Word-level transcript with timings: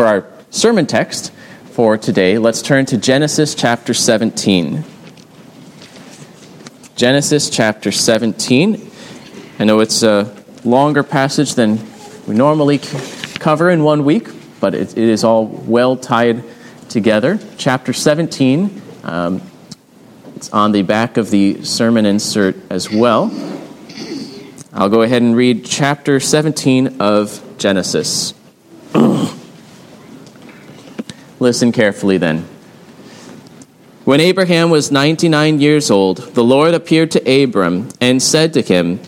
for 0.00 0.06
our 0.06 0.24
sermon 0.48 0.86
text 0.86 1.30
for 1.72 1.98
today, 1.98 2.38
let's 2.38 2.62
turn 2.62 2.86
to 2.86 2.96
Genesis 2.96 3.54
chapter 3.54 3.92
17. 3.92 4.82
Genesis 6.96 7.50
chapter 7.50 7.92
17. 7.92 8.90
I 9.58 9.64
know 9.64 9.80
it's 9.80 10.02
a 10.02 10.34
longer 10.64 11.02
passage 11.02 11.52
than 11.54 11.78
we 12.26 12.34
normally 12.34 12.78
cover 12.78 13.68
in 13.68 13.84
one 13.84 14.06
week, 14.06 14.28
but 14.58 14.74
it, 14.74 14.96
it 14.96 15.06
is 15.06 15.22
all 15.22 15.44
well 15.44 15.98
tied 15.98 16.44
together. 16.88 17.38
Chapter 17.58 17.92
17, 17.92 18.80
um, 19.04 19.42
it's 20.34 20.50
on 20.50 20.72
the 20.72 20.80
back 20.80 21.18
of 21.18 21.28
the 21.30 21.62
sermon 21.62 22.06
insert 22.06 22.56
as 22.70 22.90
well. 22.90 23.30
I'll 24.72 24.88
go 24.88 25.02
ahead 25.02 25.20
and 25.20 25.36
read 25.36 25.66
chapter 25.66 26.20
17 26.20 27.02
of 27.02 27.58
Genesis. 27.58 28.32
Listen 31.40 31.72
carefully 31.72 32.18
then. 32.18 32.46
When 34.04 34.20
Abraham 34.20 34.70
was 34.70 34.90
99 34.90 35.60
years 35.60 35.90
old, 35.90 36.18
the 36.34 36.44
Lord 36.44 36.74
appeared 36.74 37.10
to 37.12 37.42
Abram 37.42 37.88
and 38.00 38.22
said 38.22 38.52
to 38.54 38.62
him, 38.62 39.00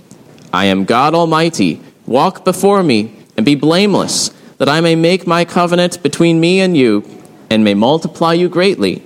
I 0.53 0.67
am 0.67 0.85
God 0.85 1.15
Almighty. 1.15 1.81
Walk 2.07 2.45
before 2.45 2.83
me 2.83 3.17
and 3.37 3.47
be 3.47 3.55
blameless, 3.55 4.31
that 4.59 4.69
I 4.69 4.81
may 4.81 4.95
make 4.95 5.27
my 5.27 5.45
covenant 5.45 6.03
between 6.03 6.41
me 6.41 6.61
and 6.61 6.77
you, 6.77 7.05
and 7.51 7.65
may 7.65 7.75
multiply 7.75 8.33
you 8.33 8.49
greatly. 8.49 9.03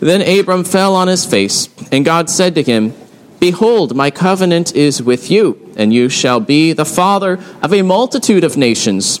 Then 0.00 0.20
Abram 0.22 0.64
fell 0.64 0.94
on 0.94 1.08
his 1.08 1.24
face, 1.24 1.68
and 1.90 2.04
God 2.04 2.28
said 2.28 2.54
to 2.56 2.62
him, 2.62 2.94
Behold, 3.40 3.94
my 3.94 4.10
covenant 4.10 4.74
is 4.74 5.02
with 5.02 5.30
you, 5.30 5.72
and 5.76 5.92
you 5.92 6.08
shall 6.08 6.40
be 6.40 6.72
the 6.72 6.84
father 6.84 7.38
of 7.62 7.72
a 7.72 7.82
multitude 7.82 8.44
of 8.44 8.56
nations. 8.56 9.20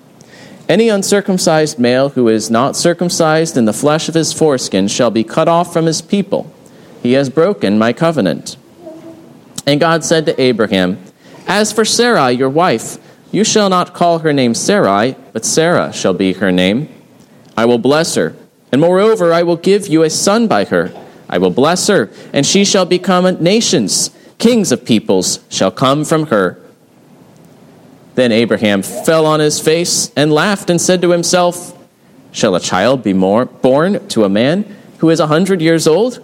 Any 0.71 0.87
uncircumcised 0.87 1.79
male 1.79 2.07
who 2.07 2.29
is 2.29 2.49
not 2.49 2.77
circumcised 2.77 3.57
in 3.57 3.65
the 3.65 3.73
flesh 3.73 4.07
of 4.07 4.15
his 4.15 4.31
foreskin 4.31 4.87
shall 4.87 5.11
be 5.11 5.21
cut 5.21 5.49
off 5.49 5.73
from 5.73 5.85
his 5.85 6.01
people. 6.01 6.49
He 7.03 7.11
has 7.11 7.29
broken 7.29 7.77
my 7.77 7.91
covenant. 7.91 8.55
And 9.67 9.81
God 9.81 10.05
said 10.05 10.25
to 10.27 10.41
Abraham, 10.41 10.97
As 11.45 11.73
for 11.73 11.83
Sarai, 11.83 12.31
your 12.31 12.49
wife, 12.49 12.99
you 13.33 13.43
shall 13.43 13.67
not 13.67 13.93
call 13.93 14.19
her 14.19 14.31
name 14.31 14.53
Sarai, 14.53 15.17
but 15.33 15.43
Sarah 15.43 15.91
shall 15.91 16.13
be 16.13 16.31
her 16.31 16.53
name. 16.53 16.87
I 17.57 17.65
will 17.65 17.77
bless 17.77 18.15
her, 18.15 18.33
and 18.71 18.79
moreover, 18.79 19.33
I 19.33 19.43
will 19.43 19.57
give 19.57 19.89
you 19.89 20.03
a 20.03 20.09
son 20.09 20.47
by 20.47 20.63
her. 20.63 20.93
I 21.27 21.37
will 21.37 21.49
bless 21.49 21.87
her, 21.87 22.09
and 22.31 22.45
she 22.45 22.63
shall 22.63 22.85
become 22.85 23.43
nations. 23.43 24.11
Kings 24.37 24.71
of 24.71 24.85
peoples 24.85 25.41
shall 25.49 25.71
come 25.71 26.05
from 26.05 26.27
her. 26.27 26.60
Then 28.15 28.31
Abraham 28.31 28.81
fell 28.81 29.25
on 29.25 29.39
his 29.39 29.59
face 29.59 30.11
and 30.15 30.33
laughed 30.33 30.69
and 30.69 30.81
said 30.81 31.01
to 31.01 31.11
himself, 31.11 31.77
Shall 32.31 32.55
a 32.55 32.59
child 32.59 33.03
be 33.03 33.13
more, 33.13 33.45
born 33.45 34.05
to 34.09 34.25
a 34.25 34.29
man 34.29 34.75
who 34.99 35.09
is 35.09 35.19
a 35.19 35.27
hundred 35.27 35.61
years 35.61 35.87
old? 35.87 36.23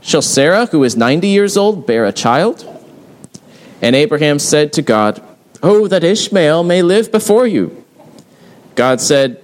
Shall 0.00 0.22
Sarah, 0.22 0.66
who 0.66 0.82
is 0.82 0.96
ninety 0.96 1.28
years 1.28 1.56
old, 1.56 1.86
bear 1.86 2.06
a 2.06 2.12
child? 2.12 2.66
And 3.82 3.94
Abraham 3.94 4.38
said 4.38 4.72
to 4.74 4.82
God, 4.82 5.22
Oh, 5.62 5.86
that 5.88 6.04
Ishmael 6.04 6.62
may 6.62 6.82
live 6.82 7.12
before 7.12 7.46
you. 7.46 7.84
God 8.74 9.00
said, 9.00 9.42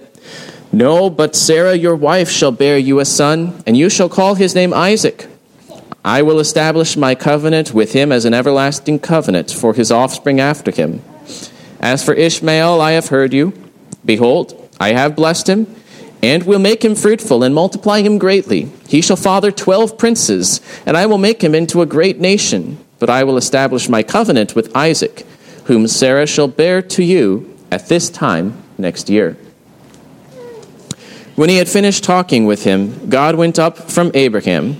No, 0.71 1.11
but 1.11 1.35
Sarah 1.35 1.75
your 1.75 1.95
wife 1.95 2.29
shall 2.29 2.51
bear 2.51 2.77
you 2.77 2.99
a 2.99 3.05
son, 3.05 3.61
and 3.67 3.77
you 3.77 3.89
shall 3.89 4.09
call 4.09 4.33
his 4.33 4.55
name 4.55 4.73
Isaac. 4.73 5.27
I 6.03 6.23
will 6.23 6.39
establish 6.39 6.97
my 6.97 7.13
covenant 7.13 7.73
with 7.73 7.93
him 7.93 8.11
as 8.11 8.25
an 8.25 8.33
everlasting 8.33 8.99
covenant 8.99 9.51
for 9.51 9.73
his 9.73 9.91
offspring 9.91 10.39
after 10.39 10.71
him 10.71 11.03
as 11.79 12.03
for 12.03 12.13
Ishmael, 12.13 12.81
I 12.81 12.91
have 12.91 13.07
heard 13.07 13.33
you. 13.33 13.53
Behold, 14.05 14.69
I 14.79 14.93
have 14.93 15.15
blessed 15.15 15.47
him, 15.47 15.75
and 16.23 16.43
will 16.43 16.59
make 16.59 16.83
him 16.83 16.95
fruitful 16.95 17.43
and 17.43 17.53
multiply 17.53 18.01
him 18.01 18.17
greatly. 18.17 18.71
He 18.87 19.01
shall 19.01 19.15
father 19.15 19.51
twelve 19.51 19.97
princes, 19.97 20.61
and 20.85 20.97
I 20.97 21.05
will 21.05 21.17
make 21.17 21.43
him 21.43 21.53
into 21.53 21.81
a 21.81 21.85
great 21.85 22.19
nation. 22.19 22.77
But 22.99 23.09
I 23.09 23.23
will 23.23 23.37
establish 23.37 23.89
my 23.89 24.01
covenant 24.01 24.55
with 24.55 24.75
Isaac, 24.75 25.25
whom 25.65 25.87
Sarah 25.87 26.25
shall 26.25 26.47
bear 26.47 26.81
to 26.81 27.03
you 27.03 27.55
at 27.71 27.87
this 27.87 28.09
time 28.09 28.63
next 28.77 29.09
year. 29.09 29.37
When 31.35 31.49
he 31.49 31.57
had 31.57 31.69
finished 31.69 32.03
talking 32.03 32.47
with 32.47 32.63
him, 32.63 33.09
God 33.09 33.35
went 33.35 33.59
up 33.59 33.77
from 33.77 34.09
Abraham. 34.15 34.79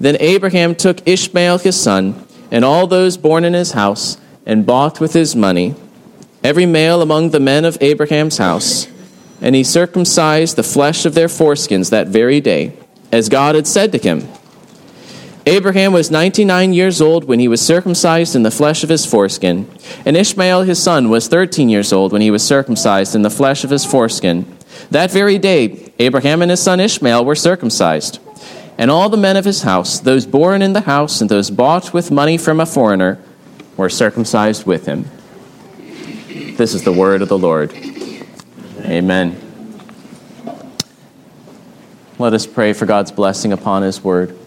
Then 0.00 0.16
Abraham 0.20 0.74
took 0.74 1.06
Ishmael 1.06 1.58
his 1.58 1.78
son, 1.78 2.26
and 2.50 2.64
all 2.64 2.86
those 2.86 3.18
born 3.18 3.44
in 3.44 3.52
his 3.52 3.72
house, 3.72 4.16
and 4.46 4.64
bought 4.64 5.00
with 5.00 5.12
his 5.12 5.36
money 5.36 5.74
every 6.44 6.66
male 6.66 7.02
among 7.02 7.30
the 7.30 7.40
men 7.40 7.64
of 7.64 7.78
Abraham's 7.80 8.38
house, 8.38 8.88
and 9.40 9.54
he 9.54 9.64
circumcised 9.64 10.56
the 10.56 10.62
flesh 10.62 11.04
of 11.04 11.14
their 11.14 11.28
foreskins 11.28 11.90
that 11.90 12.08
very 12.08 12.40
day, 12.40 12.72
as 13.10 13.28
God 13.28 13.54
had 13.54 13.66
said 13.66 13.92
to 13.92 13.98
him. 13.98 14.28
Abraham 15.44 15.92
was 15.92 16.10
99 16.10 16.72
years 16.72 17.00
old 17.00 17.24
when 17.24 17.40
he 17.40 17.48
was 17.48 17.60
circumcised 17.60 18.36
in 18.36 18.44
the 18.44 18.50
flesh 18.50 18.84
of 18.84 18.90
his 18.90 19.04
foreskin, 19.04 19.68
and 20.06 20.16
Ishmael 20.16 20.62
his 20.62 20.80
son 20.80 21.10
was 21.10 21.26
13 21.26 21.68
years 21.68 21.92
old 21.92 22.12
when 22.12 22.22
he 22.22 22.30
was 22.30 22.46
circumcised 22.46 23.16
in 23.16 23.22
the 23.22 23.30
flesh 23.30 23.64
of 23.64 23.70
his 23.70 23.84
foreskin. 23.84 24.46
That 24.90 25.10
very 25.10 25.38
day, 25.38 25.92
Abraham 25.98 26.42
and 26.42 26.50
his 26.50 26.62
son 26.62 26.78
Ishmael 26.78 27.24
were 27.24 27.34
circumcised. 27.34 28.20
And 28.78 28.90
all 28.90 29.08
the 29.08 29.16
men 29.16 29.36
of 29.36 29.44
his 29.44 29.62
house, 29.62 30.00
those 30.00 30.26
born 30.26 30.62
in 30.62 30.72
the 30.72 30.82
house 30.82 31.20
and 31.20 31.28
those 31.28 31.50
bought 31.50 31.92
with 31.92 32.10
money 32.10 32.38
from 32.38 32.60
a 32.60 32.66
foreigner, 32.66 33.18
were 33.76 33.90
circumcised 33.90 34.64
with 34.64 34.86
him. 34.86 35.10
This 36.62 36.74
is 36.74 36.84
the 36.84 36.92
word 36.92 37.22
of 37.22 37.28
the 37.28 37.36
Lord. 37.36 37.74
Amen. 38.82 39.36
Let 42.20 42.34
us 42.34 42.46
pray 42.46 42.72
for 42.72 42.86
God's 42.86 43.10
blessing 43.10 43.52
upon 43.52 43.82
his 43.82 44.04
word. 44.04 44.38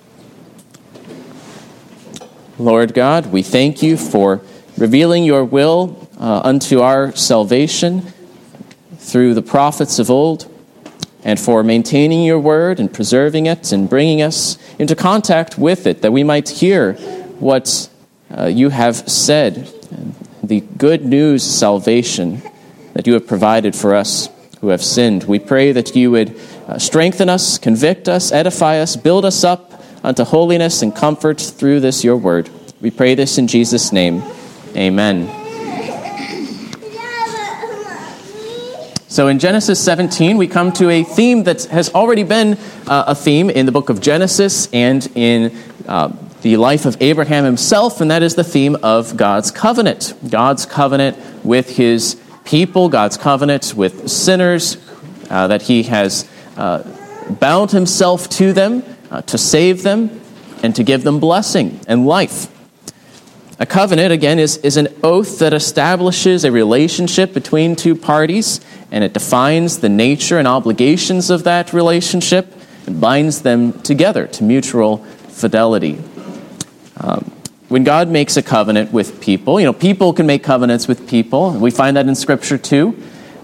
Lord 2.57 2.94
God, 2.94 3.33
we 3.33 3.44
thank 3.44 3.83
you 3.83 3.97
for 3.97 4.39
revealing 4.77 5.25
your 5.25 5.44
will 5.44 6.07
uh, 6.17 6.39
unto 6.45 6.79
our 6.79 7.13
salvation 7.17 8.13
through 8.97 9.33
the 9.33 9.41
prophets 9.41 10.00
of 10.00 10.09
old, 10.09 10.50
and 11.25 11.38
for 11.38 11.63
maintaining 11.63 12.23
your 12.23 12.39
word 12.39 12.79
and 12.79 12.94
preserving 12.94 13.45
it 13.45 13.73
and 13.73 13.89
bringing 13.89 14.21
us 14.21 14.57
into 14.79 14.95
contact 14.95 15.57
with 15.57 15.85
it, 15.85 16.01
that 16.01 16.13
we 16.13 16.23
might 16.23 16.47
hear 16.47 16.94
what 17.41 17.89
uh, 18.33 18.45
you 18.45 18.69
have 18.69 18.95
said 18.95 19.69
the 20.47 20.62
good 20.62 21.06
news 21.06 21.44
salvation 21.44 22.42
that 22.94 23.07
you 23.07 23.13
have 23.13 23.27
provided 23.27 23.75
for 23.75 23.94
us 23.94 24.30
who 24.62 24.69
have 24.69 24.83
sinned. 24.83 25.24
We 25.25 25.39
pray 25.39 25.71
that 25.71 25.95
you 25.95 26.12
would 26.12 26.39
uh, 26.68 26.80
strengthen 26.80 27.30
us, 27.30 27.57
convict 27.57 28.07
us, 28.07 28.31
edify 28.31 28.80
us, 28.80 28.95
build 28.95 29.25
us 29.25 29.44
up 29.44 29.81
unto 30.03 30.24
holiness 30.24 30.81
and 30.81 30.95
comfort 30.95 31.39
through 31.39 31.80
this 31.81 32.03
your 32.03 32.18
word. 32.18 32.50
We 32.81 32.92
pray 32.92 33.15
this 33.15 33.38
in 33.38 33.47
Jesus' 33.47 33.92
name. 33.92 34.24
Amen. 34.75 35.27
So 39.07 39.30
in 39.30 39.39
Genesis 39.39 39.81
17, 39.81 40.36
we 40.36 40.48
come 40.48 40.74
to 40.74 40.89
a 40.89 41.03
theme 41.03 41.45
that 41.45 41.63
has 41.65 41.89
already 41.94 42.24
been 42.24 42.57
uh, 42.86 43.06
a 43.07 43.15
theme 43.15 43.50
in 43.50 43.65
the 43.65 43.71
book 43.71 43.89
of 43.89 44.01
Genesis 44.01 44.68
and 44.74 45.09
in 45.15 45.56
uh, 45.88 46.09
the 46.45 46.57
life 46.57 46.86
of 46.86 46.95
Abraham 47.01 47.44
himself, 47.44 48.01
and 48.01 48.12
that 48.12 48.21
is 48.21 48.36
the 48.36 48.44
theme 48.44 48.77
of 48.83 49.18
God's 49.18 49.50
covenant. 49.50 50.13
God's 50.30 50.68
covenant 50.68 51.18
with 51.44 51.75
his 51.75 52.21
people, 52.44 52.88
God's 52.88 53.18
covenant 53.18 53.74
with 53.74 54.07
sinners, 54.07 54.77
uh, 55.31 55.47
that 55.47 55.63
he 55.63 55.81
has 55.81 56.30
uh, 56.56 56.83
bound 57.39 57.71
himself 57.71 58.30
to 58.30 58.53
them 58.53 58.83
uh, 59.09 59.24
to 59.24 59.39
save 59.39 59.81
them 59.81 60.21
and 60.62 60.75
to 60.75 60.83
give 60.83 61.03
them 61.03 61.19
blessing 61.19 61.80
and 61.88 62.06
life. 62.06 62.45
A 63.57 63.65
covenant, 63.65 64.13
again, 64.13 64.38
is, 64.38 64.57
is 64.57 64.77
an 64.77 64.89
oath 65.01 65.39
that 65.39 65.51
establishes 65.51 66.44
a 66.44 66.51
relationship 66.51 67.33
between 67.33 67.75
two 67.75 67.95
parties, 67.95 68.62
and 68.91 69.03
it 69.03 69.13
defines 69.13 69.80
the 69.80 69.89
nature 69.89 70.38
and 70.38 70.48
obligations 70.48 71.31
of 71.31 71.44
that 71.45 71.74
relationship 71.74 72.53
and 72.86 73.01
binds 73.01 73.41
them 73.41 73.74
together 73.81 74.27
to 74.27 74.44
mutual 74.44 74.98
fidelity. 75.30 75.98
Um, 76.97 77.31
when 77.68 77.83
God 77.83 78.09
makes 78.09 78.38
a 78.38 78.44
covenant 78.44 78.94
with 78.94 79.21
people, 79.21 79.59
you 79.59 79.65
know, 79.65 79.74
people 79.74 80.13
can 80.13 80.25
make 80.25 80.44
covenants 80.44 80.88
with 80.88 81.07
people. 81.09 81.51
We 81.51 81.71
find 81.71 81.97
that 81.97 82.07
in 82.07 82.15
Scripture 82.15 82.57
too. 82.57 82.95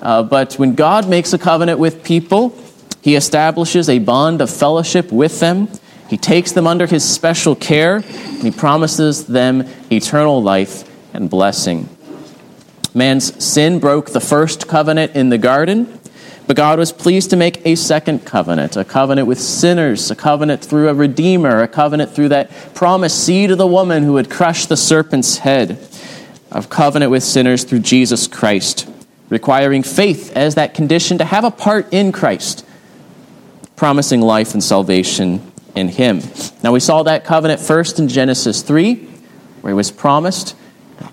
Uh, 0.01 0.23
but 0.23 0.55
when 0.55 0.75
God 0.75 1.09
makes 1.09 1.33
a 1.33 1.37
covenant 1.37 1.79
with 1.79 2.03
people, 2.03 2.55
he 3.01 3.15
establishes 3.15 3.89
a 3.89 3.99
bond 3.99 4.41
of 4.41 4.49
fellowship 4.49 5.11
with 5.11 5.39
them. 5.39 5.67
He 6.07 6.17
takes 6.17 6.51
them 6.51 6.67
under 6.67 6.87
his 6.87 7.07
special 7.07 7.55
care, 7.55 7.97
and 7.97 8.43
he 8.43 8.51
promises 8.51 9.25
them 9.27 9.67
eternal 9.91 10.41
life 10.43 10.83
and 11.13 11.29
blessing. 11.29 11.89
Man's 12.93 13.43
sin 13.43 13.79
broke 13.79 14.11
the 14.11 14.19
first 14.19 14.67
covenant 14.67 15.15
in 15.15 15.29
the 15.29 15.37
garden, 15.37 16.00
but 16.51 16.57
God 16.57 16.79
was 16.79 16.91
pleased 16.91 17.29
to 17.29 17.37
make 17.37 17.65
a 17.65 17.75
second 17.75 18.25
covenant, 18.25 18.75
a 18.75 18.83
covenant 18.83 19.25
with 19.25 19.39
sinners, 19.39 20.11
a 20.11 20.17
covenant 20.17 20.61
through 20.61 20.89
a 20.89 20.93
redeemer, 20.93 21.61
a 21.61 21.67
covenant 21.69 22.11
through 22.11 22.27
that 22.27 22.51
promised 22.75 23.25
seed 23.25 23.51
of 23.51 23.57
the 23.57 23.65
woman 23.65 24.03
who 24.03 24.11
would 24.11 24.29
crush 24.29 24.65
the 24.65 24.75
serpent's 24.75 25.37
head, 25.37 25.79
a 26.51 26.61
covenant 26.61 27.09
with 27.09 27.23
sinners 27.23 27.63
through 27.63 27.79
Jesus 27.79 28.27
Christ, 28.27 28.85
requiring 29.29 29.81
faith 29.81 30.35
as 30.35 30.55
that 30.55 30.73
condition 30.73 31.19
to 31.19 31.23
have 31.23 31.45
a 31.45 31.51
part 31.51 31.87
in 31.93 32.11
Christ 32.11 32.65
promising 33.77 34.19
life 34.19 34.53
and 34.53 34.61
salvation 34.61 35.53
in 35.73 35.87
him. 35.87 36.19
Now, 36.61 36.73
we 36.73 36.81
saw 36.81 37.01
that 37.03 37.23
covenant 37.23 37.61
first 37.61 37.97
in 37.97 38.09
Genesis 38.09 38.61
3, 38.61 38.95
where 39.61 39.71
it 39.71 39.77
was 39.77 39.89
promised 39.89 40.57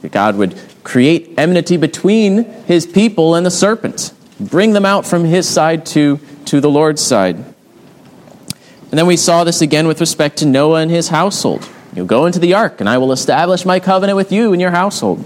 that 0.02 0.10
God 0.10 0.34
would 0.34 0.58
create 0.82 1.34
enmity 1.38 1.76
between 1.76 2.42
his 2.64 2.86
people 2.86 3.36
and 3.36 3.46
the 3.46 3.52
serpent, 3.52 4.12
bring 4.40 4.72
them 4.72 4.84
out 4.84 5.06
from 5.06 5.24
his 5.24 5.48
side 5.48 5.86
to, 5.86 6.20
to 6.46 6.60
the 6.60 6.70
Lord's 6.70 7.02
side. 7.02 7.36
And 7.36 8.98
then 8.98 9.06
we 9.06 9.16
saw 9.16 9.44
this 9.44 9.60
again 9.60 9.86
with 9.86 10.00
respect 10.00 10.38
to 10.38 10.46
Noah 10.46 10.80
and 10.80 10.90
his 10.90 11.08
household. 11.08 11.68
You 11.94 12.04
go 12.04 12.26
into 12.26 12.38
the 12.38 12.54
ark, 12.54 12.80
and 12.80 12.88
I 12.88 12.98
will 12.98 13.12
establish 13.12 13.64
my 13.64 13.80
covenant 13.80 14.16
with 14.16 14.32
you 14.32 14.52
and 14.52 14.60
your 14.60 14.70
household. 14.70 15.24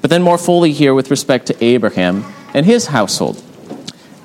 But 0.00 0.10
then 0.10 0.22
more 0.22 0.38
fully 0.38 0.72
here 0.72 0.94
with 0.94 1.10
respect 1.10 1.46
to 1.46 1.64
Abraham 1.64 2.24
and 2.54 2.66
his 2.66 2.86
household. 2.86 3.42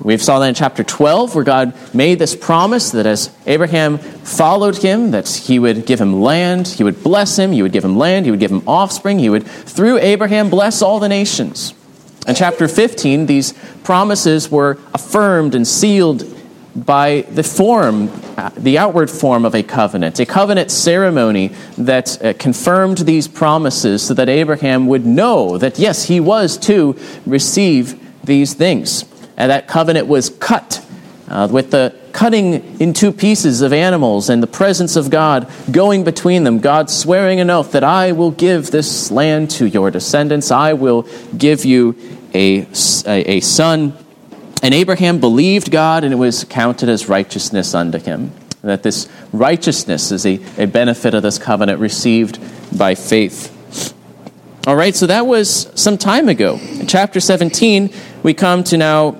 We 0.01 0.17
saw 0.17 0.39
that 0.39 0.47
in 0.47 0.55
chapter 0.55 0.83
12, 0.83 1.33
where 1.33 1.45
God 1.45 1.73
made 1.93 2.19
this 2.19 2.35
promise 2.35 2.91
that 2.91 3.05
as 3.05 3.33
Abraham 3.45 3.97
followed 3.97 4.77
him, 4.77 5.11
that 5.11 5.29
he 5.29 5.59
would 5.59 5.85
give 5.85 6.01
him 6.01 6.21
land, 6.21 6.67
he 6.67 6.83
would 6.83 7.03
bless 7.03 7.39
him, 7.39 7.53
he 7.53 7.61
would 7.61 7.71
give 7.71 7.85
him 7.85 7.97
land, 7.97 8.25
he 8.25 8.31
would 8.31 8.39
give 8.39 8.51
him 8.51 8.67
offspring, 8.67 9.19
he 9.19 9.29
would, 9.29 9.45
through 9.45 9.99
Abraham, 9.99 10.49
bless 10.49 10.81
all 10.81 10.99
the 10.99 11.07
nations. 11.07 11.73
In 12.27 12.35
chapter 12.35 12.67
15, 12.67 13.25
these 13.25 13.53
promises 13.83 14.49
were 14.49 14.77
affirmed 14.93 15.55
and 15.55 15.67
sealed 15.67 16.23
by 16.75 17.21
the 17.29 17.43
form, 17.43 18.09
the 18.55 18.77
outward 18.77 19.11
form 19.11 19.45
of 19.45 19.53
a 19.53 19.61
covenant, 19.61 20.19
a 20.19 20.25
covenant 20.25 20.71
ceremony 20.71 21.49
that 21.77 22.23
uh, 22.23 22.33
confirmed 22.33 22.99
these 22.99 23.27
promises 23.27 24.01
so 24.01 24.13
that 24.13 24.29
Abraham 24.29 24.87
would 24.87 25.05
know 25.05 25.57
that, 25.57 25.77
yes, 25.77 26.05
he 26.05 26.19
was 26.19 26.57
to 26.59 26.97
receive 27.25 27.99
these 28.23 28.53
things. 28.53 29.05
And 29.37 29.51
that 29.51 29.67
covenant 29.67 30.07
was 30.07 30.29
cut 30.29 30.83
uh, 31.27 31.47
with 31.51 31.71
the 31.71 31.95
cutting 32.13 32.79
in 32.79 32.93
two 32.93 33.11
pieces 33.11 33.61
of 33.61 33.73
animals 33.73 34.29
and 34.29 34.41
the 34.41 34.47
presence 34.47 34.95
of 34.95 35.09
God 35.09 35.51
going 35.71 36.03
between 36.03 36.43
them. 36.43 36.59
God 36.59 36.89
swearing 36.89 37.39
an 37.39 37.49
oath 37.49 37.71
that 37.71 37.83
I 37.83 38.11
will 38.11 38.31
give 38.31 38.71
this 38.71 39.11
land 39.11 39.49
to 39.51 39.67
your 39.67 39.91
descendants. 39.91 40.51
I 40.51 40.73
will 40.73 41.07
give 41.35 41.65
you 41.65 41.97
a, 42.33 42.67
a, 43.05 43.37
a 43.37 43.39
son. 43.41 43.97
And 44.61 44.73
Abraham 44.73 45.19
believed 45.19 45.71
God, 45.71 46.03
and 46.03 46.13
it 46.13 46.17
was 46.17 46.45
counted 46.45 46.87
as 46.87 47.09
righteousness 47.09 47.73
unto 47.73 47.97
him. 47.97 48.31
That 48.61 48.83
this 48.83 49.09
righteousness 49.33 50.11
is 50.11 50.25
a, 50.25 50.39
a 50.57 50.67
benefit 50.67 51.13
of 51.13 51.23
this 51.23 51.37
covenant 51.37 51.79
received 51.79 52.39
by 52.77 52.95
faith. 52.95 53.49
All 54.65 54.75
right, 54.75 54.95
so 54.95 55.07
that 55.07 55.25
was 55.27 55.69
some 55.75 55.97
time 55.97 56.29
ago. 56.29 56.57
In 56.79 56.87
chapter 56.87 57.19
17, 57.19 57.93
we 58.21 58.33
come 58.33 58.63
to 58.65 58.77
now 58.77 59.17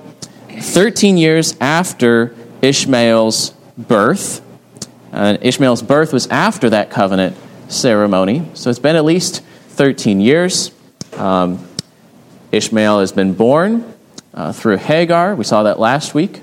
13 0.48 1.18
years 1.18 1.54
after 1.60 2.34
Ishmael's 2.64 3.50
birth. 3.76 4.40
Uh, 5.12 5.36
Ishmael's 5.42 5.82
birth 5.82 6.14
was 6.14 6.26
after 6.28 6.70
that 6.70 6.90
covenant 6.90 7.36
ceremony. 7.68 8.48
So 8.54 8.70
it's 8.70 8.78
been 8.78 8.96
at 8.96 9.04
least 9.04 9.42
13 9.68 10.18
years. 10.20 10.70
Um, 11.12 11.68
Ishmael 12.52 13.00
has 13.00 13.12
been 13.12 13.34
born 13.34 13.92
uh, 14.32 14.52
through 14.52 14.78
Hagar. 14.78 15.34
We 15.34 15.44
saw 15.44 15.64
that 15.64 15.78
last 15.78 16.14
week. 16.14 16.40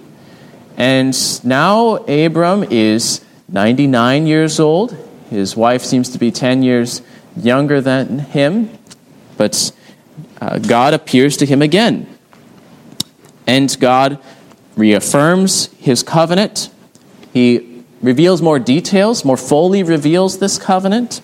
And 0.78 1.16
now 1.44 1.96
Abram 2.06 2.66
is 2.70 3.26
99 3.50 4.28
years 4.28 4.60
old. 4.60 4.96
His 5.32 5.56
wife 5.56 5.82
seems 5.82 6.10
to 6.10 6.20
be 6.20 6.30
10 6.30 6.62
years 6.62 7.02
younger 7.36 7.82
than 7.82 8.20
him. 8.20 8.70
But 9.38 9.72
uh, 10.40 10.60
God 10.60 10.94
appears 10.94 11.38
to 11.38 11.48
him 11.48 11.64
again 11.64 12.08
and 13.48 13.76
God 13.80 14.20
reaffirms 14.76 15.68
his 15.78 16.04
covenant. 16.04 16.70
He 17.34 17.84
reveals 18.02 18.42
more 18.42 18.60
details, 18.60 19.24
more 19.24 19.38
fully 19.38 19.84
reveals 19.84 20.40
this 20.40 20.58
covenant. 20.58 21.22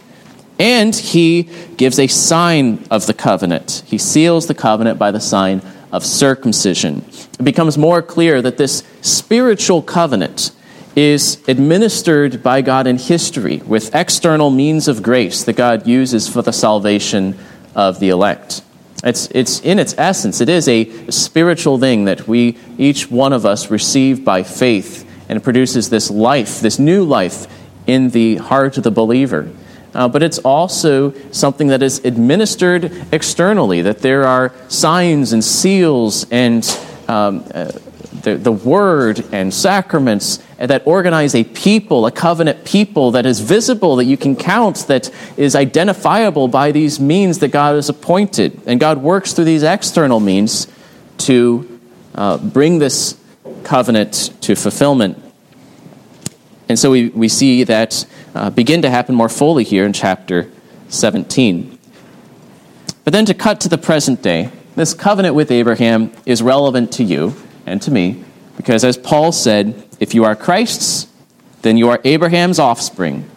And 0.60 0.96
he 0.96 1.44
gives 1.78 2.00
a 2.00 2.08
sign 2.08 2.86
of 2.90 3.06
the 3.06 3.14
covenant. 3.14 3.84
He 3.86 3.98
seals 3.98 4.48
the 4.48 4.56
covenant 4.56 4.98
by 4.98 5.12
the 5.12 5.20
sign 5.20 5.62
of 5.92 6.04
circumcision. 6.04 7.06
It 7.40 7.44
becomes 7.44 7.78
more 7.78 8.02
clear 8.02 8.42
that 8.42 8.58
this 8.58 8.84
spiritual 9.02 9.82
covenant 9.82 10.52
is 10.96 11.48
administered 11.48 12.42
by 12.42 12.62
God 12.62 12.88
in 12.88 12.98
history 12.98 13.58
with 13.58 13.94
external 13.94 14.50
means 14.50 14.88
of 14.88 15.04
grace 15.04 15.44
that 15.44 15.54
God 15.54 15.86
uses 15.86 16.28
for 16.28 16.42
the 16.42 16.52
salvation 16.52 17.38
of 17.76 18.00
the 18.00 18.10
elect. 18.10 18.64
It's, 19.04 19.28
it's 19.28 19.60
in 19.62 19.78
its 19.78 19.94
essence, 19.98 20.42
it 20.42 20.50
is 20.50 20.68
a 20.68 21.12
spiritual 21.12 21.78
thing 21.78 22.06
that 22.06 22.28
we, 22.28 22.58
each 22.78 23.12
one 23.12 23.32
of 23.32 23.46
us, 23.46 23.70
receive 23.70 24.26
by 24.26 24.44
faith, 24.44 25.08
and 25.30 25.38
it 25.38 25.42
produces 25.42 25.90
this 25.90 26.10
life, 26.10 26.62
this 26.62 26.80
new 26.80 27.04
life 27.04 27.48
in 27.86 28.10
the 28.10 28.38
heart 28.38 28.78
of 28.78 28.84
the 28.84 28.92
believer. 28.92 29.52
Uh, 29.94 30.08
but 30.08 30.24
it's 30.24 30.40
also 30.40 31.14
something 31.32 31.68
that 31.68 31.82
is 31.82 32.00
administered 32.06 32.92
externally, 33.12 33.82
that 33.84 34.00
there 34.00 34.26
are 34.26 34.54
signs 34.68 35.32
and 35.32 35.44
seals 35.44 36.26
and 36.32 36.66
um, 37.08 37.44
uh, 37.54 37.72
the, 38.24 38.36
the 38.36 38.52
word 38.52 39.24
and 39.32 39.54
sacraments 39.54 40.44
that 40.58 40.86
organize 40.86 41.36
a 41.36 41.44
people, 41.44 42.06
a 42.06 42.12
covenant 42.12 42.66
people 42.66 43.12
that 43.12 43.26
is 43.26 43.40
visible, 43.40 43.96
that 43.98 44.06
you 44.06 44.18
can 44.18 44.36
count, 44.36 44.88
that 44.88 45.12
is 45.38 45.56
identifiable 45.56 46.48
by 46.48 46.72
these 46.72 47.00
means 47.00 47.40
that 47.40 47.50
God 47.50 47.76
has 47.76 47.90
appointed. 47.90 48.60
And 48.66 48.80
God 48.80 48.98
works 49.00 49.34
through 49.34 49.46
these 49.46 49.64
external 49.64 50.20
means 50.20 50.68
to 51.20 51.80
uh, 52.16 52.38
bring 52.38 52.80
this 52.80 53.18
covenant 53.64 54.32
to 54.42 54.56
fulfillment. 54.56 55.24
And 56.70 56.78
so 56.78 56.92
we, 56.92 57.10
we 57.10 57.30
see 57.30 57.64
that 57.64 58.06
uh, 58.34 58.50
begin 58.50 58.82
to 58.82 58.90
happen 58.90 59.16
more 59.16 59.30
fully 59.30 59.64
here 59.64 59.86
in 59.86 59.94
chapter 59.94 60.50
17. 60.90 61.78
But 63.04 63.14
then 63.14 63.26
to 63.26 63.34
cut 63.34 63.62
to 63.62 63.70
the 63.70 63.78
present 63.78 64.22
day, 64.22 64.52
this 64.76 64.94
covenant 64.94 65.34
with 65.34 65.52
Abraham 65.52 66.12
is 66.26 66.42
relevant 66.42 66.92
to 66.94 67.04
you 67.04 67.36
and 67.66 67.82
to 67.84 67.92
me, 67.92 68.24
because 68.58 68.84
as 68.84 68.98
Paul 68.98 69.32
said, 69.32 69.87
if 70.00 70.14
you 70.14 70.24
are 70.24 70.36
Christ's, 70.36 71.08
then 71.62 71.78
you 71.78 71.90
are 71.90 72.00
Abraham's 72.04 72.60
offspring, 72.60 73.30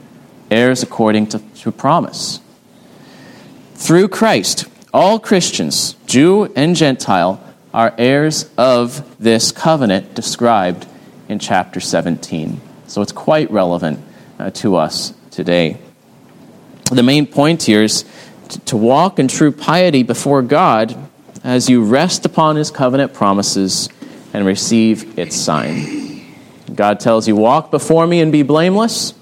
heirs 0.50 0.82
according 0.82 1.26
to, 1.28 1.38
to 1.38 1.72
promise. 1.72 2.40
Through 3.74 4.08
Christ, 4.08 4.66
all 4.92 5.18
Christians, 5.18 5.94
Jew 6.06 6.52
and 6.54 6.76
Gentile, 6.76 7.42
are 7.72 7.94
heirs 7.96 8.50
of 8.58 9.16
this 9.18 9.52
covenant 9.52 10.14
described 10.14 10.86
in 11.28 11.38
chapter 11.38 11.80
17. 11.80 12.60
So 12.86 13.00
it's 13.00 13.12
quite 13.12 13.50
relevant 13.50 14.00
uh, 14.38 14.50
to 14.50 14.76
us 14.76 15.14
today. 15.30 15.78
the 16.90 17.02
main 17.04 17.26
point 17.26 17.62
here 17.62 17.84
is 17.84 18.04
to 18.66 18.76
walk 18.76 19.18
in 19.20 19.28
true 19.28 19.52
piety 19.52 20.02
before 20.02 20.42
God 20.42 20.96
as 21.44 21.68
you 21.70 21.84
rest 21.84 22.26
upon 22.26 22.56
his 22.56 22.70
covenant 22.70 23.14
promises 23.14 23.88
and 24.34 24.44
receive 24.44 25.18
its 25.18 25.36
sign. 25.36 26.09
God 26.74 27.00
tells 27.00 27.26
you, 27.26 27.36
Walk 27.36 27.70
before 27.70 28.06
me 28.06 28.20
and 28.20 28.30
be 28.32 28.42
blameless. 28.42 29.14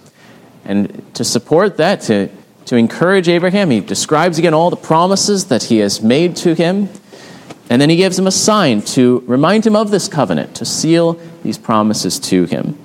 And 0.65 1.15
to 1.15 1.25
support 1.25 1.79
that, 1.79 2.03
to, 2.03 2.29
to 2.67 2.77
encourage 2.77 3.29
Abraham, 3.29 3.71
he 3.71 3.81
describes 3.81 4.39
again 4.39 4.55
all 4.55 4.71
the 4.71 4.77
promises 4.77 5.47
that 5.47 5.65
he 5.65 5.79
has 5.79 6.03
made 6.03 6.37
to 6.37 6.55
him. 6.55 6.89
And 7.71 7.81
then 7.81 7.91
he 7.91 7.97
gives 7.97 8.19
him 8.19 8.27
a 8.27 8.33
sign 8.33 8.83
to 8.83 9.23
remind 9.27 9.67
him 9.67 9.77
of 9.77 9.91
this 9.91 10.09
covenant, 10.09 10.55
to 10.57 10.65
seal 10.65 11.19
these 11.43 11.59
promises 11.59 12.19
to 12.21 12.45
him. 12.45 12.79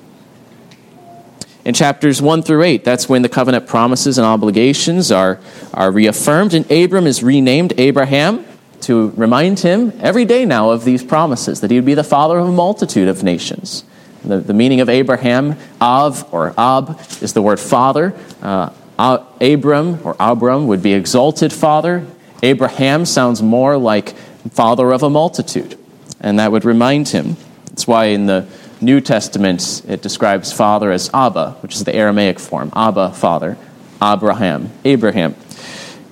In 1.66 1.74
chapters 1.74 2.22
1 2.22 2.44
through 2.44 2.64
8, 2.64 2.84
that's 2.84 3.08
when 3.08 3.22
the 3.22 3.30
covenant 3.30 3.68
promises 3.68 4.18
and 4.18 4.26
obligations 4.26 5.12
are, 5.12 5.40
are 5.74 5.92
reaffirmed, 5.92 6.54
and 6.54 6.70
Abram 6.70 7.08
is 7.08 7.24
renamed 7.24 7.74
Abraham 7.78 8.46
to 8.82 9.12
remind 9.12 9.60
him 9.60 9.94
every 10.02 10.26
day 10.26 10.46
now 10.46 10.72
of 10.72 10.84
these 10.84 11.04
promises, 11.04 11.62
that 11.62 11.72
he 11.72 11.78
would 11.78 11.86
be 11.86 11.94
the 11.94 12.04
father 12.04 12.38
of 12.38 12.50
a 12.50 12.52
multitude 12.52 13.08
of 13.08 13.24
nations. 13.24 13.86
The, 14.24 14.40
the 14.40 14.54
meaning 14.54 14.80
of 14.80 14.90
Abraham, 14.90 15.58
Av 15.82 16.34
or 16.34 16.54
Ab, 16.58 17.00
is 17.22 17.34
the 17.34 17.42
word 17.42 17.60
father. 17.60 18.14
Uh, 18.42 18.70
Abram 18.98 20.00
or 20.04 20.16
Abram 20.20 20.68
would 20.68 20.82
be 20.82 20.94
exalted 20.94 21.52
father. 21.52 22.06
Abraham 22.42 23.06
sounds 23.06 23.42
more 23.42 23.78
like 23.78 24.16
father 24.52 24.92
of 24.92 25.04
a 25.04 25.10
multitude, 25.10 25.78
and 26.20 26.40
that 26.40 26.52
would 26.52 26.66
remind 26.66 27.10
him. 27.10 27.36
That's 27.66 27.88
why 27.88 28.06
in 28.06 28.28
the 28.28 28.48
New 28.82 29.02
Testament, 29.02 29.84
it 29.88 30.02
describes 30.02 30.54
father 30.54 30.92
as 30.92 31.10
Abba, 31.14 31.58
which 31.62 31.76
is 31.76 31.84
the 31.84 31.96
Aramaic 31.96 32.40
form. 32.40 32.72
Abba, 32.76 33.12
father. 33.12 33.58
Abraham, 34.02 34.70
Abraham. 34.84 35.36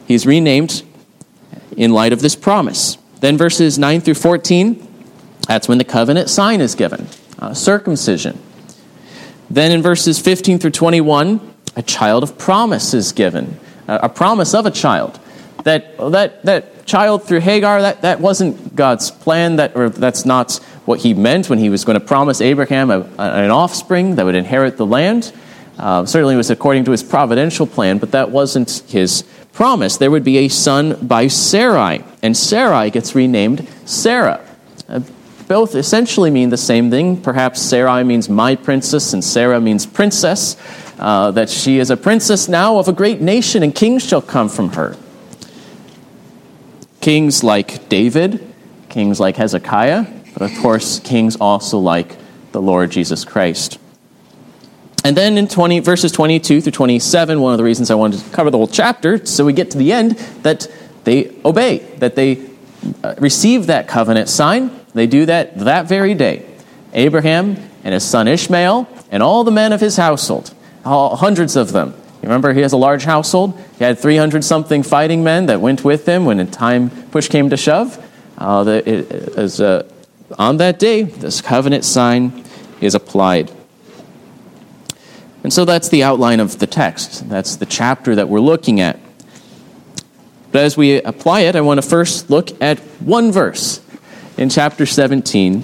He's 0.07 0.25
renamed 0.25 0.83
in 1.75 1.91
light 1.91 2.13
of 2.13 2.21
this 2.21 2.35
promise. 2.35 2.97
Then 3.19 3.37
verses 3.37 3.77
9 3.77 4.01
through 4.01 4.15
14, 4.15 4.87
that's 5.47 5.67
when 5.67 5.77
the 5.77 5.83
covenant 5.83 6.29
sign 6.29 6.61
is 6.61 6.75
given 6.75 7.07
uh, 7.41 7.53
circumcision. 7.53 8.39
Then 9.49 9.71
in 9.71 9.81
verses 9.81 10.19
15 10.19 10.59
through 10.59 10.71
21, 10.71 11.53
a 11.75 11.81
child 11.81 12.23
of 12.23 12.37
promise 12.37 12.93
is 12.93 13.11
given, 13.11 13.59
a 13.87 14.07
promise 14.07 14.53
of 14.53 14.65
a 14.65 14.71
child. 14.71 15.19
That, 15.63 15.97
that, 15.97 16.43
that 16.45 16.85
child 16.85 17.23
through 17.23 17.41
Hagar, 17.41 17.81
that, 17.81 18.01
that 18.01 18.19
wasn't 18.19 18.75
God's 18.75 19.11
plan, 19.11 19.57
that, 19.57 19.75
or 19.75 19.89
that's 19.89 20.25
not 20.25 20.55
what 20.85 21.01
he 21.01 21.13
meant 21.13 21.49
when 21.49 21.59
he 21.59 21.69
was 21.69 21.85
going 21.85 21.99
to 21.99 22.05
promise 22.05 22.41
Abraham 22.41 22.89
a, 22.89 23.01
an 23.17 23.51
offspring 23.51 24.15
that 24.15 24.25
would 24.25 24.35
inherit 24.35 24.77
the 24.77 24.85
land. 24.85 25.33
Uh, 25.77 26.05
certainly, 26.05 26.33
it 26.35 26.37
was 26.37 26.49
according 26.49 26.85
to 26.85 26.91
his 26.91 27.03
providential 27.03 27.67
plan, 27.67 27.97
but 27.97 28.11
that 28.11 28.31
wasn't 28.31 28.83
his 28.87 29.23
promise. 29.53 29.97
There 29.97 30.11
would 30.11 30.23
be 30.23 30.37
a 30.37 30.47
son 30.47 30.97
by 31.05 31.27
Sarai, 31.27 32.03
and 32.21 32.35
Sarai 32.35 32.89
gets 32.89 33.15
renamed 33.15 33.67
Sarah. 33.85 34.45
Uh, 34.87 35.01
both 35.47 35.75
essentially 35.75 36.29
mean 36.29 36.49
the 36.49 36.57
same 36.57 36.89
thing. 36.89 37.21
Perhaps 37.21 37.61
Sarai 37.61 38.03
means 38.03 38.29
my 38.29 38.55
princess, 38.55 39.13
and 39.13 39.23
Sarah 39.23 39.59
means 39.59 39.85
princess. 39.85 40.57
Uh, 40.99 41.31
that 41.31 41.49
she 41.49 41.79
is 41.79 41.89
a 41.89 41.97
princess 41.97 42.47
now 42.47 42.77
of 42.77 42.87
a 42.87 42.93
great 42.93 43.21
nation, 43.21 43.63
and 43.63 43.73
kings 43.73 44.07
shall 44.07 44.21
come 44.21 44.47
from 44.47 44.73
her. 44.73 44.95
Kings 46.99 47.43
like 47.43 47.89
David, 47.89 48.53
kings 48.89 49.19
like 49.19 49.35
Hezekiah, 49.35 50.05
but 50.33 50.43
of 50.43 50.55
course, 50.59 50.99
kings 50.99 51.35
also 51.37 51.79
like 51.79 52.17
the 52.51 52.61
Lord 52.61 52.91
Jesus 52.91 53.25
Christ. 53.25 53.79
And 55.03 55.17
then 55.17 55.37
in 55.37 55.47
20, 55.47 55.79
verses 55.79 56.11
22 56.11 56.61
through 56.61 56.71
27, 56.71 57.41
one 57.41 57.53
of 57.53 57.57
the 57.57 57.63
reasons 57.63 57.89
I 57.89 57.95
wanted 57.95 58.19
to 58.19 58.29
cover 58.29 58.51
the 58.51 58.57
whole 58.57 58.67
chapter, 58.67 59.25
so 59.25 59.43
we 59.43 59.53
get 59.53 59.71
to 59.71 59.77
the 59.77 59.91
end, 59.91 60.11
that 60.43 60.67
they 61.03 61.35
obey, 61.43 61.79
that 61.97 62.15
they 62.15 62.47
uh, 63.03 63.15
receive 63.17 63.67
that 63.67 63.87
covenant 63.87 64.29
sign. 64.29 64.69
They 64.93 65.07
do 65.07 65.25
that 65.25 65.57
that 65.59 65.87
very 65.87 66.13
day. 66.13 66.45
Abraham 66.93 67.57
and 67.83 67.93
his 67.93 68.03
son 68.03 68.27
Ishmael 68.27 68.87
and 69.11 69.23
all 69.23 69.43
the 69.43 69.51
men 69.51 69.73
of 69.73 69.81
his 69.81 69.97
household, 69.97 70.53
hundreds 70.83 71.55
of 71.55 71.71
them. 71.71 71.93
You 72.21 72.27
Remember, 72.27 72.53
he 72.53 72.61
has 72.61 72.73
a 72.73 72.77
large 72.77 73.03
household. 73.03 73.59
He 73.79 73.83
had 73.83 73.97
300 73.97 74.43
something 74.43 74.83
fighting 74.83 75.23
men 75.23 75.47
that 75.47 75.59
went 75.59 75.83
with 75.83 76.07
him 76.07 76.25
when 76.25 76.37
the 76.37 76.45
time 76.45 76.89
push 77.07 77.27
came 77.27 77.49
to 77.49 77.57
shove. 77.57 77.97
Uh, 78.37 78.63
the, 78.63 78.89
it, 78.89 79.11
as, 79.37 79.59
uh, 79.59 79.89
on 80.37 80.57
that 80.57 80.77
day, 80.77 81.01
this 81.01 81.41
covenant 81.41 81.83
sign 81.83 82.43
is 82.79 82.93
applied. 82.93 83.51
And 85.43 85.51
so 85.51 85.65
that's 85.65 85.89
the 85.89 86.03
outline 86.03 86.39
of 86.39 86.59
the 86.59 86.67
text. 86.67 87.27
That's 87.27 87.55
the 87.55 87.65
chapter 87.65 88.15
that 88.15 88.29
we're 88.29 88.39
looking 88.39 88.79
at. 88.79 88.99
But 90.51 90.63
as 90.63 90.77
we 90.77 91.01
apply 91.01 91.41
it, 91.41 91.55
I 91.55 91.61
want 91.61 91.81
to 91.81 91.87
first 91.87 92.29
look 92.29 92.61
at 92.61 92.77
one 93.01 93.31
verse 93.31 93.80
in 94.41 94.49
chapter 94.49 94.87
17. 94.87 95.63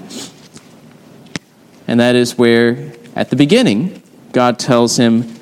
And 1.88 1.98
that 1.98 2.14
is 2.14 2.38
where, 2.38 2.92
at 3.16 3.28
the 3.28 3.34
beginning, 3.34 4.00
God 4.30 4.60
tells 4.60 4.96
him, 4.96 5.34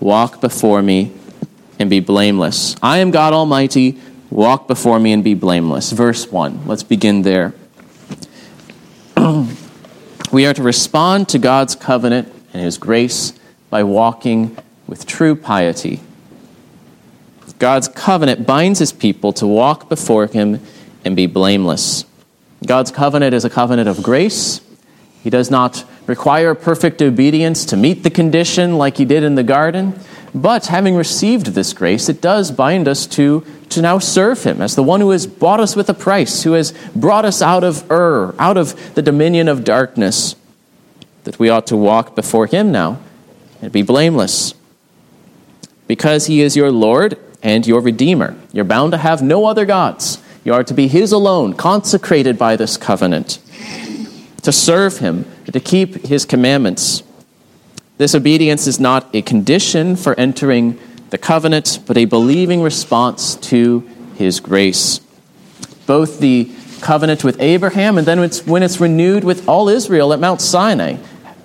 Walk 0.00 0.40
before 0.40 0.80
me 0.80 1.12
and 1.78 1.90
be 1.90 2.00
blameless. 2.00 2.74
I 2.82 2.98
am 2.98 3.10
God 3.10 3.34
Almighty. 3.34 4.00
Walk 4.30 4.68
before 4.68 4.98
me 4.98 5.12
and 5.12 5.22
be 5.22 5.34
blameless. 5.34 5.92
Verse 5.92 6.32
1. 6.32 6.66
Let's 6.66 6.82
begin 6.82 7.20
there. 7.20 7.52
we 10.32 10.46
are 10.46 10.54
to 10.54 10.62
respond 10.62 11.28
to 11.28 11.38
God's 11.38 11.76
covenant 11.76 12.32
and 12.54 12.62
His 12.62 12.78
grace 12.78 13.34
by 13.68 13.82
walking 13.82 14.56
with 14.86 15.04
true 15.04 15.36
piety. 15.36 16.00
God's 17.58 17.88
covenant 17.88 18.46
binds 18.46 18.78
His 18.78 18.92
people 18.92 19.34
to 19.34 19.46
walk 19.46 19.90
before 19.90 20.26
Him 20.26 20.58
and 21.04 21.14
be 21.14 21.26
blameless. 21.26 22.06
God's 22.66 22.90
covenant 22.90 23.34
is 23.34 23.44
a 23.44 23.50
covenant 23.50 23.88
of 23.88 24.02
grace. 24.02 24.60
He 25.22 25.30
does 25.30 25.50
not 25.50 25.84
require 26.06 26.54
perfect 26.54 27.00
obedience 27.00 27.64
to 27.66 27.76
meet 27.76 28.02
the 28.02 28.10
condition 28.10 28.76
like 28.76 28.96
He 28.96 29.04
did 29.04 29.22
in 29.22 29.34
the 29.34 29.42
garden. 29.42 29.98
But 30.34 30.66
having 30.66 30.96
received 30.96 31.48
this 31.48 31.72
grace, 31.72 32.08
it 32.08 32.20
does 32.20 32.50
bind 32.50 32.88
us 32.88 33.06
to, 33.08 33.44
to 33.68 33.82
now 33.82 33.98
serve 33.98 34.44
Him 34.44 34.62
as 34.62 34.74
the 34.74 34.82
one 34.82 35.00
who 35.00 35.10
has 35.10 35.26
bought 35.26 35.60
us 35.60 35.76
with 35.76 35.88
a 35.88 35.94
price, 35.94 36.42
who 36.42 36.52
has 36.52 36.72
brought 36.96 37.24
us 37.24 37.42
out 37.42 37.64
of 37.64 37.90
Ur, 37.90 38.34
out 38.38 38.56
of 38.56 38.94
the 38.94 39.02
dominion 39.02 39.48
of 39.48 39.64
darkness, 39.64 40.34
that 41.24 41.38
we 41.38 41.48
ought 41.48 41.66
to 41.68 41.76
walk 41.76 42.16
before 42.16 42.46
Him 42.46 42.72
now 42.72 42.98
and 43.60 43.70
be 43.70 43.82
blameless. 43.82 44.54
Because 45.86 46.26
He 46.26 46.40
is 46.40 46.56
your 46.56 46.72
Lord 46.72 47.18
and 47.42 47.66
your 47.66 47.80
Redeemer, 47.80 48.36
you're 48.52 48.64
bound 48.64 48.92
to 48.92 48.98
have 48.98 49.20
no 49.20 49.44
other 49.44 49.66
gods. 49.66 50.18
You 50.44 50.54
are 50.54 50.64
to 50.64 50.74
be 50.74 50.88
His 50.88 51.12
alone, 51.12 51.54
consecrated 51.54 52.38
by 52.38 52.56
this 52.56 52.76
covenant, 52.76 53.38
to 54.42 54.52
serve 54.52 54.98
Him, 54.98 55.24
to 55.52 55.60
keep 55.60 56.06
His 56.06 56.24
commandments. 56.24 57.02
This 57.98 58.14
obedience 58.14 58.66
is 58.66 58.80
not 58.80 59.14
a 59.14 59.22
condition 59.22 59.96
for 59.96 60.18
entering 60.18 60.78
the 61.10 61.18
covenant, 61.18 61.80
but 61.86 61.98
a 61.98 62.06
believing 62.06 62.62
response 62.62 63.36
to 63.36 63.88
his 64.16 64.40
grace. 64.40 64.98
Both 65.86 66.20
the 66.20 66.50
covenant 66.80 67.22
with 67.22 67.40
Abraham 67.40 67.98
and 67.98 68.06
then 68.06 68.18
when 68.46 68.62
it's 68.62 68.80
renewed 68.80 69.22
with 69.22 69.46
all 69.46 69.68
Israel 69.68 70.12
at 70.14 70.20
Mount 70.20 70.40
Sinai 70.40 70.96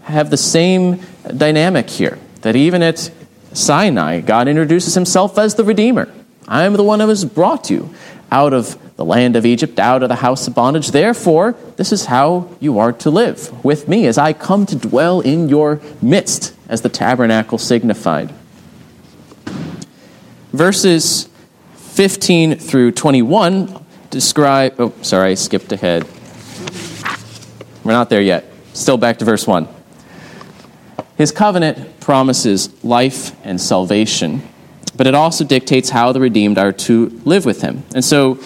have 0.03 0.29
the 0.29 0.37
same 0.37 1.01
dynamic 1.35 1.89
here. 1.89 2.17
That 2.41 2.55
even 2.55 2.81
at 2.81 3.11
Sinai, 3.51 4.21
God 4.21 4.47
introduces 4.47 4.95
himself 4.95 5.37
as 5.37 5.55
the 5.55 5.65
Redeemer. 5.65 6.11
I 6.47 6.63
am 6.63 6.73
the 6.73 6.83
one 6.83 7.01
who 7.01 7.09
has 7.09 7.25
brought 7.25 7.69
you 7.69 7.93
out 8.31 8.53
of 8.53 8.77
the 8.97 9.05
land 9.05 9.35
of 9.35 9.45
Egypt, 9.45 9.79
out 9.79 10.03
of 10.03 10.09
the 10.09 10.15
house 10.15 10.47
of 10.47 10.55
bondage. 10.55 10.91
Therefore, 10.91 11.55
this 11.77 11.91
is 11.91 12.05
how 12.05 12.49
you 12.59 12.79
are 12.79 12.91
to 12.91 13.09
live 13.09 13.63
with 13.63 13.87
me 13.87 14.07
as 14.07 14.17
I 14.17 14.33
come 14.33 14.65
to 14.65 14.75
dwell 14.75 15.21
in 15.21 15.47
your 15.47 15.79
midst, 16.01 16.53
as 16.67 16.81
the 16.81 16.89
tabernacle 16.89 17.57
signified. 17.59 18.33
Verses 20.51 21.29
15 21.75 22.55
through 22.55 22.91
21 22.91 23.85
describe. 24.09 24.75
Oh, 24.79 24.93
sorry, 25.03 25.31
I 25.31 25.33
skipped 25.35 25.71
ahead. 25.71 26.07
We're 27.83 27.91
not 27.91 28.09
there 28.09 28.21
yet. 28.21 28.45
Still 28.73 28.97
back 28.97 29.19
to 29.19 29.25
verse 29.25 29.45
1. 29.45 29.67
His 31.17 31.31
covenant 31.31 31.99
promises 31.99 32.83
life 32.83 33.35
and 33.45 33.61
salvation 33.61 34.41
but 34.97 35.05
it 35.05 35.13
also 35.13 35.45
dictates 35.45 35.91
how 35.91 36.11
the 36.11 36.19
redeemed 36.19 36.57
are 36.57 36.71
to 36.71 37.09
live 37.23 37.45
with 37.45 37.61
him. 37.61 37.83
And 37.93 38.03
so 38.03 38.39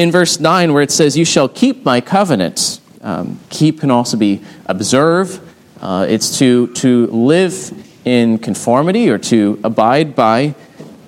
in 0.00 0.10
verse 0.10 0.40
9, 0.40 0.72
where 0.72 0.82
it 0.82 0.90
says, 0.90 1.16
You 1.16 1.24
shall 1.24 1.48
keep 1.48 1.84
my 1.84 2.00
covenant. 2.00 2.80
um, 3.02 3.38
keep 3.50 3.80
can 3.80 3.90
also 3.90 4.16
be 4.16 4.42
observe. 4.66 5.40
Uh, 5.80 6.06
it's 6.08 6.38
to, 6.38 6.68
to 6.74 7.06
live 7.08 7.72
in 8.04 8.38
conformity 8.38 9.10
or 9.10 9.18
to 9.18 9.60
abide 9.62 10.14
by 10.14 10.54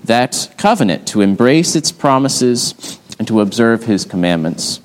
that 0.05 0.53
covenant, 0.57 1.07
to 1.09 1.21
embrace 1.21 1.77
its 1.77 1.93
promises 1.93 2.99
and 3.19 3.27
to 3.29 3.41
observe 3.41 3.85
his 3.85 4.05
commandments. 4.05 4.81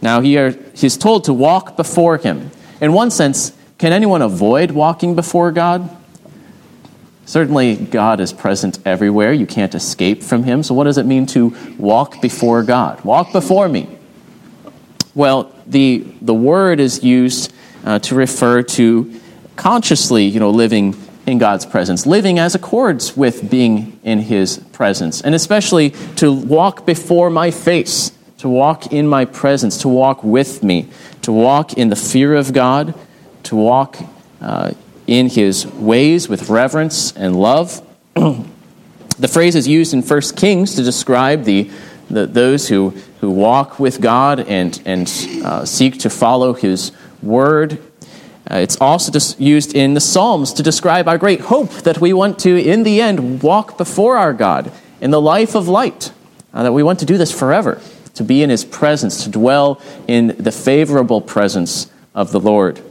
Now, 0.00 0.20
he 0.20 0.36
are, 0.38 0.50
he's 0.74 0.96
told 0.96 1.24
to 1.24 1.32
walk 1.32 1.76
before 1.76 2.18
him. 2.18 2.50
In 2.80 2.92
one 2.92 3.10
sense, 3.10 3.52
can 3.78 3.92
anyone 3.92 4.22
avoid 4.22 4.72
walking 4.72 5.14
before 5.14 5.52
God? 5.52 5.88
Certainly, 7.24 7.76
God 7.76 8.20
is 8.20 8.32
present 8.32 8.78
everywhere. 8.84 9.32
You 9.32 9.46
can't 9.46 9.74
escape 9.74 10.22
from 10.22 10.42
Him. 10.42 10.62
So, 10.62 10.74
what 10.74 10.84
does 10.84 10.98
it 10.98 11.06
mean 11.06 11.26
to 11.26 11.54
walk 11.78 12.20
before 12.20 12.62
God? 12.62 13.02
Walk 13.04 13.32
before 13.32 13.68
me. 13.68 13.88
Well, 15.14 15.54
the, 15.66 15.98
the 16.20 16.34
word 16.34 16.80
is 16.80 17.04
used 17.04 17.52
uh, 17.84 17.98
to 18.00 18.14
refer 18.14 18.62
to 18.62 19.20
consciously, 19.56 20.24
you 20.24 20.40
know, 20.40 20.50
living 20.50 20.96
in 21.26 21.38
God's 21.38 21.64
presence, 21.64 22.06
living 22.06 22.38
as 22.38 22.54
accords 22.54 23.16
with 23.16 23.48
being 23.48 24.00
in 24.02 24.18
His 24.18 24.58
presence, 24.72 25.20
and 25.20 25.34
especially 25.34 25.90
to 26.16 26.32
walk 26.32 26.84
before 26.84 27.30
my 27.30 27.50
face, 27.50 28.10
to 28.38 28.48
walk 28.48 28.92
in 28.92 29.06
my 29.06 29.24
presence, 29.24 29.78
to 29.78 29.88
walk 29.88 30.24
with 30.24 30.62
me, 30.62 30.88
to 31.22 31.30
walk 31.30 31.74
in 31.74 31.88
the 31.90 31.96
fear 31.96 32.34
of 32.34 32.52
God, 32.52 32.94
to 33.44 33.54
walk 33.54 33.98
uh, 34.40 34.72
in 35.06 35.28
His 35.28 35.66
ways 35.66 36.28
with 36.28 36.48
reverence 36.48 37.12
and 37.12 37.36
love. 37.36 37.80
the 38.14 39.28
phrase 39.28 39.54
is 39.54 39.68
used 39.68 39.94
in 39.94 40.02
1 40.02 40.20
Kings 40.36 40.74
to 40.76 40.82
describe 40.82 41.44
the, 41.44 41.70
the, 42.10 42.26
those 42.26 42.68
who, 42.68 42.90
who 43.20 43.30
walk 43.30 43.78
with 43.78 44.00
God 44.00 44.40
and, 44.40 44.80
and 44.84 45.08
uh, 45.44 45.64
seek 45.64 45.98
to 46.00 46.10
follow 46.10 46.52
His 46.52 46.92
word 47.22 47.78
uh, 48.50 48.56
it's 48.56 48.76
also 48.80 49.12
used 49.38 49.74
in 49.74 49.94
the 49.94 50.00
Psalms 50.00 50.52
to 50.54 50.62
describe 50.62 51.06
our 51.06 51.16
great 51.16 51.40
hope 51.40 51.70
that 51.82 52.00
we 52.00 52.12
want 52.12 52.38
to, 52.40 52.60
in 52.60 52.82
the 52.82 53.00
end, 53.00 53.42
walk 53.42 53.78
before 53.78 54.16
our 54.16 54.32
God 54.32 54.72
in 55.00 55.10
the 55.10 55.20
life 55.20 55.54
of 55.54 55.68
light, 55.68 56.12
uh, 56.52 56.62
that 56.64 56.72
we 56.72 56.82
want 56.82 56.98
to 56.98 57.06
do 57.06 57.16
this 57.16 57.32
forever, 57.32 57.80
to 58.14 58.24
be 58.24 58.42
in 58.42 58.50
His 58.50 58.64
presence, 58.64 59.24
to 59.24 59.30
dwell 59.30 59.80
in 60.08 60.28
the 60.38 60.52
favorable 60.52 61.20
presence 61.20 61.90
of 62.14 62.32
the 62.32 62.40
Lord. 62.40 62.82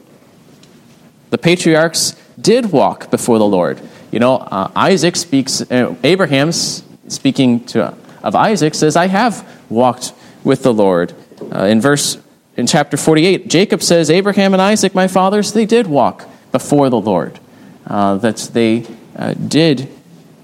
The 1.32 1.38
patriarchs 1.38 2.16
did 2.40 2.72
walk 2.72 3.10
before 3.10 3.40
the 3.40 3.46
Lord. 3.46 3.82
You 4.12 4.20
know, 4.20 4.36
uh, 4.36 4.70
Isaac 4.76 5.16
speaks, 5.16 5.62
uh, 5.72 5.96
Abraham's 6.04 6.84
speaking 7.08 7.66
to, 7.68 7.96
of 8.22 8.36
Isaac 8.36 8.76
says, 8.76 8.96
I 8.96 9.08
have 9.08 9.50
walked 9.70 10.14
with 10.44 10.64
the 10.64 10.74
Lord. 10.74 11.14
Uh, 11.42 11.64
in 11.64 11.80
verse 11.80 12.18
in 12.58 12.68
chapter 12.68 12.98
48, 12.98 13.48
Jacob 13.48 13.82
says, 13.82 14.12
Abraham 14.12 14.54
and 14.54 14.62
Isaac, 14.62 14.94
my 14.94 15.08
fathers, 15.08 15.54
they 15.54 15.66
did 15.66 15.88
walk 15.88 16.28
before 16.52 16.90
the 16.90 17.00
Lord. 17.00 17.40
Uh, 17.88 18.16
that 18.18 18.38
they 18.54 18.86
uh, 19.16 19.34
did 19.34 19.88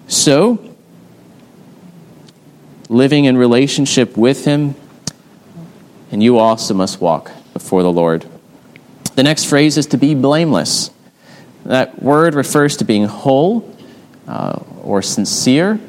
so, 0.08 0.74
living 2.88 3.26
in 3.26 3.38
relationship 3.38 4.16
with 4.16 4.46
Him, 4.46 4.76
and 6.12 6.24
you 6.24 6.38
also 6.38 6.74
must 6.74 7.02
walk 7.02 7.32
before 7.54 7.84
the 7.84 7.92
Lord. 7.92 8.26
The 9.18 9.24
next 9.24 9.46
phrase 9.46 9.80
is 9.80 9.88
to 9.88 9.98
be 9.98 10.14
blameless. 10.14 10.92
That 11.66 12.04
word 12.04 12.36
refers 12.36 12.78
to 12.78 12.86
being 12.86 13.06
whole 13.06 13.76
uh, 14.28 14.60
or 14.84 15.02
sincere. 15.02 15.80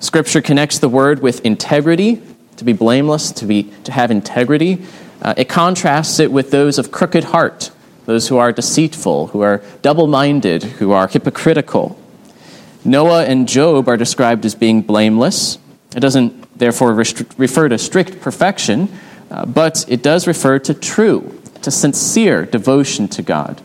Scripture 0.00 0.42
connects 0.42 0.80
the 0.80 0.88
word 0.88 1.22
with 1.22 1.46
integrity 1.46 2.20
to 2.56 2.64
be 2.64 2.72
blameless, 2.72 3.30
to, 3.30 3.46
be, 3.46 3.72
to 3.84 3.92
have 3.92 4.10
integrity. 4.10 4.84
Uh, 5.22 5.34
it 5.36 5.48
contrasts 5.48 6.18
it 6.18 6.32
with 6.32 6.50
those 6.50 6.80
of 6.80 6.90
crooked 6.90 7.22
heart, 7.22 7.70
those 8.06 8.26
who 8.26 8.38
are 8.38 8.50
deceitful, 8.50 9.28
who 9.28 9.42
are 9.42 9.62
double 9.82 10.08
minded, 10.08 10.64
who 10.64 10.90
are 10.90 11.06
hypocritical. 11.06 11.96
Noah 12.84 13.24
and 13.24 13.48
Job 13.48 13.88
are 13.88 13.96
described 13.96 14.44
as 14.44 14.56
being 14.56 14.82
blameless. 14.82 15.58
It 15.94 16.00
doesn't 16.00 16.58
therefore 16.58 16.92
refer 16.92 17.68
to 17.68 17.78
strict 17.78 18.20
perfection, 18.20 18.88
uh, 19.30 19.46
but 19.46 19.84
it 19.88 20.02
does 20.02 20.26
refer 20.26 20.58
to 20.60 20.74
true, 20.74 21.40
to 21.62 21.70
sincere 21.70 22.44
devotion 22.44 23.08
to 23.08 23.22
God. 23.22 23.60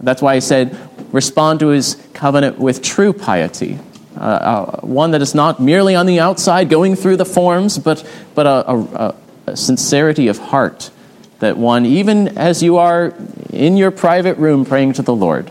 That's 0.00 0.22
why 0.22 0.36
he 0.36 0.40
said, 0.40 0.76
respond 1.12 1.60
to 1.60 1.68
his 1.68 1.96
covenant 2.14 2.58
with 2.58 2.82
true 2.82 3.12
piety. 3.12 3.78
Uh, 4.16 4.20
uh, 4.20 4.80
one 4.80 5.12
that 5.12 5.22
is 5.22 5.34
not 5.34 5.60
merely 5.60 5.94
on 5.94 6.06
the 6.06 6.20
outside 6.20 6.68
going 6.68 6.96
through 6.96 7.16
the 7.16 7.24
forms, 7.24 7.78
but, 7.78 8.08
but 8.34 8.46
a, 8.46 8.70
a, 8.70 9.14
a 9.46 9.56
sincerity 9.56 10.28
of 10.28 10.38
heart. 10.38 10.90
That 11.38 11.56
one, 11.56 11.86
even 11.86 12.36
as 12.36 12.62
you 12.62 12.78
are 12.78 13.14
in 13.52 13.76
your 13.76 13.92
private 13.92 14.38
room 14.38 14.64
praying 14.64 14.94
to 14.94 15.02
the 15.02 15.14
Lord, 15.14 15.50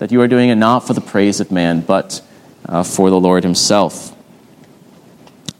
that 0.00 0.10
you 0.10 0.20
are 0.20 0.28
doing 0.28 0.48
it 0.48 0.56
not 0.56 0.80
for 0.80 0.94
the 0.94 1.00
praise 1.00 1.40
of 1.40 1.52
man, 1.52 1.80
but 1.80 2.20
uh, 2.66 2.82
for 2.82 3.10
the 3.10 3.20
Lord 3.20 3.44
Himself. 3.44 4.14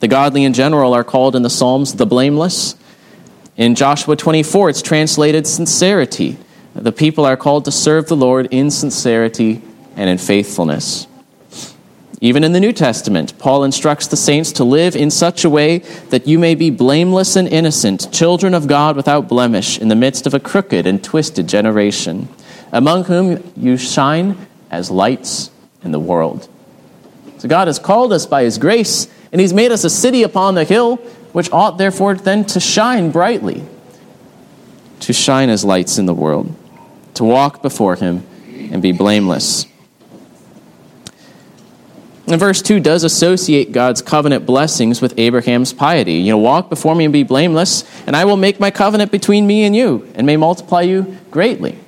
The 0.00 0.08
godly 0.08 0.44
in 0.44 0.52
general 0.52 0.94
are 0.94 1.04
called 1.04 1.34
in 1.34 1.42
the 1.42 1.50
Psalms 1.50 1.94
the 1.94 2.06
blameless. 2.06 2.74
In 3.58 3.74
Joshua 3.74 4.14
24, 4.14 4.70
it's 4.70 4.82
translated 4.82 5.44
sincerity. 5.44 6.38
The 6.76 6.92
people 6.92 7.26
are 7.26 7.36
called 7.36 7.64
to 7.64 7.72
serve 7.72 8.06
the 8.06 8.14
Lord 8.14 8.46
in 8.52 8.70
sincerity 8.70 9.60
and 9.96 10.08
in 10.08 10.16
faithfulness. 10.16 11.08
Even 12.20 12.44
in 12.44 12.52
the 12.52 12.60
New 12.60 12.72
Testament, 12.72 13.36
Paul 13.36 13.64
instructs 13.64 14.06
the 14.06 14.16
saints 14.16 14.52
to 14.52 14.64
live 14.64 14.94
in 14.94 15.10
such 15.10 15.44
a 15.44 15.50
way 15.50 15.78
that 16.10 16.28
you 16.28 16.38
may 16.38 16.54
be 16.54 16.70
blameless 16.70 17.34
and 17.34 17.48
innocent, 17.48 18.12
children 18.12 18.54
of 18.54 18.68
God 18.68 18.94
without 18.94 19.28
blemish, 19.28 19.76
in 19.76 19.88
the 19.88 19.96
midst 19.96 20.28
of 20.28 20.34
a 20.34 20.40
crooked 20.40 20.86
and 20.86 21.02
twisted 21.02 21.48
generation, 21.48 22.28
among 22.70 23.04
whom 23.04 23.42
you 23.56 23.76
shine 23.76 24.36
as 24.70 24.88
lights 24.88 25.50
in 25.82 25.90
the 25.90 25.98
world. 25.98 26.48
So 27.38 27.48
God 27.48 27.66
has 27.66 27.80
called 27.80 28.12
us 28.12 28.24
by 28.24 28.44
His 28.44 28.56
grace, 28.56 29.08
and 29.32 29.40
He's 29.40 29.52
made 29.52 29.72
us 29.72 29.82
a 29.82 29.90
city 29.90 30.22
upon 30.22 30.54
the 30.54 30.64
hill, 30.64 31.00
which 31.32 31.50
ought 31.52 31.78
therefore 31.78 32.14
then 32.14 32.44
to 32.46 32.60
shine 32.60 33.10
brightly, 33.10 33.62
to 35.00 35.12
shine 35.12 35.48
as 35.48 35.64
lights 35.64 35.98
in 35.98 36.06
the 36.06 36.14
world, 36.14 36.54
to 37.14 37.24
walk 37.24 37.62
before 37.62 37.96
Him 37.96 38.26
and 38.72 38.82
be 38.82 38.92
blameless. 38.92 39.66
And 42.26 42.38
verse 42.38 42.60
2 42.60 42.80
does 42.80 43.04
associate 43.04 43.72
God's 43.72 44.02
covenant 44.02 44.44
blessings 44.44 45.00
with 45.00 45.18
Abraham's 45.18 45.72
piety. 45.72 46.14
You 46.14 46.32
know, 46.32 46.38
walk 46.38 46.68
before 46.68 46.94
me 46.94 47.04
and 47.04 47.12
be 47.12 47.22
blameless, 47.22 47.84
and 48.06 48.14
I 48.14 48.26
will 48.26 48.36
make 48.36 48.60
my 48.60 48.70
covenant 48.70 49.10
between 49.10 49.46
me 49.46 49.64
and 49.64 49.74
you, 49.74 50.06
and 50.14 50.26
may 50.26 50.36
multiply 50.36 50.82
you 50.82 51.16
greatly. 51.30 51.78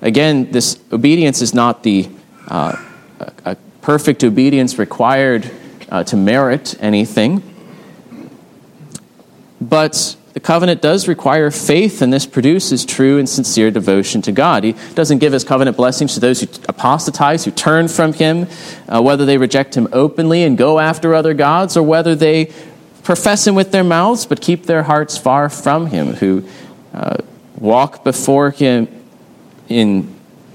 Again, 0.00 0.50
this 0.52 0.78
obedience 0.90 1.42
is 1.42 1.52
not 1.52 1.82
the 1.82 2.08
uh, 2.48 2.76
a, 3.20 3.32
a 3.44 3.56
perfect 3.82 4.24
obedience 4.24 4.78
required 4.78 5.50
uh, 5.94 6.02
to 6.02 6.16
merit 6.16 6.74
anything, 6.80 7.40
but 9.60 10.16
the 10.32 10.40
covenant 10.40 10.82
does 10.82 11.06
require 11.06 11.52
faith, 11.52 12.02
and 12.02 12.12
this 12.12 12.26
produces 12.26 12.84
true 12.84 13.20
and 13.20 13.28
sincere 13.28 13.70
devotion 13.70 14.20
to 14.22 14.32
God. 14.32 14.64
He 14.64 14.74
doesn't 14.96 15.18
give 15.18 15.32
his 15.32 15.44
covenant 15.44 15.76
blessings 15.76 16.14
to 16.14 16.20
those 16.20 16.40
who 16.40 16.48
apostatize, 16.68 17.44
who 17.44 17.52
turn 17.52 17.86
from 17.86 18.12
him, 18.12 18.48
uh, 18.88 19.00
whether 19.00 19.24
they 19.24 19.38
reject 19.38 19.76
him 19.76 19.86
openly 19.92 20.42
and 20.42 20.58
go 20.58 20.80
after 20.80 21.14
other 21.14 21.32
gods, 21.32 21.76
or 21.76 21.84
whether 21.84 22.16
they 22.16 22.52
profess 23.04 23.46
him 23.46 23.54
with 23.54 23.70
their 23.70 23.84
mouths 23.84 24.26
but 24.26 24.40
keep 24.40 24.64
their 24.64 24.82
hearts 24.82 25.16
far 25.16 25.48
from 25.48 25.86
him, 25.86 26.14
who 26.14 26.42
uh, 26.92 27.18
walk 27.56 28.02
before 28.02 28.50
him 28.50 28.88
in 29.68 30.12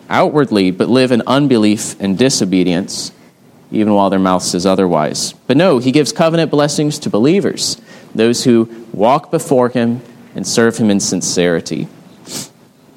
outwardly 0.09 0.69
but 0.69 0.89
live 0.89 1.13
in 1.13 1.23
unbelief 1.25 1.97
and 2.01 2.17
disobedience, 2.17 3.13
even 3.71 3.93
while 3.93 4.09
their 4.09 4.19
mouth 4.19 4.43
says 4.43 4.65
otherwise. 4.65 5.33
But 5.47 5.57
no, 5.57 5.77
he 5.79 5.91
gives 5.91 6.11
covenant 6.11 6.51
blessings 6.51 6.99
to 6.99 7.09
believers 7.09 7.79
those 8.13 8.43
who 8.43 8.85
walk 8.91 9.31
before 9.31 9.69
him 9.69 10.01
and 10.35 10.45
serve 10.45 10.77
him 10.77 10.89
in 10.89 10.99
sincerity. 10.99 11.87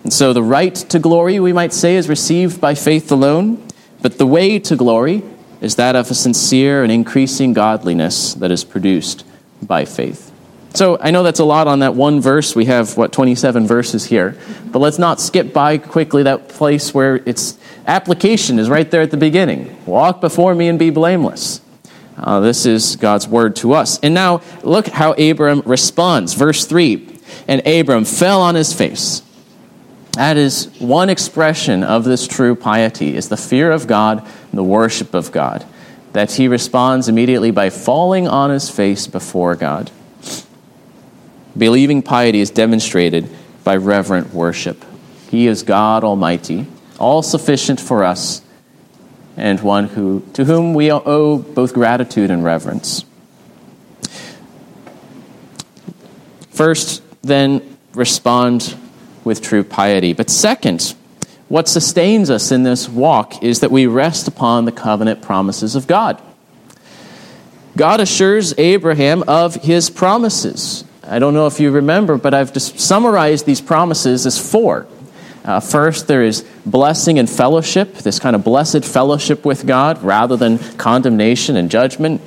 And 0.03 0.13
so 0.13 0.33
the 0.33 0.43
right 0.43 0.75
to 0.75 0.99
glory, 0.99 1.39
we 1.39 1.53
might 1.53 1.73
say, 1.73 1.97
is 1.97 2.09
received 2.09 2.61
by 2.61 2.75
faith 2.75 3.13
alone, 3.13 3.67
but 4.01 4.19
the 4.19 4.27
way 4.27 4.59
to 4.59 4.77
glory 4.77 5.23
is 5.61 5.77
that 5.77 5.95
of 5.95 6.11
a 6.11 6.15
sincere 6.15 6.83
and 6.83 6.91
increasing 6.91 7.53
godliness 7.53 8.35
that 8.35 8.51
is 8.51 8.65
produced 8.65 9.25
by 9.63 9.85
faith. 9.85 10.32
So 10.75 10.99
I 11.01 11.11
know 11.11 11.23
that's 11.23 11.41
a 11.41 11.45
lot 11.45 11.67
on 11.67 11.81
that 11.81 11.95
one 11.95 12.21
verse. 12.21 12.57
We 12.57 12.65
have, 12.67 12.97
what, 12.97 13.13
27 13.13 13.67
verses 13.67 14.07
here. 14.07 14.37
But 14.67 14.79
let's 14.79 14.99
not 14.99 15.21
skip 15.21 15.53
by 15.53 15.79
quickly 15.79 16.23
that 16.23 16.49
place 16.49 16.95
where 16.95 17.17
its 17.17 17.59
application 17.87 18.59
is 18.59 18.71
right 18.71 18.91
there 18.91 19.03
at 19.03 19.11
the 19.11 19.17
beginning. 19.17 19.85
Walk 19.85 20.21
before 20.21 20.55
me 20.55 20.69
and 20.69 20.79
be 20.79 20.91
blameless. 20.91 21.61
Uh, 22.17 22.41
this 22.41 22.65
is 22.65 22.97
God's 22.97 23.29
word 23.29 23.57
to 23.57 23.73
us. 23.75 23.99
And 24.01 24.15
now 24.15 24.41
look 24.63 24.89
how 24.89 25.13
Abram 25.13 25.63
responds. 25.67 26.35
Verse 26.35 26.65
3 26.65 27.19
And 27.49 27.67
Abram 27.67 28.05
fell 28.05 28.41
on 28.41 28.55
his 28.55 28.73
face. 28.73 29.23
That 30.13 30.37
is 30.37 30.67
one 30.79 31.09
expression 31.09 31.83
of 31.83 32.05
this 32.05 32.27
true 32.27 32.55
piety 32.55 33.17
is 33.17 33.29
the 33.29 33.37
fear 33.37 33.71
of 33.73 33.87
God 33.87 34.27
the 34.53 34.63
worship 34.63 35.15
of 35.15 35.33
God. 35.33 35.65
That 36.13 36.33
he 36.33 36.49
responds 36.49 37.09
immediately 37.09 37.51
by 37.51 37.71
falling 37.71 38.29
on 38.29 38.51
his 38.51 38.69
face 38.69 39.07
before 39.07 39.57
God. 39.57 39.91
Believing 41.57 42.03
piety 42.03 42.41
is 42.41 42.51
demonstrated 42.51 43.29
by 43.65 43.77
reverent 43.77 44.33
worship. 44.33 44.85
He 45.31 45.47
is 45.47 45.63
God 45.63 46.05
Almighty, 46.05 46.67
all 46.99 47.23
sufficient 47.23 47.81
for 47.81 48.05
us 48.05 48.43
and 49.37 49.61
one 49.61 49.89
who, 49.89 50.23
to 50.35 50.45
whom 50.45 50.75
we 50.75 50.91
owe 50.91 51.39
both 51.39 51.73
gratitude 51.73 52.31
and 52.31 52.45
reverence. 52.45 53.05
First, 56.51 57.03
then, 57.23 57.77
respond 57.95 58.77
with 59.25 59.41
true 59.41 59.65
piety. 59.65 60.13
But 60.13 60.29
second, 60.29 60.95
what 61.49 61.69
sustains 61.69 62.31
us 62.31 62.53
in 62.53 62.63
this 62.63 62.89
walk 62.89 63.43
is 63.43 63.61
that 63.61 63.71
we 63.71 63.87
rest 63.87 64.29
upon 64.29 64.65
the 64.65 64.73
covenant 64.73 65.23
promises 65.23 65.75
of 65.75 65.87
God. 65.87 66.21
God 67.77 68.01
assures 68.01 68.55
Abraham 68.59 69.23
of 69.27 69.57
his 69.57 69.89
promises. 69.89 70.85
I 71.13 71.19
don't 71.19 71.35
know 71.35 71.47
if 71.47 71.61
you 71.61 71.71
remember, 71.71 72.17
but 72.17 72.33
I've 72.33 72.55
just 72.55 72.81
summarized 72.81 73.45
these 73.45 73.61
promises 73.61 74.25
as 74.25 74.39
four. 74.39 74.87
Uh, 75.45 75.61
first, 75.61 76.07
there 76.07 76.23
is 76.23 76.43
blessing 76.65 77.19
and 77.19 77.29
fellowship, 77.29 77.97
this 77.97 78.19
kind 78.19 78.35
of 78.35 78.43
blessed 78.43 78.83
fellowship 78.83 79.45
with 79.45 79.67
God 79.67 80.03
rather 80.03 80.39
than 80.39 80.59
condemnation 80.79 81.57
and 81.57 81.71
judgment. 81.71 82.23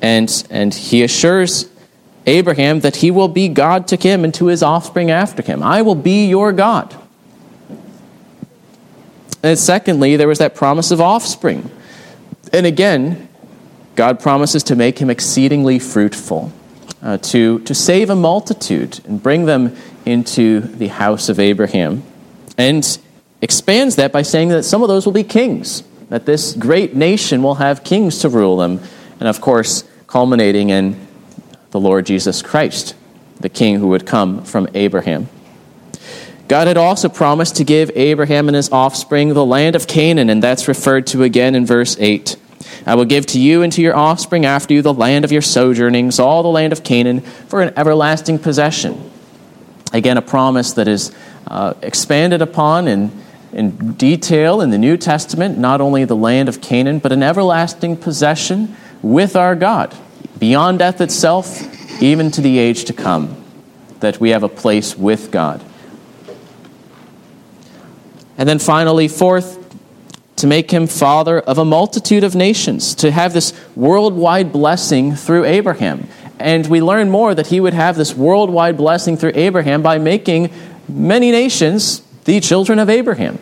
And, 0.00 0.46
and 0.48 0.72
he 0.72 1.02
assures 1.02 1.68
Abraham 2.24 2.80
that 2.80 2.96
he 2.96 3.10
will 3.10 3.28
be 3.28 3.48
God 3.48 3.86
to 3.88 3.96
him 3.96 4.24
and 4.24 4.32
to 4.34 4.46
his 4.46 4.62
offspring 4.62 5.10
after 5.10 5.42
him. 5.42 5.62
I 5.62 5.82
will 5.82 5.94
be 5.94 6.26
your 6.28 6.52
God. 6.52 6.96
And 9.42 9.58
secondly, 9.58 10.16
there 10.16 10.28
was 10.28 10.38
that 10.38 10.54
promise 10.54 10.90
of 10.90 11.02
offspring. 11.02 11.70
And 12.52 12.64
again, 12.64 13.28
God 13.94 14.20
promises 14.20 14.62
to 14.64 14.74
make 14.74 14.98
him 14.98 15.10
exceedingly 15.10 15.78
fruitful, 15.78 16.50
uh, 17.06 17.16
to, 17.18 17.60
to 17.60 17.72
save 17.72 18.10
a 18.10 18.16
multitude 18.16 18.98
and 19.06 19.22
bring 19.22 19.46
them 19.46 19.76
into 20.04 20.58
the 20.58 20.88
house 20.88 21.28
of 21.28 21.38
Abraham. 21.38 22.02
And 22.58 22.98
expands 23.40 23.94
that 23.94 24.10
by 24.10 24.22
saying 24.22 24.48
that 24.48 24.64
some 24.64 24.82
of 24.82 24.88
those 24.88 25.06
will 25.06 25.12
be 25.12 25.22
kings, 25.22 25.84
that 26.08 26.26
this 26.26 26.52
great 26.54 26.96
nation 26.96 27.44
will 27.44 27.54
have 27.54 27.84
kings 27.84 28.18
to 28.18 28.28
rule 28.28 28.56
them. 28.56 28.80
And 29.20 29.28
of 29.28 29.40
course, 29.40 29.84
culminating 30.08 30.70
in 30.70 31.06
the 31.70 31.78
Lord 31.78 32.06
Jesus 32.06 32.42
Christ, 32.42 32.96
the 33.38 33.48
king 33.48 33.76
who 33.76 33.86
would 33.88 34.04
come 34.04 34.42
from 34.42 34.68
Abraham. 34.74 35.28
God 36.48 36.66
had 36.66 36.76
also 36.76 37.08
promised 37.08 37.54
to 37.56 37.64
give 37.64 37.92
Abraham 37.94 38.48
and 38.48 38.56
his 38.56 38.70
offspring 38.72 39.32
the 39.32 39.46
land 39.46 39.76
of 39.76 39.86
Canaan, 39.86 40.28
and 40.28 40.42
that's 40.42 40.66
referred 40.66 41.06
to 41.08 41.22
again 41.22 41.54
in 41.54 41.66
verse 41.66 41.96
8. 42.00 42.36
I 42.84 42.94
will 42.94 43.04
give 43.04 43.26
to 43.26 43.40
you 43.40 43.62
and 43.62 43.72
to 43.72 43.82
your 43.82 43.96
offspring 43.96 44.44
after 44.44 44.74
you 44.74 44.82
the 44.82 44.94
land 44.94 45.24
of 45.24 45.32
your 45.32 45.42
sojournings, 45.42 46.18
all 46.18 46.42
the 46.42 46.48
land 46.48 46.72
of 46.72 46.84
Canaan, 46.84 47.20
for 47.20 47.62
an 47.62 47.72
everlasting 47.76 48.38
possession. 48.38 49.10
Again, 49.92 50.16
a 50.16 50.22
promise 50.22 50.72
that 50.74 50.88
is 50.88 51.14
uh, 51.46 51.74
expanded 51.82 52.42
upon 52.42 52.88
in, 52.88 53.10
in 53.52 53.92
detail 53.94 54.60
in 54.60 54.70
the 54.70 54.78
New 54.78 54.96
Testament, 54.96 55.58
not 55.58 55.80
only 55.80 56.04
the 56.04 56.16
land 56.16 56.48
of 56.48 56.60
Canaan, 56.60 56.98
but 56.98 57.12
an 57.12 57.22
everlasting 57.22 57.96
possession 57.96 58.76
with 59.02 59.36
our 59.36 59.54
God, 59.54 59.96
beyond 60.38 60.80
death 60.80 61.00
itself, 61.00 61.62
even 62.02 62.30
to 62.32 62.40
the 62.40 62.58
age 62.58 62.84
to 62.86 62.92
come, 62.92 63.42
that 64.00 64.20
we 64.20 64.30
have 64.30 64.42
a 64.42 64.48
place 64.48 64.96
with 64.96 65.30
God. 65.30 65.64
And 68.38 68.48
then 68.48 68.58
finally, 68.58 69.08
fourth, 69.08 69.65
to 70.36 70.46
make 70.46 70.70
him 70.70 70.86
father 70.86 71.40
of 71.40 71.58
a 71.58 71.64
multitude 71.64 72.22
of 72.22 72.34
nations, 72.34 72.94
to 72.96 73.10
have 73.10 73.32
this 73.32 73.52
worldwide 73.74 74.52
blessing 74.52 75.14
through 75.14 75.44
Abraham. 75.44 76.08
And 76.38 76.66
we 76.66 76.82
learn 76.82 77.10
more 77.10 77.34
that 77.34 77.46
he 77.46 77.60
would 77.60 77.72
have 77.72 77.96
this 77.96 78.14
worldwide 78.14 78.76
blessing 78.76 79.16
through 79.16 79.32
Abraham 79.34 79.80
by 79.80 79.98
making 79.98 80.52
many 80.88 81.30
nations 81.30 82.00
the 82.24 82.40
children 82.40 82.78
of 82.78 82.90
Abraham. 82.90 83.38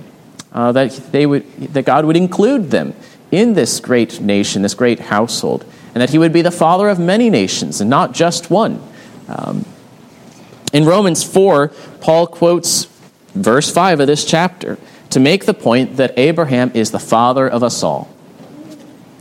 Uh, 0.53 0.71
that, 0.71 0.93
they 1.11 1.27
would, 1.27 1.51
that 1.73 1.85
God 1.85 2.05
would 2.05 2.17
include 2.17 2.71
them 2.71 2.95
in 3.33 3.55
this 3.55 3.81
great 3.81 4.21
nation, 4.21 4.63
this 4.63 4.75
great 4.75 5.01
household, 5.01 5.65
and 5.93 6.01
that 6.01 6.11
he 6.11 6.19
would 6.19 6.33
be 6.33 6.43
the 6.43 6.53
father 6.53 6.89
of 6.89 7.01
many 7.01 7.29
nations 7.29 7.81
and 7.81 7.91
not 7.91 8.13
just 8.13 8.51
one. 8.51 8.81
Um, 9.27 9.65
in 10.73 10.85
Romans 10.85 11.25
4, 11.25 11.69
Paul 12.01 12.29
quotes 12.29 12.85
verse 13.35 13.73
5 13.73 14.01
of 14.01 14.07
this 14.07 14.25
chapter, 14.25 14.79
to 15.15 15.21
make 15.21 15.47
the 15.47 15.55
point 15.55 15.97
that 15.97 16.19
Abraham 16.19 16.73
is 16.75 16.91
the 16.91 16.99
father 16.99 17.49
of 17.49 17.63
us 17.63 17.85
all. 17.85 18.09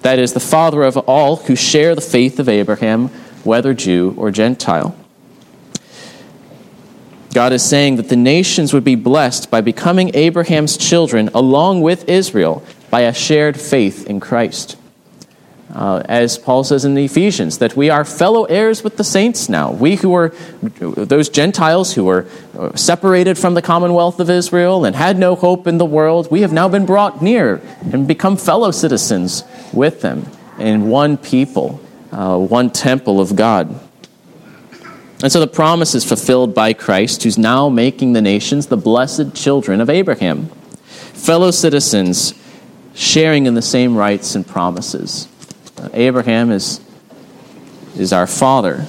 That 0.01 0.17
is, 0.17 0.33
the 0.33 0.39
father 0.39 0.81
of 0.81 0.97
all 0.97 1.35
who 1.35 1.55
share 1.55 1.93
the 1.93 2.01
faith 2.01 2.39
of 2.39 2.49
Abraham, 2.49 3.09
whether 3.43 3.75
Jew 3.75 4.15
or 4.17 4.31
Gentile. 4.31 4.95
God 7.31 7.53
is 7.53 7.63
saying 7.63 7.97
that 7.97 8.09
the 8.09 8.15
nations 8.15 8.73
would 8.73 8.83
be 8.83 8.95
blessed 8.95 9.51
by 9.51 9.61
becoming 9.61 10.09
Abraham's 10.15 10.77
children 10.77 11.29
along 11.31 11.81
with 11.81 12.09
Israel 12.09 12.63
by 12.89 13.01
a 13.01 13.13
shared 13.13 13.61
faith 13.61 14.07
in 14.07 14.19
Christ 14.19 14.77
uh, 15.73 16.03
as 16.05 16.37
Paul 16.37 16.63
says 16.63 16.85
in 16.85 16.93
the 16.93 17.05
Ephesians, 17.05 17.57
that 17.57 17.75
we 17.75 17.89
are 17.89 18.05
fellow 18.05 18.45
heirs 18.45 18.83
with 18.83 18.97
the 18.97 19.03
saints 19.03 19.49
now. 19.49 19.71
We 19.71 19.95
who 19.95 20.09
were 20.09 20.29
those 20.61 21.29
Gentiles 21.29 21.93
who 21.93 22.05
were 22.05 22.27
uh, 22.57 22.75
separated 22.75 23.39
from 23.39 23.55
the 23.55 23.61
commonwealth 23.61 24.19
of 24.19 24.29
Israel 24.29 24.85
and 24.85 24.95
had 24.95 25.17
no 25.17 25.35
hope 25.35 25.65
in 25.65 25.79
the 25.79 25.85
world, 25.85 26.29
we 26.29 26.41
have 26.41 26.53
now 26.53 26.69
been 26.69 26.85
brought 26.85 27.23
near 27.23 27.59
and 27.91 28.07
become 28.07 28.37
fellow 28.37 28.69
citizens 28.69 29.43
with 29.73 30.01
them 30.01 30.27
in 30.59 30.89
one 30.89 31.17
people, 31.17 31.81
uh, 32.11 32.37
one 32.37 32.69
temple 32.69 33.19
of 33.19 33.35
God. 33.35 33.79
And 35.23 35.31
so 35.31 35.39
the 35.39 35.47
promise 35.47 35.95
is 35.95 36.05
fulfilled 36.05 36.53
by 36.53 36.73
Christ, 36.73 37.23
who's 37.23 37.37
now 37.37 37.69
making 37.69 38.13
the 38.13 38.21
nations 38.21 38.67
the 38.67 38.77
blessed 38.77 39.33
children 39.33 39.81
of 39.81 39.89
Abraham, 39.89 40.47
fellow 41.13 41.49
citizens 41.49 42.35
sharing 42.93 43.47
in 43.47 43.55
the 43.55 43.61
same 43.61 43.95
rights 43.95 44.35
and 44.35 44.45
promises. 44.45 45.27
Abraham 45.93 46.51
is, 46.51 46.79
is 47.95 48.13
our 48.13 48.27
father. 48.27 48.85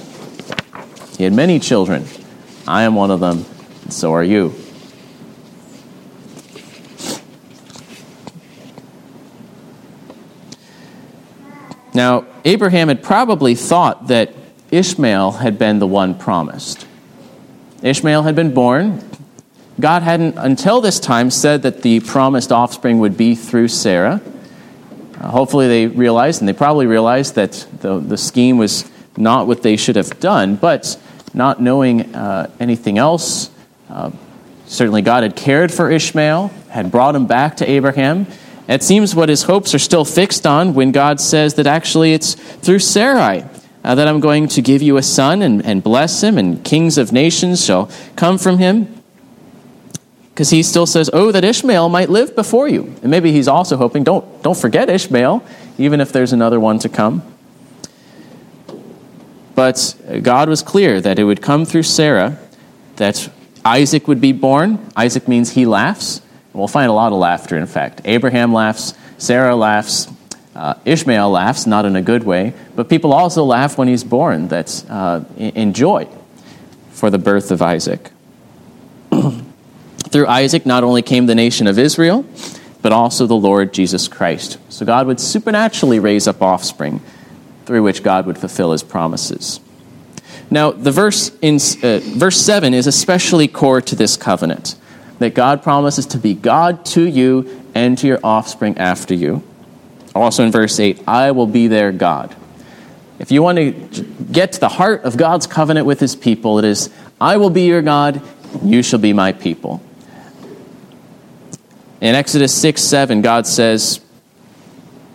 He 1.17 1.25
had 1.25 1.33
many 1.33 1.59
children. 1.59 2.05
I 2.67 2.83
am 2.83 2.95
one 2.95 3.11
of 3.11 3.21
them, 3.21 3.45
and 3.83 3.93
so 3.93 4.13
are 4.13 4.25
you. 4.25 4.55
Now, 11.95 12.27
Abraham 12.45 12.89
had 12.89 13.03
probably 13.03 13.55
thought 13.55 14.09
that 14.09 14.35
Ishmael 14.73 15.33
had 15.33 15.59
been 15.59 15.79
the 15.79 15.87
one 15.87 16.19
promised. 16.19 16.87
Ishmael 17.83 18.25
had 18.25 18.35
been 18.35 18.53
born. 18.53 19.09
God 19.79 20.03
hadn't, 20.03 20.37
until 20.37 20.81
this 20.81 20.99
time, 20.99 21.31
said 21.31 21.63
that 21.63 21.83
the 21.83 22.01
promised 22.01 22.51
offspring 22.51 22.99
would 22.99 23.17
be 23.17 23.37
through 23.37 23.69
Sarah. 23.69 24.21
Hopefully, 25.31 25.69
they 25.69 25.87
realized, 25.87 26.41
and 26.41 26.49
they 26.49 26.53
probably 26.53 26.87
realized, 26.87 27.35
that 27.37 27.67
the, 27.81 27.99
the 27.99 28.17
scheme 28.17 28.59
was 28.59 28.91
not 29.17 29.47
what 29.47 29.63
they 29.63 29.77
should 29.77 29.97
have 29.97 30.19
done, 30.21 30.57
but 30.57 30.99
not 31.33 31.61
knowing 31.61 32.15
uh, 32.15 32.51
anything 32.61 32.99
else, 32.99 33.51
uh, 33.91 34.11
certainly 34.67 35.03
God 35.03 35.23
had 35.23 35.37
cared 35.37 35.73
for 35.73 35.91
Ishmael, 35.91 36.49
had 36.71 36.91
brought 36.91 37.15
him 37.15 37.27
back 37.27 37.57
to 37.59 37.71
Abraham. 37.71 38.27
It 38.69 38.83
seems 38.83 39.15
what 39.15 39.29
his 39.29 39.43
hopes 39.43 39.75
are 39.75 39.79
still 39.79 40.05
fixed 40.05 40.47
on 40.47 40.75
when 40.75 40.91
God 40.91 41.21
says 41.21 41.55
that 41.55 41.67
actually 41.67 42.15
it's 42.15 42.35
through 42.35 42.79
Sarai 42.79 43.45
uh, 43.85 43.95
that 43.95 44.09
I'm 44.09 44.21
going 44.21 44.49
to 44.49 44.63
give 44.63 44.81
you 44.81 44.97
a 44.97 45.03
son 45.03 45.43
and, 45.43 45.65
and 45.65 45.83
bless 45.83 46.23
him, 46.23 46.39
and 46.39 46.65
kings 46.65 46.97
of 46.97 47.13
nations 47.13 47.65
shall 47.65 47.91
come 48.17 48.39
from 48.39 48.59
him 48.59 49.04
because 50.35 50.51
he 50.51 50.65
still 50.65 50.87
says, 50.87 51.09
Oh, 51.13 51.31
that 51.31 51.45
Ishmael 51.45 51.89
might 51.89 52.11
live 52.11 52.35
before 52.35 52.67
you. 52.67 52.93
And 53.03 53.11
maybe 53.11 53.31
he's 53.31 53.47
also 53.47 53.77
hoping, 53.77 54.03
Don't, 54.03 54.43
don't 54.43 54.59
forget 54.59 54.91
Ishmael, 54.91 55.45
even 55.79 56.01
if 56.01 56.11
there's 56.11 56.33
another 56.33 56.59
one 56.59 56.81
to 56.81 56.89
come. 56.89 57.23
But 59.55 59.95
God 60.23 60.49
was 60.49 60.61
clear 60.63 61.01
that 61.01 61.21
it 61.21 61.25
would 61.25 61.41
come 61.41 61.65
through 61.65 61.85
Sarah, 61.85 62.37
that 62.97 63.31
Isaac 63.65 64.09
would 64.09 64.21
be 64.21 64.33
born. 64.33 64.85
Isaac 64.97 65.29
means 65.29 65.51
he 65.51 65.67
laughs. 65.67 66.21
We'll 66.53 66.67
find 66.67 66.91
a 66.91 66.93
lot 66.93 67.13
of 67.13 67.19
laughter, 67.19 67.57
in 67.57 67.67
fact. 67.69 68.01
Abraham 68.05 68.53
laughs, 68.53 68.95
Sarah 69.19 69.55
laughs, 69.55 70.09
uh, 70.57 70.75
Ishmael 70.85 71.31
laughs, 71.31 71.65
not 71.65 71.85
in 71.85 71.95
a 71.95 72.03
good 72.03 72.25
way, 72.25 72.55
but 72.75 72.89
people 72.89 73.13
also 73.13 73.45
laugh 73.45 73.79
when 73.79 73.87
he's 73.87 74.03
born. 74.03 74.49
That's 74.49 74.85
uh, 74.91 75.25
in 75.37 75.73
joy 75.75 76.09
for 76.91 77.11
the 77.11 77.19
birth 77.19 77.53
of 77.53 77.63
Isaac. 77.63 78.11
Through 80.15 80.29
Isaac, 80.29 80.65
not 80.65 80.85
only 80.85 81.03
came 81.03 81.27
the 81.27 81.35
nation 81.35 81.67
of 81.67 81.77
Israel, 81.77 82.25
but 82.83 82.93
also 82.93 83.27
the 83.27 83.35
Lord 83.35 83.75
Jesus 83.75 84.07
Christ. 84.07 84.59
So 84.69 84.87
God 84.87 85.09
would 85.09 85.19
supernaturally 85.19 85.99
raise 85.99 86.29
up 86.29 86.41
offspring 86.41 87.03
through 87.67 87.83
which 87.83 88.05
God 88.05 88.25
would 88.27 88.39
fulfill 88.39 88.71
his 88.71 88.85
promises. 88.85 89.59
Now, 90.53 90.71
the 90.71 90.93
verse 90.93 91.33
in 91.43 91.57
uh, 91.57 91.99
verse 92.17 92.41
7 92.41 92.75
is 92.75 92.87
especially 92.87 93.49
core 93.49 93.81
to 93.81 93.97
this 93.97 94.17
covenant 94.17 94.77
that 95.19 95.35
God 95.35 95.65
promises 95.65 96.07
to 96.07 96.19
be 96.19 96.33
God 96.33 96.85
to 96.87 97.03
you 97.03 97.69
and 97.75 97.99
to 97.99 98.07
your 98.07 98.21
offspring 98.23 98.79
after 98.79 99.15
you. 99.15 99.43
Also 100.15 100.45
in 100.45 100.53
verse 100.53 100.79
8, 100.79 101.09
I 101.09 101.33
will 101.33 101.49
be 101.49 101.67
their 101.67 101.91
God. 101.91 102.37
If 103.19 103.33
you 103.33 103.43
want 103.43 103.59
to 103.59 103.73
get 104.31 104.53
to 104.53 104.61
the 104.61 104.69
heart 104.69 105.03
of 105.03 105.17
God's 105.17 105.49
covenant 105.49 105.87
with 105.87 105.99
his 105.99 106.15
people, 106.15 106.61
it 106.61 106.65
is, 106.65 106.89
I 107.21 107.37
will 107.37 107.51
be 107.51 107.63
your 107.63 107.83
God, 107.83 108.23
you 108.63 108.81
shall 108.81 109.01
be 109.01 109.13
my 109.13 109.33
people. 109.33 109.83
In 112.01 112.15
Exodus 112.15 112.55
6 112.61 112.83
7, 112.83 113.23
God 113.23 113.47
says, 113.47 114.01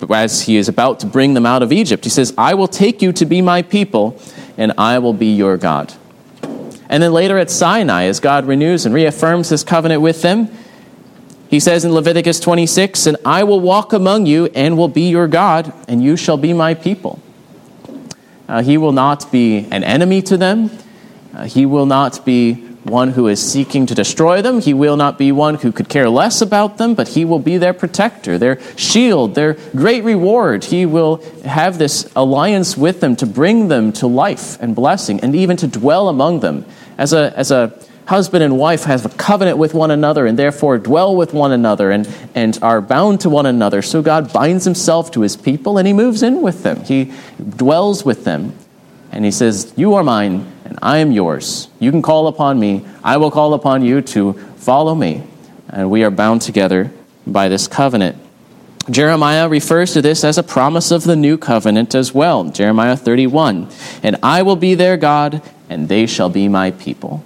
as 0.09 0.43
he 0.43 0.57
is 0.57 0.69
about 0.69 0.99
to 1.01 1.05
bring 1.05 1.33
them 1.33 1.45
out 1.45 1.61
of 1.61 1.71
Egypt, 1.71 2.03
he 2.03 2.09
says, 2.09 2.33
I 2.37 2.53
will 2.53 2.67
take 2.67 3.01
you 3.01 3.11
to 3.13 3.25
be 3.25 3.41
my 3.41 3.61
people, 3.61 4.19
and 4.57 4.73
I 4.77 4.99
will 4.99 5.13
be 5.13 5.33
your 5.33 5.57
God. 5.57 5.93
And 6.89 7.03
then 7.03 7.13
later 7.13 7.37
at 7.37 7.51
Sinai, 7.51 8.03
as 8.05 8.19
God 8.19 8.45
renews 8.45 8.85
and 8.85 8.95
reaffirms 8.95 9.49
his 9.49 9.63
covenant 9.63 10.01
with 10.01 10.21
them, 10.21 10.49
He 11.49 11.59
says 11.59 11.85
in 11.85 11.91
Leviticus 11.91 12.39
26, 12.39 13.05
And 13.05 13.17
I 13.25 13.43
will 13.43 13.59
walk 13.59 13.93
among 13.93 14.25
you 14.25 14.47
and 14.55 14.77
will 14.77 14.87
be 14.87 15.09
your 15.09 15.27
God, 15.27 15.73
and 15.87 16.01
you 16.01 16.15
shall 16.15 16.37
be 16.37 16.53
my 16.53 16.73
people. 16.73 17.19
Uh, 18.47 18.63
he 18.63 18.77
will 18.77 18.91
not 18.91 19.31
be 19.31 19.67
an 19.69 19.83
enemy 19.83 20.23
to 20.23 20.37
them. 20.37 20.71
Uh, 21.35 21.43
he 21.43 21.67
will 21.67 21.85
not 21.85 22.25
be 22.25 22.68
one 22.83 23.11
who 23.11 23.27
is 23.27 23.41
seeking 23.41 23.85
to 23.85 23.95
destroy 23.95 24.41
them. 24.41 24.61
He 24.61 24.73
will 24.73 24.95
not 24.95 25.17
be 25.17 25.31
one 25.31 25.55
who 25.55 25.71
could 25.71 25.89
care 25.89 26.09
less 26.09 26.41
about 26.41 26.77
them, 26.77 26.95
but 26.95 27.09
he 27.09 27.25
will 27.25 27.39
be 27.39 27.57
their 27.57 27.73
protector, 27.73 28.37
their 28.37 28.59
shield, 28.77 29.35
their 29.35 29.53
great 29.75 30.03
reward. 30.03 30.63
He 30.63 30.85
will 30.85 31.17
have 31.43 31.77
this 31.77 32.11
alliance 32.15 32.77
with 32.77 33.01
them 33.01 33.15
to 33.17 33.25
bring 33.25 33.67
them 33.67 33.91
to 33.93 34.07
life 34.07 34.59
and 34.61 34.75
blessing 34.75 35.19
and 35.21 35.35
even 35.35 35.57
to 35.57 35.67
dwell 35.67 36.09
among 36.09 36.39
them. 36.39 36.65
As 36.97 37.13
a, 37.13 37.33
as 37.37 37.51
a 37.51 37.77
husband 38.07 38.43
and 38.43 38.57
wife 38.57 38.85
have 38.85 39.05
a 39.05 39.09
covenant 39.09 39.57
with 39.57 39.73
one 39.73 39.91
another 39.91 40.25
and 40.25 40.37
therefore 40.37 40.77
dwell 40.79 41.15
with 41.15 41.33
one 41.33 41.51
another 41.51 41.91
and, 41.91 42.09
and 42.33 42.57
are 42.61 42.81
bound 42.81 43.21
to 43.21 43.29
one 43.29 43.45
another, 43.45 43.81
so 43.81 44.01
God 44.01 44.33
binds 44.33 44.65
himself 44.65 45.11
to 45.11 45.21
his 45.21 45.37
people 45.37 45.77
and 45.77 45.85
he 45.85 45.93
moves 45.93 46.23
in 46.23 46.41
with 46.41 46.63
them. 46.63 46.83
He 46.83 47.11
dwells 47.37 48.03
with 48.03 48.23
them. 48.23 48.53
And 49.11 49.25
he 49.25 49.31
says, 49.31 49.73
You 49.75 49.95
are 49.95 50.03
mine 50.03 50.51
and 50.65 50.77
I 50.81 50.99
am 50.99 51.11
yours. 51.11 51.67
You 51.79 51.91
can 51.91 52.01
call 52.01 52.27
upon 52.27 52.59
me. 52.59 52.85
I 53.03 53.17
will 53.17 53.31
call 53.31 53.53
upon 53.53 53.83
you 53.83 54.01
to 54.01 54.33
follow 54.57 54.93
me. 54.93 55.23
And 55.67 55.89
we 55.89 56.03
are 56.03 56.11
bound 56.11 56.41
together 56.41 56.91
by 57.25 57.49
this 57.49 57.67
covenant. 57.67 58.17
Jeremiah 58.89 59.49
refers 59.49 59.93
to 59.93 60.01
this 60.01 60.23
as 60.23 60.37
a 60.37 60.43
promise 60.43 60.91
of 60.91 61.03
the 61.03 61.15
new 61.15 61.37
covenant 61.37 61.93
as 61.95 62.13
well. 62.13 62.45
Jeremiah 62.45 62.95
31. 62.95 63.69
And 64.03 64.17
I 64.23 64.41
will 64.41 64.55
be 64.55 64.75
their 64.75 64.97
God, 64.97 65.41
and 65.69 65.89
they 65.89 66.05
shall 66.05 66.29
be 66.29 66.47
my 66.47 66.71
people. 66.71 67.23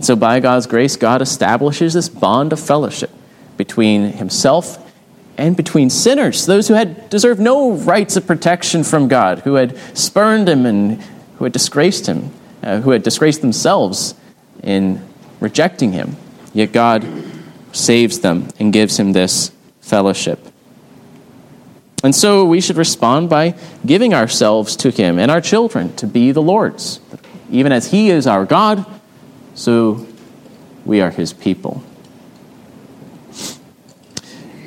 So, 0.00 0.14
by 0.14 0.40
God's 0.40 0.66
grace, 0.66 0.96
God 0.96 1.22
establishes 1.22 1.94
this 1.94 2.08
bond 2.08 2.52
of 2.52 2.60
fellowship 2.60 3.10
between 3.56 4.12
himself 4.12 4.85
and 5.36 5.56
between 5.56 5.90
sinners, 5.90 6.46
those 6.46 6.68
who 6.68 6.74
had 6.74 7.10
deserved 7.10 7.40
no 7.40 7.72
rights 7.72 8.16
of 8.16 8.26
protection 8.26 8.84
from 8.84 9.08
God, 9.08 9.40
who 9.40 9.54
had 9.54 9.76
spurned 9.96 10.48
him 10.48 10.64
and 10.66 11.02
who 11.38 11.44
had 11.44 11.52
disgraced 11.52 12.06
him, 12.06 12.30
uh, 12.62 12.80
who 12.80 12.90
had 12.90 13.02
disgraced 13.02 13.42
themselves 13.42 14.14
in 14.62 15.06
rejecting 15.40 15.92
him. 15.92 16.16
Yet 16.54 16.72
God 16.72 17.06
saves 17.72 18.20
them 18.20 18.48
and 18.58 18.72
gives 18.72 18.98
him 18.98 19.12
this 19.12 19.50
fellowship. 19.80 20.40
And 22.02 22.14
so 22.14 22.44
we 22.44 22.60
should 22.60 22.76
respond 22.76 23.28
by 23.28 23.54
giving 23.84 24.14
ourselves 24.14 24.76
to 24.76 24.90
him 24.90 25.18
and 25.18 25.30
our 25.30 25.40
children 25.40 25.94
to 25.96 26.06
be 26.06 26.32
the 26.32 26.42
Lord's. 26.42 27.00
Even 27.50 27.72
as 27.72 27.90
he 27.90 28.10
is 28.10 28.26
our 28.26 28.44
God, 28.44 28.84
so 29.54 30.06
we 30.84 31.00
are 31.00 31.10
his 31.10 31.32
people. 31.32 31.82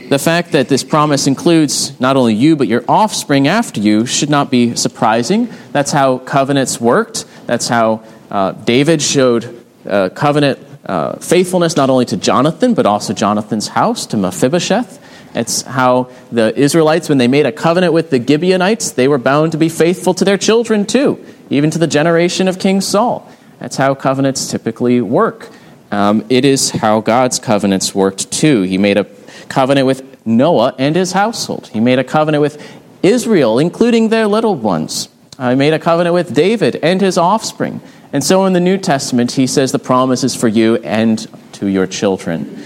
The 0.10 0.18
fact 0.18 0.54
that 0.54 0.70
this 0.70 0.84
promise 0.84 1.28
includes 1.28 2.00
not 2.00 2.18
only 2.18 2.34
you, 2.34 2.56
but 2.56 2.68
your 2.68 2.84
offspring 2.88 3.48
after 3.48 3.80
you 3.80 4.08
should 4.08 4.32
not 4.32 4.50
be 4.50 4.76
surprising. 4.76 5.50
That's 5.72 5.92
how 5.92 6.18
covenants 6.18 6.82
worked. 6.82 7.26
That's 7.46 7.68
how 7.68 8.04
uh, 8.32 8.54
David 8.54 9.04
showed 9.04 9.64
uh, 9.88 10.10
covenant 10.10 10.58
uh, 10.84 11.18
faithfulness 11.18 11.76
not 11.76 11.92
only 11.92 12.06
to 12.06 12.18
Jonathan, 12.18 12.74
but 12.74 12.88
also 12.88 13.14
Jonathan's 13.14 13.68
house, 13.68 14.08
to 14.08 14.18
Mephibosheth. 14.18 15.00
It's 15.36 15.62
how 15.62 16.10
the 16.32 16.58
Israelites, 16.58 17.08
when 17.08 17.20
they 17.20 17.28
made 17.28 17.46
a 17.46 17.52
covenant 17.52 17.94
with 17.94 18.10
the 18.10 18.20
Gibeonites, 18.20 18.94
they 18.94 19.08
were 19.08 19.20
bound 19.20 19.52
to 19.52 19.60
be 19.60 19.70
faithful 19.70 20.16
to 20.16 20.26
their 20.26 20.40
children 20.40 20.88
too, 20.88 21.24
even 21.52 21.70
to 21.70 21.78
the 21.78 21.86
generation 21.86 22.48
of 22.48 22.58
King 22.58 22.82
Saul. 22.82 23.32
That's 23.60 23.76
how 23.76 23.94
covenants 23.94 24.50
typically 24.50 25.02
work. 25.02 25.50
Um, 25.92 26.26
it 26.30 26.46
is 26.46 26.72
how 26.72 27.02
God's 27.02 27.38
covenants 27.38 27.94
worked 27.94 28.32
too. 28.32 28.64
He 28.64 28.80
made 28.80 28.98
a 28.98 29.04
covenant 29.50 29.88
with 29.88 30.26
Noah 30.26 30.76
and 30.78 30.96
his 30.96 31.12
household. 31.12 31.68
He 31.68 31.80
made 31.80 32.00
a 32.00 32.04
covenant 32.04 32.42
with 32.42 32.62
Israel, 33.04 33.60
including 33.60 34.10
their 34.10 34.28
little 34.28 34.56
ones. 34.56 35.10
Uh, 35.38 35.52
he 35.52 35.56
made 35.56 35.74
a 35.74 35.80
covenant 35.80 36.14
with 36.14 36.34
David 36.34 36.76
and 36.78 37.00
his 37.02 37.18
offspring. 37.18 37.82
And 38.12 38.24
so 38.24 38.46
in 38.46 38.54
the 38.54 38.60
New 38.60 38.78
Testament, 38.78 39.34
he 39.34 39.48
says 39.48 39.72
the 39.72 39.80
promise 39.80 40.24
is 40.24 40.36
for 40.36 40.48
you 40.48 40.78
and 40.78 41.28
to 41.54 41.68
your 41.68 41.88
children. 41.88 42.64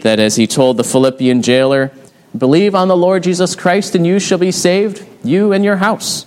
That 0.00 0.18
as 0.18 0.36
he 0.36 0.46
told 0.46 0.76
the 0.76 0.84
Philippian 0.84 1.42
jailer, 1.42 1.90
believe 2.36 2.74
on 2.74 2.88
the 2.88 2.96
Lord 2.96 3.22
Jesus 3.22 3.56
Christ 3.56 3.94
and 3.94 4.06
you 4.06 4.20
shall 4.20 4.38
be 4.38 4.52
saved, 4.52 5.04
you 5.24 5.52
and 5.52 5.64
your 5.64 5.76
house. 5.76 6.26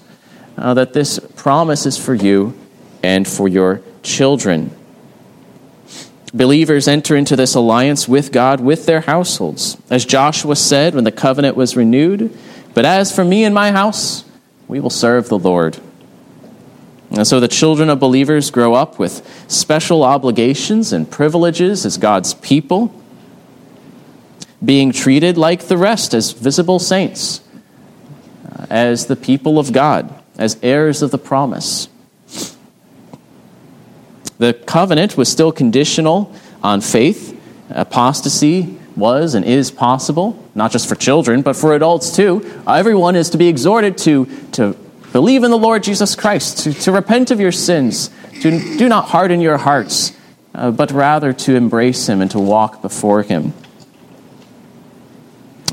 Uh, 0.58 0.74
that 0.74 0.94
this 0.94 1.20
promise 1.36 1.86
is 1.86 1.98
for 1.98 2.14
you 2.14 2.58
and 3.02 3.28
for 3.28 3.48
your 3.48 3.82
children. 4.04 4.72
Believers 6.34 6.88
enter 6.88 7.16
into 7.16 7.36
this 7.36 7.56
alliance 7.56 8.08
with 8.08 8.32
God 8.32 8.60
with 8.60 8.86
their 8.86 9.02
households. 9.02 9.78
As 9.90 10.06
Joshua 10.06 10.56
said 10.56 10.94
when 10.94 11.04
the 11.04 11.12
covenant 11.12 11.56
was 11.56 11.76
renewed, 11.76 12.38
But 12.74 12.86
as 12.86 13.14
for 13.14 13.26
me 13.26 13.44
and 13.44 13.56
my 13.56 13.72
house, 13.72 14.24
we 14.68 14.80
will 14.80 14.92
serve 14.92 15.28
the 15.28 15.40
Lord. 15.40 15.80
And 17.12 17.26
so 17.26 17.40
the 17.40 17.48
children 17.48 17.90
of 17.90 18.00
believers 18.00 18.52
grow 18.52 18.76
up 18.76 19.00
with 19.00 19.28
special 19.48 20.04
obligations 20.04 20.94
and 20.94 21.10
privileges 21.10 21.86
as 21.86 21.98
God's 21.98 22.36
people, 22.36 22.94
being 24.64 24.92
treated 24.92 25.38
like 25.38 25.64
the 25.64 25.78
rest 25.78 26.14
as 26.14 26.32
visible 26.32 26.78
saints, 26.78 27.42
uh, 28.46 28.68
as 28.70 29.08
the 29.08 29.16
people 29.16 29.58
of 29.58 29.72
God, 29.72 30.14
as 30.38 30.58
heirs 30.62 31.02
of 31.02 31.10
the 31.10 31.18
promise. 31.18 31.88
The 34.40 34.54
covenant 34.54 35.18
was 35.18 35.30
still 35.30 35.52
conditional 35.52 36.34
on 36.64 36.80
faith. 36.80 37.38
Apostasy 37.70 38.80
was 38.96 39.36
and 39.36 39.46
is 39.46 39.70
possible, 39.70 40.42
not 40.56 40.72
just 40.72 40.88
for 40.88 40.96
children, 40.96 41.42
but 41.42 41.58
for 41.58 41.76
adults 41.76 42.16
too. 42.16 42.64
Everyone 42.66 43.18
is 43.18 43.30
to 43.32 43.38
be 43.38 43.50
exhorted 43.50 43.98
to, 44.00 44.26
to 44.54 44.78
believe 45.12 45.44
in 45.44 45.52
the 45.52 45.58
Lord 45.58 45.84
Jesus 45.84 46.16
Christ, 46.16 46.60
to, 46.60 46.74
to 46.74 46.92
repent 46.92 47.32
of 47.32 47.42
your 47.42 47.52
sins, 47.52 48.10
to 48.42 48.78
do 48.78 48.88
not 48.88 49.10
harden 49.10 49.42
your 49.42 49.58
hearts, 49.58 50.14
uh, 50.56 50.72
but 50.72 50.92
rather 50.92 51.34
to 51.34 51.56
embrace 51.56 52.08
Him 52.08 52.22
and 52.22 52.32
to 52.32 52.40
walk 52.40 52.82
before 52.82 53.24
Him. 53.24 53.54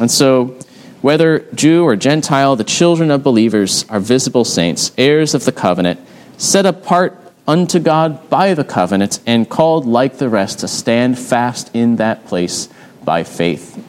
And 0.00 0.10
so, 0.10 0.58
whether 1.02 1.40
Jew 1.54 1.84
or 1.84 1.94
Gentile, 1.94 2.56
the 2.56 2.64
children 2.64 3.12
of 3.12 3.22
believers 3.22 3.88
are 3.88 4.00
visible 4.00 4.44
saints, 4.44 4.90
heirs 4.98 5.34
of 5.34 5.44
the 5.44 5.52
covenant, 5.52 6.00
set 6.36 6.66
apart 6.66 7.25
unto 7.46 7.78
God 7.78 8.28
by 8.28 8.54
the 8.54 8.64
covenant, 8.64 9.20
and 9.26 9.48
called 9.48 9.86
like 9.86 10.18
the 10.18 10.28
rest 10.28 10.60
to 10.60 10.68
stand 10.68 11.18
fast 11.18 11.70
in 11.74 11.96
that 11.96 12.26
place 12.26 12.68
by 13.04 13.22
faith. 13.22 13.82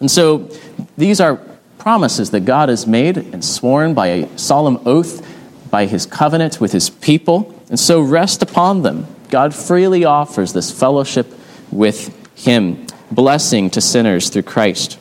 And 0.00 0.10
so 0.10 0.50
these 0.96 1.20
are 1.20 1.40
promises 1.78 2.30
that 2.32 2.40
God 2.40 2.68
has 2.68 2.86
made 2.86 3.16
and 3.16 3.44
sworn 3.44 3.94
by 3.94 4.08
a 4.08 4.38
solemn 4.38 4.80
oath 4.84 5.26
by 5.70 5.86
his 5.86 6.06
covenant 6.06 6.60
with 6.60 6.72
his 6.72 6.90
people. 6.90 7.54
And 7.68 7.78
so 7.78 8.00
rest 8.00 8.42
upon 8.42 8.82
them. 8.82 9.06
God 9.28 9.54
freely 9.54 10.04
offers 10.04 10.52
this 10.52 10.70
fellowship 10.70 11.26
with 11.70 12.14
him, 12.36 12.86
blessing 13.10 13.70
to 13.70 13.80
sinners 13.80 14.30
through 14.30 14.42
Christ. 14.42 14.98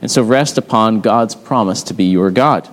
And 0.00 0.10
so 0.10 0.22
rest 0.22 0.58
upon 0.58 1.00
God's 1.00 1.34
promise 1.34 1.82
to 1.84 1.94
be 1.94 2.04
your 2.04 2.30
God. 2.30 2.68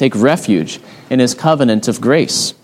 Take 0.00 0.16
refuge 0.16 0.80
in 1.10 1.18
his 1.18 1.34
covenant 1.34 1.86
of 1.86 2.00
grace. 2.00 2.54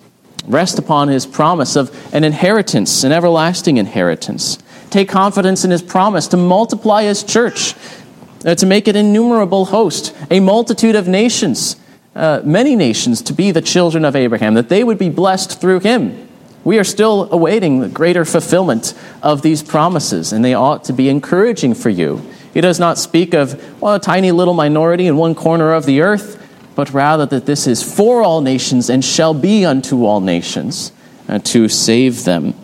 Rest 0.46 0.78
upon 0.78 1.08
his 1.08 1.26
promise 1.26 1.76
of 1.76 1.94
an 2.14 2.24
inheritance, 2.24 3.04
an 3.04 3.12
everlasting 3.12 3.76
inheritance. 3.76 4.56
Take 4.88 5.10
confidence 5.10 5.62
in 5.62 5.70
his 5.70 5.82
promise 5.82 6.28
to 6.28 6.38
multiply 6.38 7.02
his 7.02 7.22
church, 7.22 7.74
uh, 8.46 8.54
to 8.54 8.64
make 8.64 8.88
it 8.88 8.96
innumerable 8.96 9.66
host, 9.66 10.16
a 10.30 10.40
multitude 10.40 10.94
of 10.96 11.08
nations, 11.08 11.76
uh, 12.14 12.40
many 12.42 12.74
nations 12.74 13.20
to 13.20 13.34
be 13.34 13.50
the 13.50 13.60
children 13.60 14.06
of 14.06 14.16
Abraham, 14.16 14.54
that 14.54 14.70
they 14.70 14.82
would 14.82 14.96
be 14.96 15.10
blessed 15.10 15.60
through 15.60 15.80
him. 15.80 16.26
We 16.64 16.78
are 16.78 16.84
still 16.84 17.30
awaiting 17.30 17.80
the 17.80 17.88
greater 17.90 18.24
fulfillment 18.24 18.94
of 19.22 19.42
these 19.42 19.62
promises, 19.62 20.32
and 20.32 20.42
they 20.42 20.54
ought 20.54 20.84
to 20.84 20.94
be 20.94 21.10
encouraging 21.10 21.74
for 21.74 21.90
you. 21.90 22.22
He 22.54 22.62
does 22.62 22.80
not 22.80 22.96
speak 22.96 23.34
of 23.34 23.62
well, 23.82 23.96
a 23.96 24.00
tiny 24.00 24.32
little 24.32 24.54
minority 24.54 25.06
in 25.06 25.18
one 25.18 25.34
corner 25.34 25.74
of 25.74 25.84
the 25.84 26.00
earth 26.00 26.44
but 26.76 26.92
rather 26.92 27.26
that 27.26 27.46
this 27.46 27.66
is 27.66 27.82
for 27.82 28.22
all 28.22 28.42
nations 28.42 28.88
and 28.88 29.04
shall 29.04 29.34
be 29.34 29.64
unto 29.64 30.04
all 30.04 30.20
nations 30.20 30.92
uh, 31.28 31.40
to 31.40 31.68
save 31.68 32.24
them. 32.24 32.54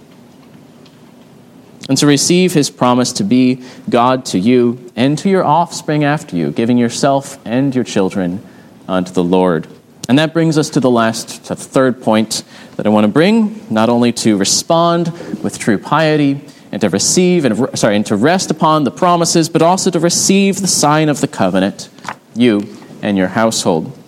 And 1.89 1.99
to 1.99 2.07
receive 2.07 2.53
his 2.53 2.71
promise 2.71 3.13
to 3.15 3.25
be 3.25 3.65
God 3.91 4.25
to 4.27 4.39
you 4.39 4.93
and 4.95 5.19
to 5.19 5.29
your 5.29 5.45
offspring 5.45 6.05
after 6.05 6.37
you, 6.37 6.53
giving 6.53 6.79
yourself 6.79 7.41
and 7.45 7.75
your 7.75 7.85
children 7.85 8.41
unto 8.87 9.13
the 9.13 9.25
Lord. 9.25 9.67
And 10.09 10.19
that 10.19 10.33
brings 10.33 10.59
us 10.59 10.71
to 10.71 10.81
the 10.81 10.91
last, 10.91 11.47
to 11.47 11.55
the 11.55 11.63
third 11.63 12.03
point 12.03 12.45
that 12.77 12.87
I 12.87 12.91
want 12.91 13.05
to 13.05 13.09
bring, 13.09 13.65
not 13.71 13.89
only 13.89 14.13
to 14.13 14.37
respond 14.37 15.09
with 15.43 15.59
true 15.59 15.79
piety 15.79 16.41
and 16.71 16.81
to 16.83 16.89
receive 16.89 17.45
and 17.45 17.79
sorry, 17.79 17.97
and 17.97 18.07
to 18.07 18.17
rest 18.17 18.51
upon 18.51 18.85
the 18.85 18.91
promises, 18.91 19.49
but 19.49 19.63
also 19.63 19.91
to 19.91 19.99
receive 19.99 20.61
the 20.61 20.67
sign 20.67 21.09
of 21.09 21.21
the 21.21 21.29
covenant, 21.29 21.89
you 22.35 22.77
and 23.03 23.17
your 23.19 23.29
household. 23.29 23.99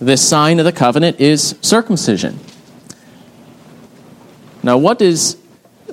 This 0.00 0.26
sign 0.26 0.58
of 0.58 0.64
the 0.64 0.72
covenant 0.72 1.20
is 1.20 1.56
circumcision. 1.60 2.38
Now, 4.62 4.78
what 4.78 5.00
is 5.02 5.36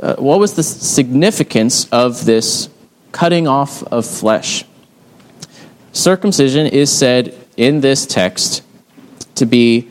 uh, 0.01 0.15
what 0.15 0.39
was 0.39 0.55
the 0.55 0.63
significance 0.63 1.87
of 1.89 2.25
this 2.25 2.69
cutting 3.11 3.47
off 3.47 3.83
of 3.83 4.05
flesh? 4.05 4.65
Circumcision 5.93 6.67
is 6.67 6.95
said 6.95 7.35
in 7.55 7.81
this 7.81 8.05
text 8.05 8.61
to 9.35 9.45
be 9.45 9.89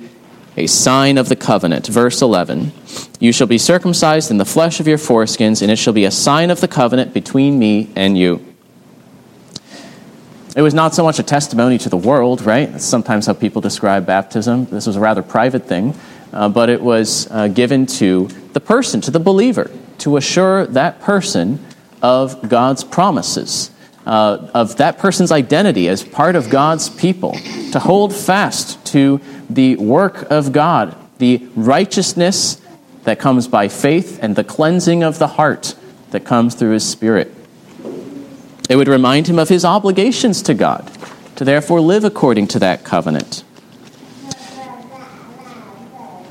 a 0.56 0.66
sign 0.66 1.18
of 1.18 1.28
the 1.28 1.36
covenant. 1.36 1.86
Verse 1.86 2.20
11 2.22 2.72
You 3.20 3.32
shall 3.32 3.46
be 3.46 3.58
circumcised 3.58 4.30
in 4.30 4.36
the 4.36 4.44
flesh 4.44 4.80
of 4.80 4.86
your 4.86 4.98
foreskins, 4.98 5.62
and 5.62 5.70
it 5.70 5.76
shall 5.76 5.92
be 5.92 6.04
a 6.04 6.10
sign 6.10 6.50
of 6.50 6.60
the 6.60 6.68
covenant 6.68 7.14
between 7.14 7.58
me 7.58 7.90
and 7.96 8.18
you. 8.18 8.53
It 10.56 10.62
was 10.62 10.74
not 10.74 10.94
so 10.94 11.02
much 11.02 11.18
a 11.18 11.22
testimony 11.22 11.78
to 11.78 11.88
the 11.88 11.96
world, 11.96 12.42
right? 12.42 12.70
That's 12.70 12.84
sometimes 12.84 13.26
how 13.26 13.32
people 13.32 13.60
describe 13.60 14.06
baptism. 14.06 14.66
This 14.66 14.86
was 14.86 14.96
a 14.96 15.00
rather 15.00 15.22
private 15.22 15.66
thing, 15.66 15.94
uh, 16.32 16.48
but 16.48 16.68
it 16.68 16.80
was 16.80 17.28
uh, 17.30 17.48
given 17.48 17.86
to 17.86 18.28
the 18.52 18.60
person, 18.60 19.00
to 19.02 19.10
the 19.10 19.18
believer, 19.18 19.70
to 19.98 20.16
assure 20.16 20.66
that 20.66 21.00
person 21.00 21.64
of 22.02 22.48
God's 22.48 22.84
promises 22.84 23.72
uh, 24.06 24.50
of 24.54 24.76
that 24.76 24.98
person's 24.98 25.32
identity 25.32 25.88
as 25.88 26.02
part 26.02 26.36
of 26.36 26.50
God's 26.50 26.88
people, 26.88 27.32
to 27.72 27.78
hold 27.78 28.14
fast 28.14 28.84
to 28.86 29.20
the 29.48 29.76
work 29.76 30.30
of 30.30 30.52
God, 30.52 30.96
the 31.18 31.48
righteousness 31.54 32.60
that 33.04 33.18
comes 33.18 33.48
by 33.48 33.68
faith, 33.68 34.18
and 34.22 34.36
the 34.36 34.44
cleansing 34.44 35.02
of 35.02 35.18
the 35.18 35.26
heart 35.26 35.74
that 36.10 36.24
comes 36.24 36.54
through 36.54 36.72
His 36.72 36.88
Spirit. 36.88 37.32
It 38.68 38.76
would 38.76 38.88
remind 38.88 39.26
him 39.26 39.38
of 39.38 39.48
his 39.48 39.64
obligations 39.64 40.42
to 40.42 40.54
God, 40.54 40.90
to 41.36 41.44
therefore 41.44 41.80
live 41.80 42.04
according 42.04 42.48
to 42.48 42.58
that 42.60 42.84
covenant. 42.84 43.44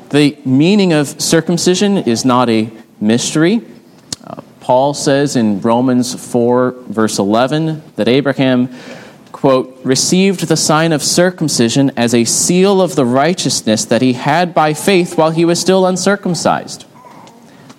The 0.09 0.37
meaning 0.45 0.93
of 0.93 1.21
circumcision 1.21 1.97
is 1.97 2.23
not 2.23 2.49
a 2.49 2.71
mystery. 2.99 3.61
Paul 4.63 4.93
says 4.93 5.35
in 5.35 5.59
Romans 5.59 6.15
4, 6.31 6.71
verse 6.87 7.19
11, 7.19 7.83
that 7.97 8.07
Abraham, 8.07 8.69
quote, 9.33 9.77
received 9.83 10.47
the 10.47 10.55
sign 10.55 10.93
of 10.93 11.03
circumcision 11.03 11.91
as 11.97 12.13
a 12.13 12.23
seal 12.23 12.81
of 12.81 12.95
the 12.95 13.05
righteousness 13.05 13.83
that 13.83 14.01
he 14.01 14.13
had 14.13 14.53
by 14.53 14.73
faith 14.73 15.17
while 15.17 15.31
he 15.31 15.43
was 15.43 15.59
still 15.59 15.85
uncircumcised. 15.85 16.85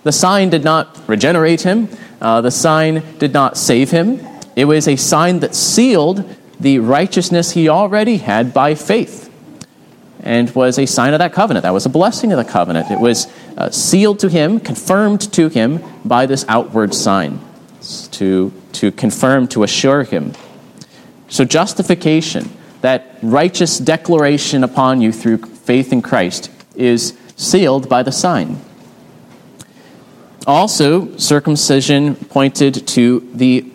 The 0.03 0.11
sign 0.11 0.51
did 0.51 0.63
not 0.63 0.99
regenerate 1.09 1.61
him, 1.61 1.89
uh, 2.21 2.41
the 2.41 2.51
sign 2.51 3.17
did 3.17 3.33
not 3.33 3.57
save 3.57 3.89
him. 3.89 4.19
It 4.55 4.65
was 4.65 4.87
a 4.87 4.95
sign 4.95 5.39
that 5.39 5.55
sealed 5.55 6.29
the 6.59 6.79
righteousness 6.79 7.51
he 7.51 7.67
already 7.67 8.17
had 8.17 8.53
by 8.53 8.75
faith 8.75 9.25
and 10.21 10.49
was 10.55 10.79
a 10.79 10.85
sign 10.85 11.13
of 11.13 11.19
that 11.19 11.33
covenant. 11.33 11.63
That 11.63 11.73
was 11.73 11.85
a 11.85 11.89
blessing 11.89 12.31
of 12.31 12.37
the 12.37 12.51
covenant. 12.51 12.89
It 12.89 12.99
was 12.99 13.27
uh, 13.57 13.69
sealed 13.69 14.19
to 14.19 14.29
him, 14.29 14.59
confirmed 14.59 15.21
to 15.33 15.49
him 15.49 15.83
by 16.03 16.25
this 16.25 16.43
outward 16.47 16.93
sign 16.95 17.39
to, 18.11 18.51
to 18.73 18.91
confirm, 18.91 19.47
to 19.49 19.63
assure 19.63 20.03
him. 20.03 20.33
So, 21.27 21.45
justification, 21.45 22.49
that 22.81 23.17
righteous 23.21 23.77
declaration 23.77 24.63
upon 24.63 25.01
you 25.01 25.11
through 25.11 25.37
faith 25.37 25.93
in 25.93 26.01
Christ, 26.01 26.51
is 26.75 27.17
sealed 27.35 27.87
by 27.87 28.03
the 28.03 28.11
sign. 28.11 28.59
Also, 30.47 31.15
circumcision 31.17 32.15
pointed 32.15 32.87
to 32.87 33.27
the, 33.33 33.71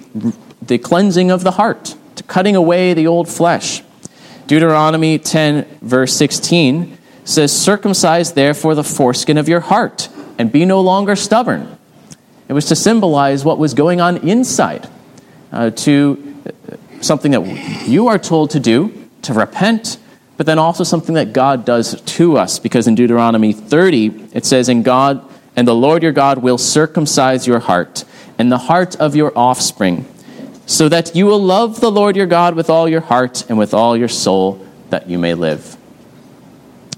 the 0.71 0.79
cleansing 0.79 1.33
of 1.33 1.43
the 1.43 1.51
heart, 1.51 1.97
to 2.15 2.23
cutting 2.23 2.55
away 2.55 2.95
the 2.95 3.07
old 3.07 3.29
flesh. 3.29 3.83
Deuteronomy 4.47 5.19
10, 5.19 5.67
verse 5.83 6.15
16 6.15 6.97
says, 7.25 7.53
Circumcise 7.53 8.33
therefore 8.33 8.77
the 8.77 8.85
foreskin 8.85 9.37
of 9.37 9.49
your 9.49 9.61
heart, 9.61 10.09
and 10.39 10.51
be 10.51 10.65
no 10.65 10.81
longer 10.81 11.17
stubborn. 11.17 11.77
It 12.49 12.53
was 12.53 12.67
to 12.67 12.77
symbolize 12.77 13.45
what 13.45 13.59
was 13.59 13.75
going 13.75 14.01
on 14.01 14.19
inside, 14.19 14.89
uh, 15.51 15.71
to 15.71 16.37
uh, 16.47 16.77
something 17.01 17.33
that 17.33 17.89
you 17.89 18.07
are 18.07 18.19
told 18.19 18.51
to 18.51 18.61
do, 18.61 19.09
to 19.23 19.35
repent, 19.35 19.99
but 20.37 20.47
then 20.47 20.59
also 20.59 20.85
something 20.85 21.17
that 21.17 21.33
God 21.33 21.65
does 21.65 22.01
to 22.01 22.39
us. 22.39 22.61
Because 22.61 22.87
in 22.87 22.95
Deuteronomy 22.95 23.53
30, 23.53 24.29
it 24.35 24.47
says, 24.47 24.69
And 24.69 24.85
God 24.85 25.29
and 25.57 25.67
the 25.67 25.75
Lord 25.75 26.05
your 26.05 26.13
God 26.13 26.39
will 26.39 26.59
circumcise 26.59 27.45
your 27.45 27.59
heart 27.59 28.05
and 28.39 28.53
the 28.53 28.59
heart 28.59 28.95
of 28.97 29.17
your 29.17 29.37
offspring 29.37 30.07
so 30.67 30.89
that 30.89 31.15
you 31.17 31.27
will 31.27 31.43
love 31.43 31.81
the 31.81 31.91
Lord 31.91 32.17
your 32.17 32.27
God 32.27 32.55
with 32.55 32.71
all 32.71 32.89
your 32.89 33.01
heart 33.01 33.49
and 33.49 33.59
with 33.59 33.75
all 33.75 33.97
your 33.97 34.09
soul, 34.09 34.65
that 34.91 35.09
you 35.09 35.19
may 35.19 35.35
live. 35.35 35.77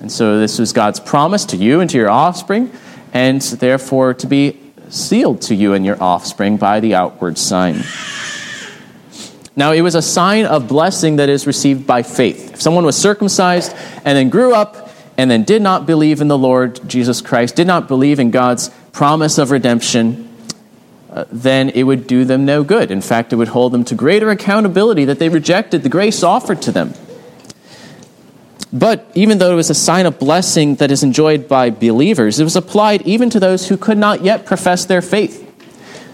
And 0.00 0.10
so, 0.10 0.38
this 0.38 0.58
was 0.58 0.72
God's 0.72 1.00
promise 1.00 1.44
to 1.46 1.56
you 1.56 1.80
and 1.80 1.88
to 1.90 1.96
your 1.96 2.10
offspring, 2.10 2.70
and 3.12 3.40
therefore 3.40 4.14
to 4.14 4.26
be 4.26 4.58
sealed 4.88 5.42
to 5.42 5.54
you 5.54 5.74
and 5.74 5.86
your 5.86 6.02
offspring 6.02 6.56
by 6.56 6.80
the 6.80 6.94
outward 6.94 7.38
sign. 7.38 7.82
Now, 9.54 9.72
it 9.72 9.82
was 9.82 9.94
a 9.94 10.02
sign 10.02 10.46
of 10.46 10.66
blessing 10.66 11.16
that 11.16 11.28
is 11.28 11.46
received 11.46 11.86
by 11.86 12.02
faith. 12.02 12.54
If 12.54 12.62
someone 12.62 12.84
was 12.84 12.96
circumcised 12.96 13.74
and 14.04 14.16
then 14.16 14.30
grew 14.30 14.54
up 14.54 14.90
and 15.18 15.30
then 15.30 15.44
did 15.44 15.60
not 15.60 15.84
believe 15.84 16.20
in 16.20 16.28
the 16.28 16.38
Lord 16.38 16.80
Jesus 16.88 17.20
Christ, 17.20 17.54
did 17.54 17.66
not 17.66 17.86
believe 17.86 18.18
in 18.18 18.30
God's 18.30 18.70
promise 18.92 19.38
of 19.38 19.50
redemption, 19.50 20.31
then 21.30 21.68
it 21.70 21.82
would 21.82 22.06
do 22.06 22.24
them 22.24 22.44
no 22.44 22.64
good. 22.64 22.90
In 22.90 23.00
fact, 23.00 23.32
it 23.32 23.36
would 23.36 23.48
hold 23.48 23.72
them 23.72 23.84
to 23.84 23.94
greater 23.94 24.30
accountability 24.30 25.04
that 25.04 25.18
they 25.18 25.28
rejected 25.28 25.82
the 25.82 25.88
grace 25.88 26.22
offered 26.22 26.62
to 26.62 26.72
them. 26.72 26.94
But 28.72 29.10
even 29.14 29.36
though 29.36 29.52
it 29.52 29.56
was 29.56 29.68
a 29.68 29.74
sign 29.74 30.06
of 30.06 30.18
blessing 30.18 30.76
that 30.76 30.90
is 30.90 31.02
enjoyed 31.02 31.46
by 31.46 31.68
believers, 31.68 32.40
it 32.40 32.44
was 32.44 32.56
applied 32.56 33.02
even 33.02 33.28
to 33.30 33.40
those 33.40 33.68
who 33.68 33.76
could 33.76 33.98
not 33.98 34.22
yet 34.22 34.46
profess 34.46 34.86
their 34.86 35.02
faith. 35.02 35.40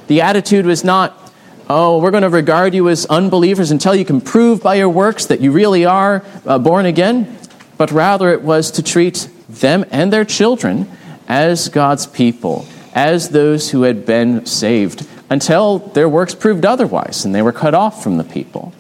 The 0.09 0.23
attitude 0.23 0.67
was 0.67 0.83
not, 0.83 1.33
oh, 1.69 2.01
we're 2.01 2.11
going 2.11 2.25
to 2.25 2.29
regard 2.29 2.75
you 2.75 2.89
as 2.89 3.07
unbelievers 3.07 3.71
until 3.71 3.95
you 3.95 4.05
can 4.05 4.21
prove 4.21 4.61
by 4.61 4.75
your 4.75 4.89
works 4.89 5.27
that 5.27 5.41
you 5.41 5.53
really 5.53 5.85
are 5.85 6.25
uh, 6.45 6.59
born 6.59 6.87
again, 6.87 7.39
but 7.77 7.93
rather 7.93 8.33
it 8.33 8.43
was 8.43 8.73
to 8.73 8.83
treat 8.83 9.29
them 9.49 9.85
and 9.93 10.13
their 10.13 10.25
children 10.25 10.91
as 11.29 11.69
God's 11.69 12.07
people 12.07 12.67
as 12.99 13.29
those 13.29 13.71
who 13.71 13.83
had 13.83 14.05
been 14.05 14.45
saved 14.45 15.07
until 15.31 15.79
their 15.79 16.09
works 16.09 16.35
proved 16.35 16.67
otherwise 16.67 17.25
and 17.25 17.33
they 17.33 17.41
were 17.41 17.53
cut 17.53 17.73
off 17.73 18.03
from 18.03 18.17
the 18.17 18.25
people. 18.25 18.73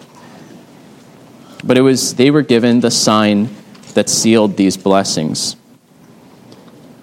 But 1.62 1.78
it 1.78 1.82
was 1.82 2.16
they 2.16 2.32
were 2.32 2.42
given 2.42 2.80
the 2.80 2.90
sign 2.90 3.48
that 3.94 4.08
sealed 4.08 4.56
these 4.56 4.76
blessings. 4.76 5.54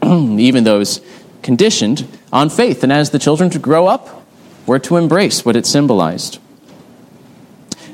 Even 0.04 0.65
those 0.65 0.99
conditioned 1.41 2.06
on 2.34 2.49
faith, 2.49 2.84
and 2.84 2.91
as 2.91 3.12
the 3.12 3.19
children 3.19 3.49
to 3.51 3.60
grow 3.60 3.88
up, 3.88 4.25
were 4.65 4.80
to 4.80 4.97
embrace 4.97 5.45
what 5.45 5.56
it 5.56 5.65
symbolized. 5.65 6.39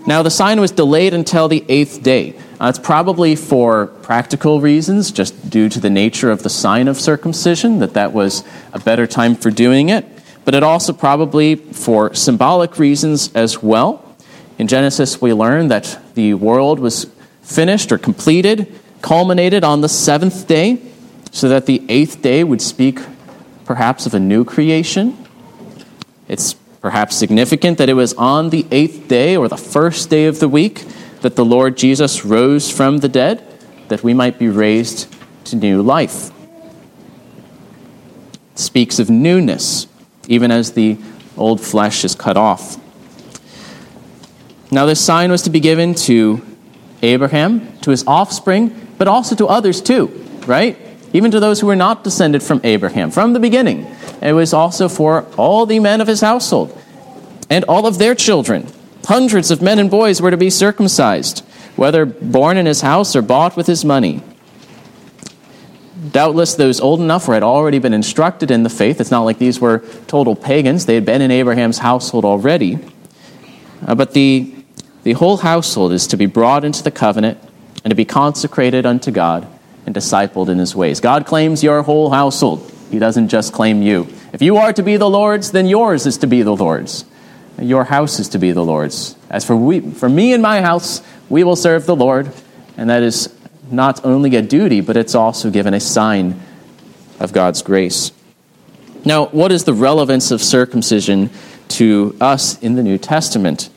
Now, 0.08 0.24
the 0.24 0.32
sign 0.32 0.60
was 0.60 0.72
delayed 0.72 1.14
until 1.14 1.48
the 1.48 1.64
eighth 1.70 2.02
day. 2.02 2.40
Uh, 2.62 2.68
it's 2.68 2.78
probably 2.78 3.36
for 3.36 3.88
practical 3.88 4.62
reasons, 4.62 5.12
just 5.12 5.50
due 5.50 5.68
to 5.68 5.80
the 5.80 5.90
nature 5.90 6.30
of 6.30 6.44
the 6.44 6.50
sign 6.50 6.88
of 6.88 6.96
circumcision, 6.96 7.80
that 7.80 7.96
that 7.96 8.14
was 8.14 8.44
a 8.72 8.80
better 8.80 9.08
time 9.08 9.34
for 9.34 9.50
doing 9.50 9.90
it. 9.90 10.06
But 10.46 10.54
it 10.54 10.62
also 10.62 10.94
probably 10.94 11.56
for 11.56 12.14
symbolic 12.14 12.78
reasons 12.78 13.34
as 13.34 13.64
well. 13.64 14.16
In 14.60 14.68
Genesis, 14.68 15.20
we 15.20 15.34
learn 15.34 15.70
that 15.70 16.00
the 16.14 16.36
world 16.36 16.80
was 16.80 17.08
finished 17.42 17.92
or 17.92 17.98
completed, 17.98 18.72
culminated 19.02 19.64
on 19.64 19.82
the 19.82 19.90
seventh 19.90 20.46
day, 20.46 20.78
so 21.32 21.50
that 21.50 21.66
the 21.66 21.84
eighth 21.90 22.22
day 22.22 22.44
would 22.44 22.62
speak 22.62 23.00
perhaps 23.66 24.06
of 24.06 24.14
a 24.14 24.20
new 24.20 24.46
creation. 24.46 25.18
It's 26.28 26.56
Perhaps 26.82 27.16
significant 27.16 27.78
that 27.78 27.90
it 27.90 27.94
was 27.94 28.16
on 28.16 28.50
the 28.50 28.66
eighth 28.72 29.08
day 29.08 29.38
or 29.38 29.48
the 29.48 29.56
first 29.56 30.10
day 30.10 30.26
of 30.26 30.40
the 30.40 30.50
week 30.50 30.84
that 31.22 31.36
the 31.36 31.46
Lord 31.46 31.78
Jesus 31.78 32.26
rose 32.26 32.70
from 32.70 32.98
the 32.98 33.10
dead, 33.10 33.44
that 33.88 34.04
we 34.04 34.14
might 34.14 34.38
be 34.38 34.50
raised 34.50 35.14
to 35.46 35.56
new 35.56 35.82
life. 35.82 36.32
It 38.54 38.60
speaks 38.60 39.00
of 39.00 39.10
newness, 39.10 39.88
even 40.28 40.52
as 40.52 40.74
the 40.74 40.98
old 41.38 41.62
flesh 41.62 42.04
is 42.04 42.16
cut 42.16 42.38
off. 42.38 42.78
Now, 44.72 44.86
this 44.86 45.04
sign 45.04 45.32
was 45.32 45.42
to 45.44 45.50
be 45.50 45.60
given 45.60 45.96
to 45.96 46.42
Abraham, 47.02 47.78
to 47.80 47.92
his 47.92 48.06
offspring, 48.08 48.88
but 48.98 49.08
also 49.08 49.36
to 49.36 49.48
others 49.48 49.82
too, 49.82 50.08
right? 50.46 50.78
Even 51.14 51.32
to 51.32 51.40
those 51.40 51.60
who 51.60 51.68
were 51.68 51.76
not 51.76 52.04
descended 52.04 52.42
from 52.42 52.62
Abraham 52.64 53.12
from 53.12 53.34
the 53.34 53.40
beginning. 53.40 53.86
It 54.22 54.34
was 54.34 54.54
also 54.54 54.88
for 54.88 55.26
all 55.36 55.66
the 55.66 55.80
men 55.80 56.00
of 56.00 56.08
his 56.08 56.22
household 56.22 56.78
and 57.50 57.66
all 57.66 57.86
of 57.86 57.98
their 57.98 58.16
children. 58.16 58.68
Hundreds 59.06 59.52
of 59.52 59.62
men 59.62 59.80
and 59.80 59.90
boys 59.90 60.22
were 60.22 60.32
to 60.32 60.38
be 60.38 60.50
circumcised, 60.50 61.40
whether 61.76 62.06
born 62.06 62.58
in 62.58 62.66
his 62.66 62.82
house 62.82 63.16
or 63.16 63.22
bought 63.22 63.58
with 63.58 63.68
his 63.68 63.84
money. 63.84 64.22
Doubtless, 66.12 66.56
those 66.56 66.80
old 66.80 67.00
enough 67.00 67.28
or 67.28 67.34
had 67.34 67.44
already 67.44 67.80
been 67.80 67.94
instructed 67.94 68.52
in 68.52 68.64
the 68.64 68.70
faith. 68.70 69.00
It's 69.00 69.12
not 69.12 69.22
like 69.22 69.38
these 69.38 69.60
were 69.60 69.80
total 70.08 70.36
pagans, 70.36 70.86
they 70.86 70.96
had 70.96 71.06
been 71.06 71.22
in 71.22 71.32
Abraham's 71.32 71.80
household 71.80 72.26
already. 72.26 72.80
Uh, 73.86 73.96
but 73.96 74.14
the, 74.14 74.54
the 75.04 75.14
whole 75.14 75.38
household 75.38 75.92
is 75.92 76.08
to 76.08 76.18
be 76.18 76.26
brought 76.26 76.64
into 76.64 76.84
the 76.84 76.92
covenant 76.92 77.40
and 77.84 77.92
to 77.92 77.96
be 77.96 78.06
consecrated 78.06 78.86
unto 78.86 79.12
God 79.12 79.48
and 79.86 79.96
discipled 79.96 80.50
in 80.50 80.60
his 80.60 80.76
ways. 80.76 81.00
God 81.00 81.26
claims 81.26 81.64
your 81.64 81.82
whole 81.82 82.12
household 82.12 82.72
He 82.92 83.00
doesn't 83.00 83.30
just 83.30 83.54
claim 83.54 83.82
you. 83.82 84.08
If 84.34 84.42
you 84.42 84.58
are 84.58 84.74
to 84.74 84.84
be 84.84 84.98
the 84.98 85.10
Lord's, 85.10 85.52
then 85.52 85.66
yours 85.66 86.06
is 86.06 86.18
to 86.20 86.28
be 86.28 86.44
the 86.44 86.56
Lord's. 86.56 87.06
Your 87.62 87.84
house 87.84 88.20
is 88.20 88.30
to 88.30 88.40
be 88.40 88.52
the 88.52 88.64
Lord's. 88.64 89.16
As 89.30 89.46
for, 89.46 89.56
we, 89.56 89.80
for 89.80 90.10
me 90.10 90.34
and 90.34 90.42
my 90.42 90.62
house, 90.62 91.02
we 91.30 91.44
will 91.44 91.56
serve 91.56 91.86
the 91.86 91.96
Lord. 91.96 92.32
And 92.76 92.90
that 92.90 93.04
is 93.04 93.34
not 93.70 94.04
only 94.04 94.36
a 94.36 94.42
duty, 94.42 94.82
but 94.82 94.98
it's 94.98 95.14
also 95.14 95.52
given 95.52 95.74
a 95.74 95.80
sign 95.80 96.42
of 97.20 97.34
God's 97.34 97.62
grace. 97.62 98.12
Now, 99.06 99.28
what 99.28 99.52
is 99.52 99.64
the 99.64 99.74
relevance 99.74 100.32
of 100.32 100.42
circumcision 100.42 101.30
to 101.70 102.16
us 102.20 102.60
in 102.62 102.76
the 102.76 102.84
New 102.84 102.98
Testament? 102.98 103.70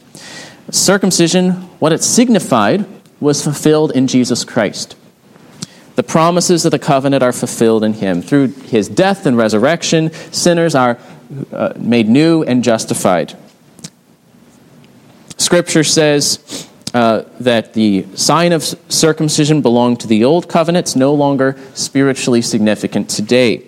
Circumcision, 0.71 1.53
what 1.79 1.93
it 1.93 2.03
signified, 2.03 2.87
was 3.21 3.45
fulfilled 3.45 3.93
in 3.93 4.07
Jesus 4.07 4.45
Christ. 4.45 4.97
The 5.95 6.03
promises 6.03 6.65
of 6.65 6.73
the 6.73 6.79
covenant 6.79 7.23
are 7.23 7.33
fulfilled 7.33 7.85
in 7.85 7.95
him. 7.95 8.23
Through 8.23 8.49
his 8.49 8.89
death 8.89 9.27
and 9.27 9.37
resurrection, 9.37 10.13
sinners 10.33 10.75
are 10.75 10.99
uh, 11.53 11.75
made 11.77 12.09
new 12.09 12.43
and 12.43 12.65
justified. 12.65 13.37
Scripture 15.45 15.85
says 15.85 16.71
uh, 16.95 17.25
that 17.39 17.75
the 17.75 18.07
sign 18.17 18.53
of 18.53 18.63
circumcision 18.63 19.61
belonged 19.61 20.01
to 20.01 20.07
the 20.07 20.25
old 20.25 20.49
covenant. 20.49 20.87
It's 20.87 20.97
no 20.97 21.13
longer 21.13 21.59
spiritually 21.75 22.41
significant 22.41 23.11
today. 23.11 23.59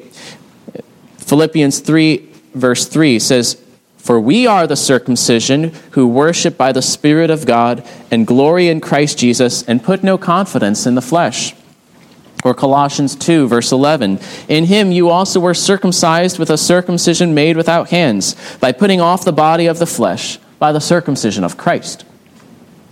Philippians 1.18 1.80
3, 1.80 2.32
verse 2.54 2.86
3 2.86 3.18
says, 3.18 3.62
For 3.98 4.18
we 4.18 4.46
are 4.46 4.66
the 4.66 4.74
circumcision 4.74 5.74
who 5.90 6.08
worship 6.08 6.56
by 6.56 6.72
the 6.72 6.80
Spirit 6.80 7.28
of 7.28 7.44
God 7.44 7.86
and 8.10 8.26
glory 8.26 8.68
in 8.68 8.80
Christ 8.80 9.18
Jesus 9.18 9.62
and 9.64 9.84
put 9.84 10.02
no 10.02 10.16
confidence 10.16 10.86
in 10.86 10.94
the 10.94 11.02
flesh. 11.02 11.54
Or 12.42 12.54
Colossians 12.54 13.14
2, 13.14 13.48
verse 13.48 13.70
11. 13.70 14.18
In 14.48 14.64
him 14.64 14.92
you 14.92 15.10
also 15.10 15.40
were 15.40 15.52
circumcised 15.52 16.38
with 16.38 16.48
a 16.48 16.56
circumcision 16.56 17.34
made 17.34 17.58
without 17.58 17.90
hands, 17.90 18.34
by 18.60 18.72
putting 18.72 19.02
off 19.02 19.26
the 19.26 19.32
body 19.32 19.66
of 19.66 19.78
the 19.78 19.84
flesh 19.86 20.38
by 20.58 20.72
the 20.72 20.80
circumcision 20.80 21.44
of 21.44 21.56
Christ. 21.56 22.04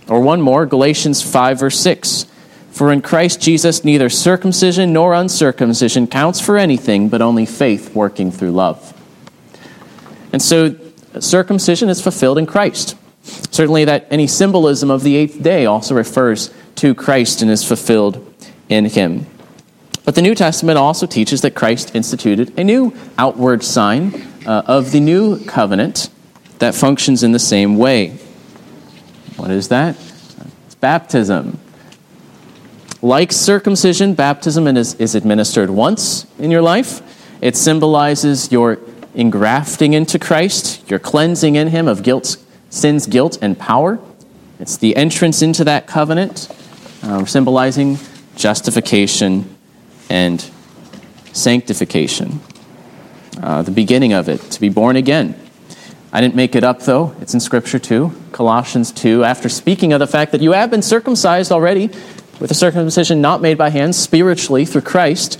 Or 0.07 0.19
one 0.19 0.41
more, 0.41 0.65
Galatians 0.65 1.21
5, 1.21 1.59
verse 1.59 1.79
6. 1.79 2.25
For 2.71 2.91
in 2.91 3.01
Christ 3.01 3.41
Jesus 3.41 3.85
neither 3.85 4.09
circumcision 4.09 4.91
nor 4.91 5.13
uncircumcision 5.13 6.07
counts 6.07 6.41
for 6.41 6.57
anything, 6.57 7.09
but 7.09 7.21
only 7.21 7.45
faith 7.45 7.95
working 7.95 8.31
through 8.31 8.51
love. 8.51 8.91
And 10.33 10.41
so 10.41 10.75
circumcision 11.19 11.87
is 11.89 12.01
fulfilled 12.01 12.37
in 12.37 12.45
Christ. 12.45 12.97
Certainly, 13.49 13.85
that 13.85 14.05
any 14.11 14.27
symbolism 14.27 14.91
of 14.91 15.01
the 15.01 15.15
eighth 15.15 15.41
day 15.41 15.65
also 15.65 15.95
refers 15.95 16.53
to 16.75 16.93
Christ 16.93 17.41
and 17.41 17.49
is 17.49 17.63
fulfilled 17.63 18.33
in 18.69 18.85
him. 18.85 19.25
But 20.03 20.15
the 20.15 20.21
New 20.21 20.35
Testament 20.35 20.77
also 20.77 21.07
teaches 21.07 21.41
that 21.41 21.55
Christ 21.55 21.95
instituted 21.95 22.59
a 22.59 22.63
new 22.63 22.93
outward 23.17 23.63
sign 23.63 24.13
uh, 24.45 24.63
of 24.67 24.91
the 24.91 24.99
new 24.99 25.43
covenant 25.45 26.09
that 26.59 26.75
functions 26.75 27.23
in 27.23 27.31
the 27.31 27.39
same 27.39 27.77
way. 27.77 28.17
What 29.37 29.51
is 29.51 29.67
that? 29.69 29.97
It's 30.65 30.75
baptism. 30.75 31.59
Like 33.01 33.31
circumcision, 33.31 34.15
baptism 34.15 34.67
is, 34.67 34.95
is 34.95 35.15
administered 35.15 35.69
once 35.69 36.25
in 36.39 36.51
your 36.51 36.61
life. 36.61 37.01
It 37.41 37.55
symbolizes 37.55 38.51
your 38.51 38.79
engrafting 39.13 39.93
into 39.93 40.17
Christ, 40.17 40.89
your 40.89 40.99
cleansing 40.99 41.55
in 41.55 41.67
Him 41.67 41.87
of 41.87 42.01
guilt, 42.03 42.37
sin's 42.69 43.05
guilt 43.05 43.37
and 43.41 43.57
power. 43.59 43.99
It's 44.59 44.77
the 44.77 44.95
entrance 44.95 45.41
into 45.41 45.63
that 45.65 45.85
covenant, 45.85 46.49
uh, 47.03 47.25
symbolizing 47.25 47.97
justification 48.35 49.55
and 50.09 50.49
sanctification. 51.33 52.39
Uh, 53.41 53.61
the 53.61 53.71
beginning 53.71 54.13
of 54.13 54.29
it, 54.29 54.39
to 54.51 54.61
be 54.61 54.69
born 54.69 54.95
again. 54.95 55.39
I 56.15 56.21
didn't 56.21 56.35
make 56.35 56.55
it 56.55 56.63
up, 56.63 56.79
though. 56.79 57.13
It's 57.19 57.33
in 57.33 57.41
Scripture, 57.41 57.77
too. 57.77 58.13
Colossians 58.31 58.93
2, 58.93 59.25
after 59.25 59.49
speaking 59.49 59.91
of 59.91 59.99
the 59.99 60.07
fact 60.07 60.31
that 60.31 60.39
you 60.39 60.53
have 60.53 60.71
been 60.71 60.81
circumcised 60.81 61.51
already 61.51 61.87
with 62.39 62.49
a 62.51 62.53
circumcision 62.53 63.19
not 63.19 63.41
made 63.41 63.57
by 63.57 63.69
hands, 63.69 63.97
spiritually 63.97 64.63
through 64.63 64.81
Christ, 64.81 65.39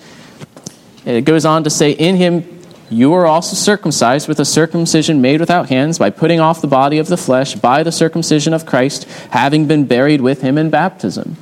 it 1.05 1.21
goes 1.21 1.45
on 1.45 1.63
to 1.63 1.69
say, 1.69 1.91
In 1.91 2.17
him 2.17 2.43
you 2.89 3.13
are 3.13 3.26
also 3.26 3.55
circumcised 3.55 4.28
with 4.28 4.39
a 4.39 4.45
circumcision 4.45 5.21
made 5.21 5.39
without 5.39 5.69
hands 5.69 5.97
by 5.97 6.09
putting 6.09 6.41
off 6.41 6.59
the 6.59 6.67
body 6.67 6.99
of 6.99 7.07
the 7.07 7.17
flesh 7.17 7.55
by 7.55 7.82
the 7.82 7.91
circumcision 7.91 8.53
of 8.53 8.65
Christ, 8.65 9.05
having 9.32 9.67
been 9.67 9.86
buried 9.86 10.19
with 10.19 10.41
him 10.41 10.57
in 10.57 10.69
baptism 10.69 11.38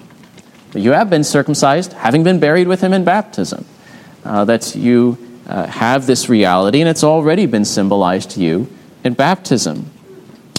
you 0.76 0.92
have 0.92 1.10
been 1.10 1.24
circumcised, 1.24 1.94
having 1.94 2.24
been 2.24 2.40
buried 2.40 2.68
with 2.68 2.82
him 2.82 2.94
in 2.94 3.04
baptism. 3.04 3.66
Uh, 4.24 4.46
that 4.46 4.74
you 4.76 5.18
uh, 5.48 5.68
have 5.68 6.08
this 6.08 6.30
reality, 6.30 6.80
and 6.80 6.90
it's 6.90 7.04
already 7.04 7.46
been 7.46 7.66
symbolized 7.66 8.32
to 8.32 8.40
you 8.40 8.70
in 9.04 9.14
baptism. 9.14 9.92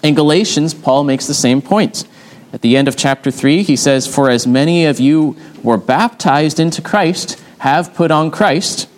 In 0.03 0.15
Galatians, 0.15 0.75
Paul 0.75 1.05
makes 1.05 1.27
the 1.27 1.35
same 1.35 1.63
point. 1.63 2.07
At 2.53 2.61
the 2.61 2.77
end 2.77 2.89
of 2.89 2.97
chapter 2.97 3.31
3, 3.31 3.63
he 3.63 3.75
says, 3.75 4.07
For 4.07 4.31
as 4.31 4.47
many 4.47 4.85
of 4.85 5.01
you 5.01 5.37
were 5.63 5.77
baptized 5.77 6.61
into 6.61 6.83
Christ, 6.83 7.43
have 7.59 7.95
put 7.95 8.11
on 8.11 8.31
Christ, 8.31 8.89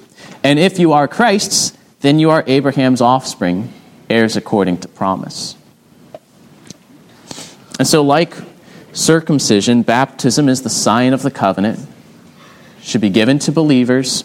and 0.42 0.58
if 0.58 0.78
you 0.78 0.92
are 0.92 1.08
Christ's, 1.08 1.76
then 2.00 2.18
you 2.18 2.30
are 2.30 2.44
Abraham's 2.46 3.00
offspring, 3.00 3.72
heirs 4.10 4.36
according 4.36 4.78
to 4.78 4.88
promise. 4.88 5.56
And 7.78 7.86
so, 7.86 8.02
like 8.02 8.34
circumcision, 8.92 9.82
baptism 9.82 10.48
is 10.48 10.62
the 10.62 10.70
sign 10.70 11.12
of 11.12 11.22
the 11.22 11.30
covenant, 11.30 11.86
should 12.80 13.00
be 13.00 13.10
given 13.10 13.38
to 13.40 13.52
believers 13.52 14.24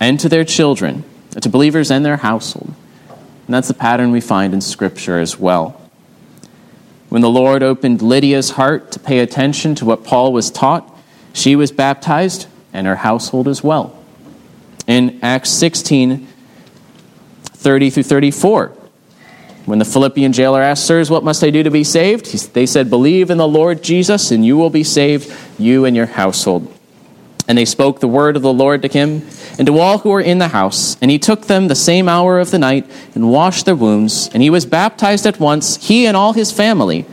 and 0.00 0.18
to 0.20 0.28
their 0.28 0.44
children, 0.44 1.04
to 1.40 1.48
believers 1.48 1.90
and 1.90 2.04
their 2.04 2.18
household. 2.18 2.74
And 3.46 3.54
that's 3.54 3.68
the 3.68 3.74
pattern 3.74 4.10
we 4.10 4.20
find 4.20 4.54
in 4.54 4.60
Scripture 4.60 5.18
as 5.18 5.38
well. 5.38 5.80
When 7.08 7.22
the 7.22 7.30
Lord 7.30 7.62
opened 7.62 8.02
Lydia's 8.02 8.50
heart 8.50 8.90
to 8.92 8.98
pay 8.98 9.20
attention 9.20 9.74
to 9.76 9.84
what 9.84 10.04
Paul 10.04 10.32
was 10.32 10.50
taught, 10.50 10.90
she 11.32 11.54
was 11.54 11.70
baptized 11.70 12.46
and 12.72 12.86
her 12.86 12.96
household 12.96 13.48
as 13.48 13.62
well. 13.62 13.96
In 14.86 15.18
Acts 15.22 15.50
16 15.50 16.28
30 17.52 17.90
through 17.90 18.02
34, 18.02 18.68
when 19.64 19.78
the 19.78 19.86
Philippian 19.86 20.32
jailer 20.32 20.60
asked, 20.60 20.86
Sirs, 20.86 21.10
what 21.10 21.24
must 21.24 21.42
I 21.42 21.48
do 21.48 21.62
to 21.62 21.70
be 21.70 21.84
saved? 21.84 22.52
They 22.52 22.66
said, 22.66 22.90
Believe 22.90 23.30
in 23.30 23.38
the 23.38 23.48
Lord 23.48 23.82
Jesus, 23.82 24.30
and 24.30 24.44
you 24.44 24.58
will 24.58 24.68
be 24.68 24.84
saved, 24.84 25.32
you 25.58 25.86
and 25.86 25.96
your 25.96 26.06
household. 26.06 26.73
And 27.46 27.58
they 27.58 27.64
spoke 27.64 28.00
the 28.00 28.08
word 28.08 28.36
of 28.36 28.42
the 28.42 28.52
Lord 28.52 28.82
to 28.82 28.88
him 28.88 29.26
and 29.58 29.66
to 29.66 29.78
all 29.78 29.98
who 29.98 30.10
were 30.10 30.20
in 30.20 30.38
the 30.38 30.48
house. 30.48 30.96
And 31.02 31.10
he 31.10 31.18
took 31.18 31.42
them 31.42 31.68
the 31.68 31.74
same 31.74 32.08
hour 32.08 32.40
of 32.40 32.50
the 32.50 32.58
night 32.58 32.90
and 33.14 33.30
washed 33.30 33.66
their 33.66 33.76
wounds. 33.76 34.30
And 34.32 34.42
he 34.42 34.50
was 34.50 34.64
baptized 34.64 35.26
at 35.26 35.38
once, 35.38 35.86
he 35.86 36.06
and 36.06 36.16
all 36.16 36.32
his 36.32 36.50
family. 36.50 37.04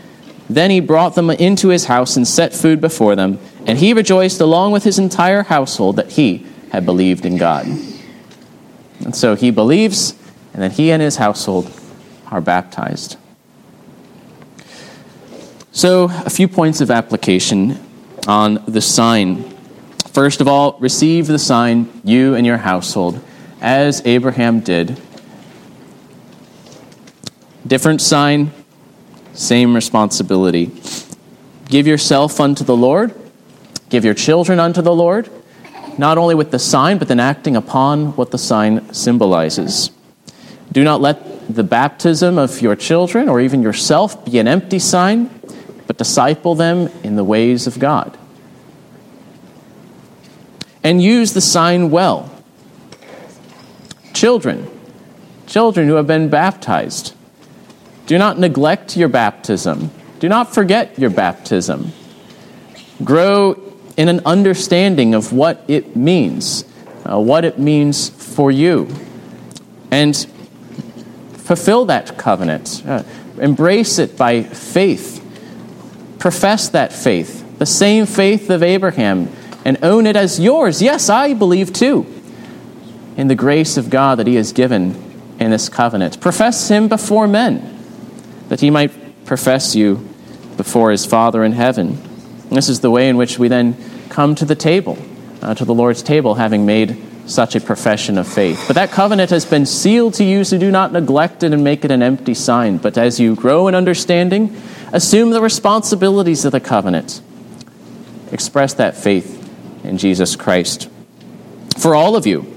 Then 0.49 0.71
he 0.71 0.79
brought 0.79 1.15
them 1.15 1.29
into 1.29 1.69
his 1.69 1.85
house 1.85 2.15
and 2.15 2.27
set 2.27 2.53
food 2.53 2.79
before 2.81 3.15
them. 3.15 3.39
And 3.65 3.77
he 3.77 3.93
rejoiced 3.93 4.41
along 4.41 4.71
with 4.71 4.83
his 4.83 4.99
entire 4.99 5.43
household 5.43 5.97
that 5.97 6.11
he 6.11 6.45
had 6.71 6.85
believed 6.85 7.25
in 7.25 7.37
God. 7.37 7.67
And 9.03 9.15
so 9.15 9.35
he 9.35 9.51
believes, 9.51 10.15
and 10.53 10.61
that 10.61 10.73
he 10.73 10.91
and 10.91 11.01
his 11.01 11.17
household 11.17 11.71
are 12.29 12.41
baptized. 12.41 13.17
So, 15.73 16.09
a 16.25 16.29
few 16.29 16.47
points 16.47 16.81
of 16.81 16.91
application 16.91 17.79
on 18.27 18.63
the 18.67 18.81
sign. 18.81 19.57
First 20.13 20.41
of 20.41 20.47
all, 20.49 20.77
receive 20.79 21.27
the 21.27 21.39
sign, 21.39 22.01
you 22.03 22.35
and 22.35 22.45
your 22.45 22.57
household, 22.57 23.23
as 23.61 24.01
Abraham 24.05 24.59
did. 24.59 24.99
Different 27.65 28.01
sign, 28.01 28.51
same 29.31 29.73
responsibility. 29.73 30.69
Give 31.69 31.87
yourself 31.87 32.41
unto 32.41 32.65
the 32.65 32.75
Lord, 32.75 33.13
give 33.87 34.03
your 34.03 34.13
children 34.13 34.59
unto 34.59 34.81
the 34.81 34.93
Lord, 34.93 35.29
not 35.97 36.17
only 36.17 36.35
with 36.35 36.51
the 36.51 36.59
sign, 36.59 36.97
but 36.97 37.07
then 37.07 37.21
acting 37.21 37.55
upon 37.55 38.07
what 38.17 38.31
the 38.31 38.37
sign 38.37 38.93
symbolizes. 38.93 39.91
Do 40.73 40.83
not 40.83 40.99
let 40.99 41.47
the 41.47 41.63
baptism 41.63 42.37
of 42.37 42.61
your 42.61 42.75
children 42.75 43.29
or 43.29 43.39
even 43.39 43.61
yourself 43.61 44.25
be 44.25 44.39
an 44.39 44.47
empty 44.49 44.79
sign, 44.79 45.29
but 45.87 45.97
disciple 45.97 46.53
them 46.53 46.89
in 47.01 47.15
the 47.15 47.23
ways 47.23 47.65
of 47.65 47.79
God. 47.79 48.17
And 50.83 51.01
use 51.01 51.33
the 51.33 51.41
sign 51.41 51.91
well. 51.91 52.29
Children, 54.13 54.69
children 55.47 55.87
who 55.87 55.95
have 55.95 56.07
been 56.07 56.29
baptized, 56.29 57.13
do 58.07 58.17
not 58.17 58.39
neglect 58.39 58.97
your 58.97 59.07
baptism. 59.07 59.91
Do 60.19 60.27
not 60.27 60.53
forget 60.53 60.99
your 60.99 61.09
baptism. 61.09 61.93
Grow 63.03 63.61
in 63.97 64.09
an 64.09 64.21
understanding 64.25 65.13
of 65.13 65.33
what 65.33 65.63
it 65.67 65.95
means, 65.95 66.65
uh, 67.05 67.19
what 67.19 67.45
it 67.45 67.57
means 67.59 68.09
for 68.09 68.51
you. 68.51 68.87
And 69.91 70.15
fulfill 71.33 71.85
that 71.85 72.17
covenant, 72.17 72.83
uh, 72.85 73.03
embrace 73.39 73.99
it 73.99 74.17
by 74.17 74.43
faith, 74.43 75.19
profess 76.19 76.69
that 76.69 76.93
faith, 76.93 77.57
the 77.57 77.65
same 77.65 78.05
faith 78.05 78.49
of 78.49 78.63
Abraham, 78.63 79.27
and 79.63 79.77
own 79.83 80.07
it 80.07 80.15
as 80.15 80.39
yours. 80.39 80.81
Yes, 80.81 81.09
I 81.09 81.33
believe 81.33 81.73
too. 81.73 82.05
in 83.17 83.27
the 83.27 83.35
grace 83.35 83.77
of 83.77 83.89
God 83.89 84.19
that 84.19 84.27
He 84.27 84.35
has 84.35 84.51
given 84.53 84.95
in 85.39 85.51
this 85.51 85.69
covenant. 85.69 86.19
Profess 86.21 86.69
Him 86.69 86.87
before 86.87 87.27
men, 87.27 87.77
that 88.49 88.61
He 88.61 88.69
might 88.69 89.25
profess 89.25 89.75
you 89.75 90.07
before 90.57 90.91
His 90.91 91.05
Father 91.05 91.43
in 91.43 91.51
heaven. 91.51 91.89
And 92.49 92.57
this 92.57 92.69
is 92.69 92.79
the 92.79 92.91
way 92.91 93.09
in 93.09 93.17
which 93.17 93.37
we 93.37 93.47
then 93.47 93.75
come 94.09 94.35
to 94.35 94.45
the 94.45 94.55
table, 94.55 94.97
uh, 95.41 95.53
to 95.55 95.65
the 95.65 95.73
Lord's 95.73 96.03
table, 96.03 96.35
having 96.35 96.65
made 96.65 96.97
such 97.27 97.55
a 97.55 97.61
profession 97.61 98.17
of 98.17 98.27
faith. 98.27 98.63
But 98.67 98.75
that 98.75 98.91
covenant 98.91 99.29
has 99.29 99.45
been 99.45 99.65
sealed 99.65 100.15
to 100.15 100.23
you, 100.23 100.43
so 100.43 100.57
do 100.57 100.71
not 100.71 100.91
neglect 100.91 101.43
it 101.43 101.53
and 101.53 101.63
make 101.63 101.85
it 101.85 101.91
an 101.91 102.01
empty 102.01 102.33
sign. 102.33 102.77
But 102.77 102.97
as 102.97 103.19
you 103.19 103.35
grow 103.35 103.67
in 103.67 103.75
understanding, 103.75 104.59
assume 104.91 105.29
the 105.29 105.41
responsibilities 105.41 106.43
of 106.43 106.51
the 106.51 106.59
covenant. 106.59 107.21
Express 108.31 108.73
that 108.75 108.97
faith 108.97 109.40
in 109.83 109.97
Jesus 109.97 110.35
Christ. 110.35 110.89
For 111.77 111.95
all 111.95 112.15
of 112.15 112.27
you, 112.27 112.53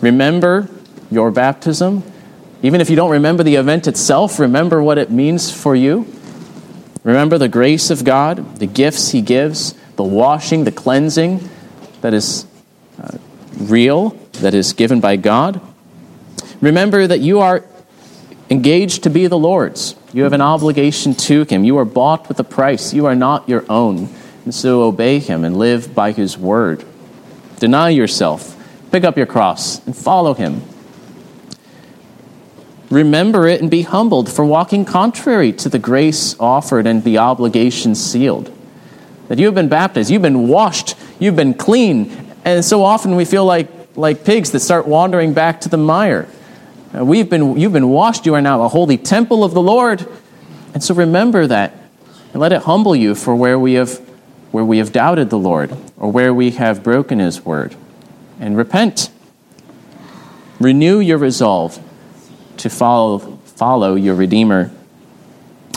remember 0.00 0.68
your 1.10 1.30
baptism. 1.30 2.02
Even 2.62 2.80
if 2.80 2.90
you 2.90 2.96
don't 2.96 3.10
remember 3.10 3.42
the 3.42 3.56
event 3.56 3.86
itself, 3.86 4.38
remember 4.38 4.82
what 4.82 4.98
it 4.98 5.10
means 5.10 5.52
for 5.52 5.76
you. 5.76 6.06
Remember 7.04 7.38
the 7.38 7.48
grace 7.48 7.90
of 7.90 8.02
God, 8.02 8.58
the 8.58 8.66
gifts 8.66 9.10
He 9.12 9.20
gives, 9.20 9.74
the 9.94 10.02
washing, 10.02 10.64
the 10.64 10.72
cleansing 10.72 11.48
that 12.00 12.12
is 12.12 12.46
uh, 13.00 13.18
real, 13.58 14.10
that 14.40 14.54
is 14.54 14.72
given 14.72 15.00
by 15.00 15.16
God. 15.16 15.60
Remember 16.60 17.06
that 17.06 17.20
you 17.20 17.40
are 17.40 17.64
engaged 18.50 19.04
to 19.04 19.10
be 19.10 19.26
the 19.26 19.38
Lord's. 19.38 19.94
You 20.12 20.24
have 20.24 20.32
an 20.32 20.40
obligation 20.40 21.14
to 21.14 21.44
Him. 21.44 21.64
You 21.64 21.78
are 21.78 21.84
bought 21.84 22.28
with 22.28 22.40
a 22.40 22.44
price. 22.44 22.92
You 22.92 23.06
are 23.06 23.14
not 23.14 23.48
your 23.48 23.64
own. 23.68 24.08
And 24.46 24.54
so 24.54 24.84
obey 24.84 25.18
Him 25.18 25.44
and 25.44 25.58
live 25.58 25.94
by 25.94 26.12
His 26.12 26.38
word. 26.38 26.82
Deny 27.58 27.90
yourself, 27.90 28.56
pick 28.90 29.04
up 29.04 29.18
your 29.18 29.26
cross, 29.26 29.84
and 29.84 29.94
follow 29.94 30.32
Him. 30.32 30.62
Remember 32.88 33.48
it 33.48 33.60
and 33.60 33.70
be 33.70 33.82
humbled 33.82 34.30
for 34.30 34.44
walking 34.44 34.84
contrary 34.84 35.52
to 35.52 35.68
the 35.68 35.78
grace 35.78 36.38
offered 36.38 36.86
and 36.86 37.02
the 37.02 37.18
obligation 37.18 37.94
sealed. 37.94 38.50
That 39.28 39.38
you 39.38 39.46
have 39.46 39.54
been 39.54 39.68
baptized, 39.68 40.10
you've 40.10 40.22
been 40.22 40.46
washed, 40.46 40.94
you've 41.18 41.34
been 41.34 41.52
clean, 41.52 42.32
and 42.44 42.64
so 42.64 42.84
often 42.84 43.16
we 43.16 43.24
feel 43.24 43.44
like, 43.44 43.68
like 43.96 44.24
pigs 44.24 44.52
that 44.52 44.60
start 44.60 44.86
wandering 44.86 45.34
back 45.34 45.60
to 45.62 45.68
the 45.68 45.76
mire. 45.76 46.28
Uh, 46.96 47.04
we've 47.04 47.28
been, 47.28 47.58
you've 47.58 47.72
been 47.72 47.88
washed, 47.88 48.24
you 48.24 48.34
are 48.34 48.40
now 48.40 48.62
a 48.62 48.68
holy 48.68 48.96
temple 48.96 49.42
of 49.42 49.52
the 49.52 49.60
Lord. 49.60 50.06
And 50.72 50.84
so 50.84 50.94
remember 50.94 51.48
that 51.48 51.74
and 52.32 52.40
let 52.40 52.52
it 52.52 52.62
humble 52.62 52.94
you 52.94 53.16
for 53.16 53.34
where 53.34 53.58
we 53.58 53.74
have, 53.74 54.00
where 54.56 54.64
we 54.64 54.78
have 54.78 54.90
doubted 54.90 55.28
the 55.28 55.38
Lord 55.38 55.70
or 55.98 56.10
where 56.10 56.32
we 56.32 56.52
have 56.52 56.82
broken 56.82 57.18
his 57.18 57.44
word. 57.44 57.76
And 58.40 58.56
repent. 58.56 59.10
Renew 60.58 60.98
your 60.98 61.18
resolve 61.18 61.78
to 62.56 62.70
follow, 62.70 63.18
follow 63.44 63.96
your 63.96 64.14
Redeemer. 64.14 64.70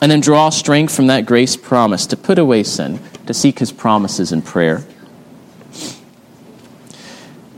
And 0.01 0.09
then 0.09 0.21
draw 0.21 0.49
strength 0.49 0.95
from 0.95 1.07
that 1.07 1.25
grace 1.25 1.57
promise 1.57 2.05
to 2.05 2.15
put 2.15 2.39
away 2.39 2.63
sin, 2.63 3.01
to 3.25 3.33
seek 3.33 3.59
his 3.59 3.73
promises 3.73 4.31
in 4.31 4.43
prayer. 4.43 4.85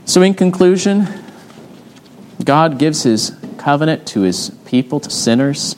So, 0.04 0.22
in 0.22 0.34
conclusion, 0.34 1.06
God 2.42 2.80
gives 2.80 3.04
his 3.04 3.30
covenant 3.58 4.08
to 4.08 4.22
his 4.22 4.50
people, 4.64 4.98
to 4.98 5.08
sinners. 5.08 5.76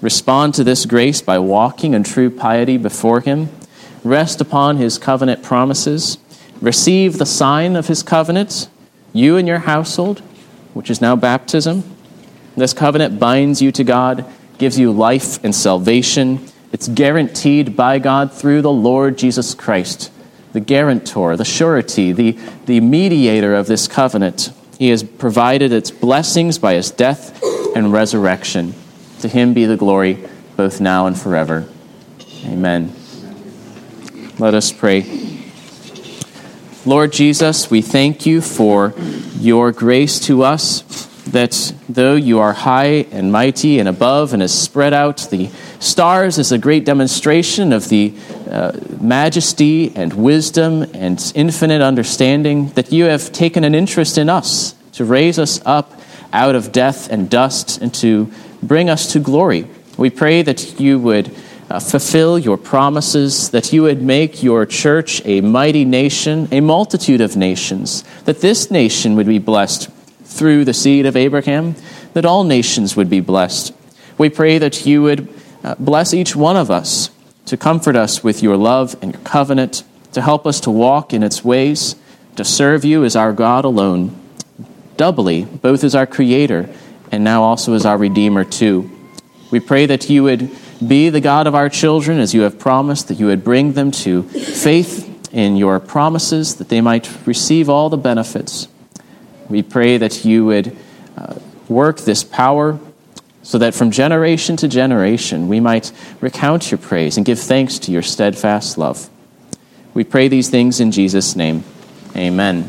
Respond 0.00 0.54
to 0.54 0.64
this 0.64 0.84
grace 0.84 1.22
by 1.22 1.38
walking 1.38 1.94
in 1.94 2.02
true 2.02 2.28
piety 2.28 2.76
before 2.76 3.20
him. 3.20 3.50
Rest 4.04 4.40
upon 4.40 4.76
his 4.76 4.98
covenant 4.98 5.42
promises. 5.42 6.18
Receive 6.60 7.18
the 7.18 7.26
sign 7.26 7.76
of 7.76 7.86
his 7.86 8.02
covenant, 8.02 8.68
you 9.12 9.36
and 9.36 9.48
your 9.48 9.60
household, 9.60 10.20
which 10.74 10.90
is 10.90 11.00
now 11.00 11.16
baptism. 11.16 11.84
This 12.56 12.74
covenant 12.74 13.18
binds 13.18 13.62
you 13.62 13.72
to 13.72 13.84
God, 13.84 14.24
gives 14.58 14.78
you 14.78 14.92
life 14.92 15.42
and 15.44 15.54
salvation. 15.54 16.46
It's 16.72 16.88
guaranteed 16.88 17.76
by 17.76 17.98
God 17.98 18.32
through 18.32 18.62
the 18.62 18.72
Lord 18.72 19.18
Jesus 19.18 19.54
Christ 19.54 20.10
the 20.52 20.60
guarantor, 20.60 21.36
the 21.36 21.44
surety, 21.44 22.12
the, 22.12 22.32
the 22.66 22.80
mediator 22.80 23.54
of 23.54 23.66
this 23.66 23.86
covenant. 23.86 24.50
He 24.78 24.88
has 24.88 25.02
provided 25.02 25.72
its 25.72 25.90
blessings 25.90 26.58
by 26.58 26.74
his 26.74 26.90
death 26.90 27.40
and 27.76 27.92
resurrection. 27.92 28.74
To 29.20 29.28
him 29.28 29.54
be 29.54 29.66
the 29.66 29.76
glory 29.76 30.26
both 30.56 30.80
now 30.80 31.06
and 31.06 31.18
forever. 31.18 31.68
Amen. 32.44 32.99
Let 34.40 34.54
us 34.54 34.72
pray. 34.72 35.04
Lord 36.86 37.12
Jesus, 37.12 37.70
we 37.70 37.82
thank 37.82 38.24
you 38.24 38.40
for 38.40 38.94
your 39.38 39.70
grace 39.70 40.18
to 40.20 40.44
us, 40.44 40.80
that 41.24 41.74
though 41.90 42.14
you 42.14 42.38
are 42.38 42.54
high 42.54 43.04
and 43.12 43.30
mighty 43.30 43.78
and 43.78 43.86
above 43.86 44.32
and 44.32 44.40
has 44.40 44.58
spread 44.58 44.94
out 44.94 45.28
the 45.30 45.50
stars 45.78 46.38
as 46.38 46.52
a 46.52 46.56
great 46.56 46.86
demonstration 46.86 47.74
of 47.74 47.90
the 47.90 48.14
uh, 48.50 48.72
majesty 48.98 49.94
and 49.94 50.14
wisdom 50.14 50.84
and 50.94 51.32
infinite 51.34 51.82
understanding, 51.82 52.70
that 52.70 52.90
you 52.90 53.04
have 53.04 53.32
taken 53.32 53.62
an 53.62 53.74
interest 53.74 54.16
in 54.16 54.30
us 54.30 54.74
to 54.92 55.04
raise 55.04 55.38
us 55.38 55.60
up 55.66 56.00
out 56.32 56.54
of 56.54 56.72
death 56.72 57.10
and 57.10 57.28
dust 57.28 57.82
and 57.82 57.92
to 57.96 58.32
bring 58.62 58.88
us 58.88 59.12
to 59.12 59.18
glory. 59.18 59.66
We 59.98 60.08
pray 60.08 60.40
that 60.40 60.80
you 60.80 60.98
would 60.98 61.30
uh, 61.70 61.78
fulfill 61.78 62.36
your 62.38 62.56
promises, 62.56 63.50
that 63.50 63.72
you 63.72 63.82
would 63.82 64.02
make 64.02 64.42
your 64.42 64.66
church 64.66 65.22
a 65.24 65.40
mighty 65.40 65.84
nation, 65.84 66.48
a 66.50 66.60
multitude 66.60 67.20
of 67.20 67.36
nations, 67.36 68.02
that 68.24 68.40
this 68.40 68.70
nation 68.70 69.14
would 69.14 69.26
be 69.26 69.38
blessed 69.38 69.88
through 70.24 70.64
the 70.64 70.74
seed 70.74 71.06
of 71.06 71.16
Abraham, 71.16 71.76
that 72.12 72.24
all 72.24 72.42
nations 72.42 72.96
would 72.96 73.08
be 73.08 73.20
blessed. 73.20 73.72
We 74.18 74.28
pray 74.28 74.58
that 74.58 74.84
you 74.84 75.02
would 75.02 75.28
uh, 75.62 75.76
bless 75.78 76.12
each 76.12 76.34
one 76.34 76.56
of 76.56 76.70
us 76.70 77.10
to 77.46 77.56
comfort 77.56 77.94
us 77.94 78.24
with 78.24 78.42
your 78.42 78.56
love 78.56 78.96
and 79.00 79.12
your 79.12 79.22
covenant, 79.22 79.84
to 80.12 80.20
help 80.20 80.46
us 80.46 80.60
to 80.60 80.70
walk 80.70 81.12
in 81.12 81.22
its 81.22 81.44
ways, 81.44 81.94
to 82.34 82.44
serve 82.44 82.84
you 82.84 83.04
as 83.04 83.14
our 83.14 83.32
God 83.32 83.64
alone, 83.64 84.18
doubly, 84.96 85.44
both 85.44 85.84
as 85.84 85.94
our 85.94 86.06
Creator 86.06 86.68
and 87.12 87.22
now 87.22 87.42
also 87.42 87.74
as 87.74 87.86
our 87.86 87.96
Redeemer, 87.96 88.44
too. 88.44 88.90
We 89.50 89.60
pray 89.60 89.86
that 89.86 90.10
you 90.10 90.24
would 90.24 90.50
be 90.86 91.10
the 91.10 91.20
God 91.20 91.46
of 91.46 91.54
our 91.54 91.68
children 91.68 92.18
as 92.18 92.34
you 92.34 92.42
have 92.42 92.58
promised, 92.58 93.08
that 93.08 93.18
you 93.18 93.26
would 93.26 93.44
bring 93.44 93.72
them 93.72 93.90
to 93.90 94.22
faith 94.22 95.06
in 95.32 95.56
your 95.56 95.78
promises, 95.78 96.56
that 96.56 96.68
they 96.68 96.80
might 96.80 97.26
receive 97.26 97.68
all 97.68 97.88
the 97.88 97.96
benefits. 97.96 98.68
We 99.48 99.62
pray 99.62 99.98
that 99.98 100.24
you 100.24 100.44
would 100.46 100.76
uh, 101.16 101.34
work 101.68 102.00
this 102.00 102.24
power 102.24 102.78
so 103.42 103.58
that 103.58 103.74
from 103.74 103.90
generation 103.90 104.56
to 104.56 104.68
generation 104.68 105.48
we 105.48 105.60
might 105.60 105.92
recount 106.20 106.70
your 106.70 106.78
praise 106.78 107.16
and 107.16 107.26
give 107.26 107.38
thanks 107.38 107.78
to 107.80 107.92
your 107.92 108.02
steadfast 108.02 108.78
love. 108.78 109.08
We 109.94 110.04
pray 110.04 110.28
these 110.28 110.48
things 110.50 110.80
in 110.80 110.92
Jesus' 110.92 111.34
name. 111.34 111.64
Amen. 112.16 112.68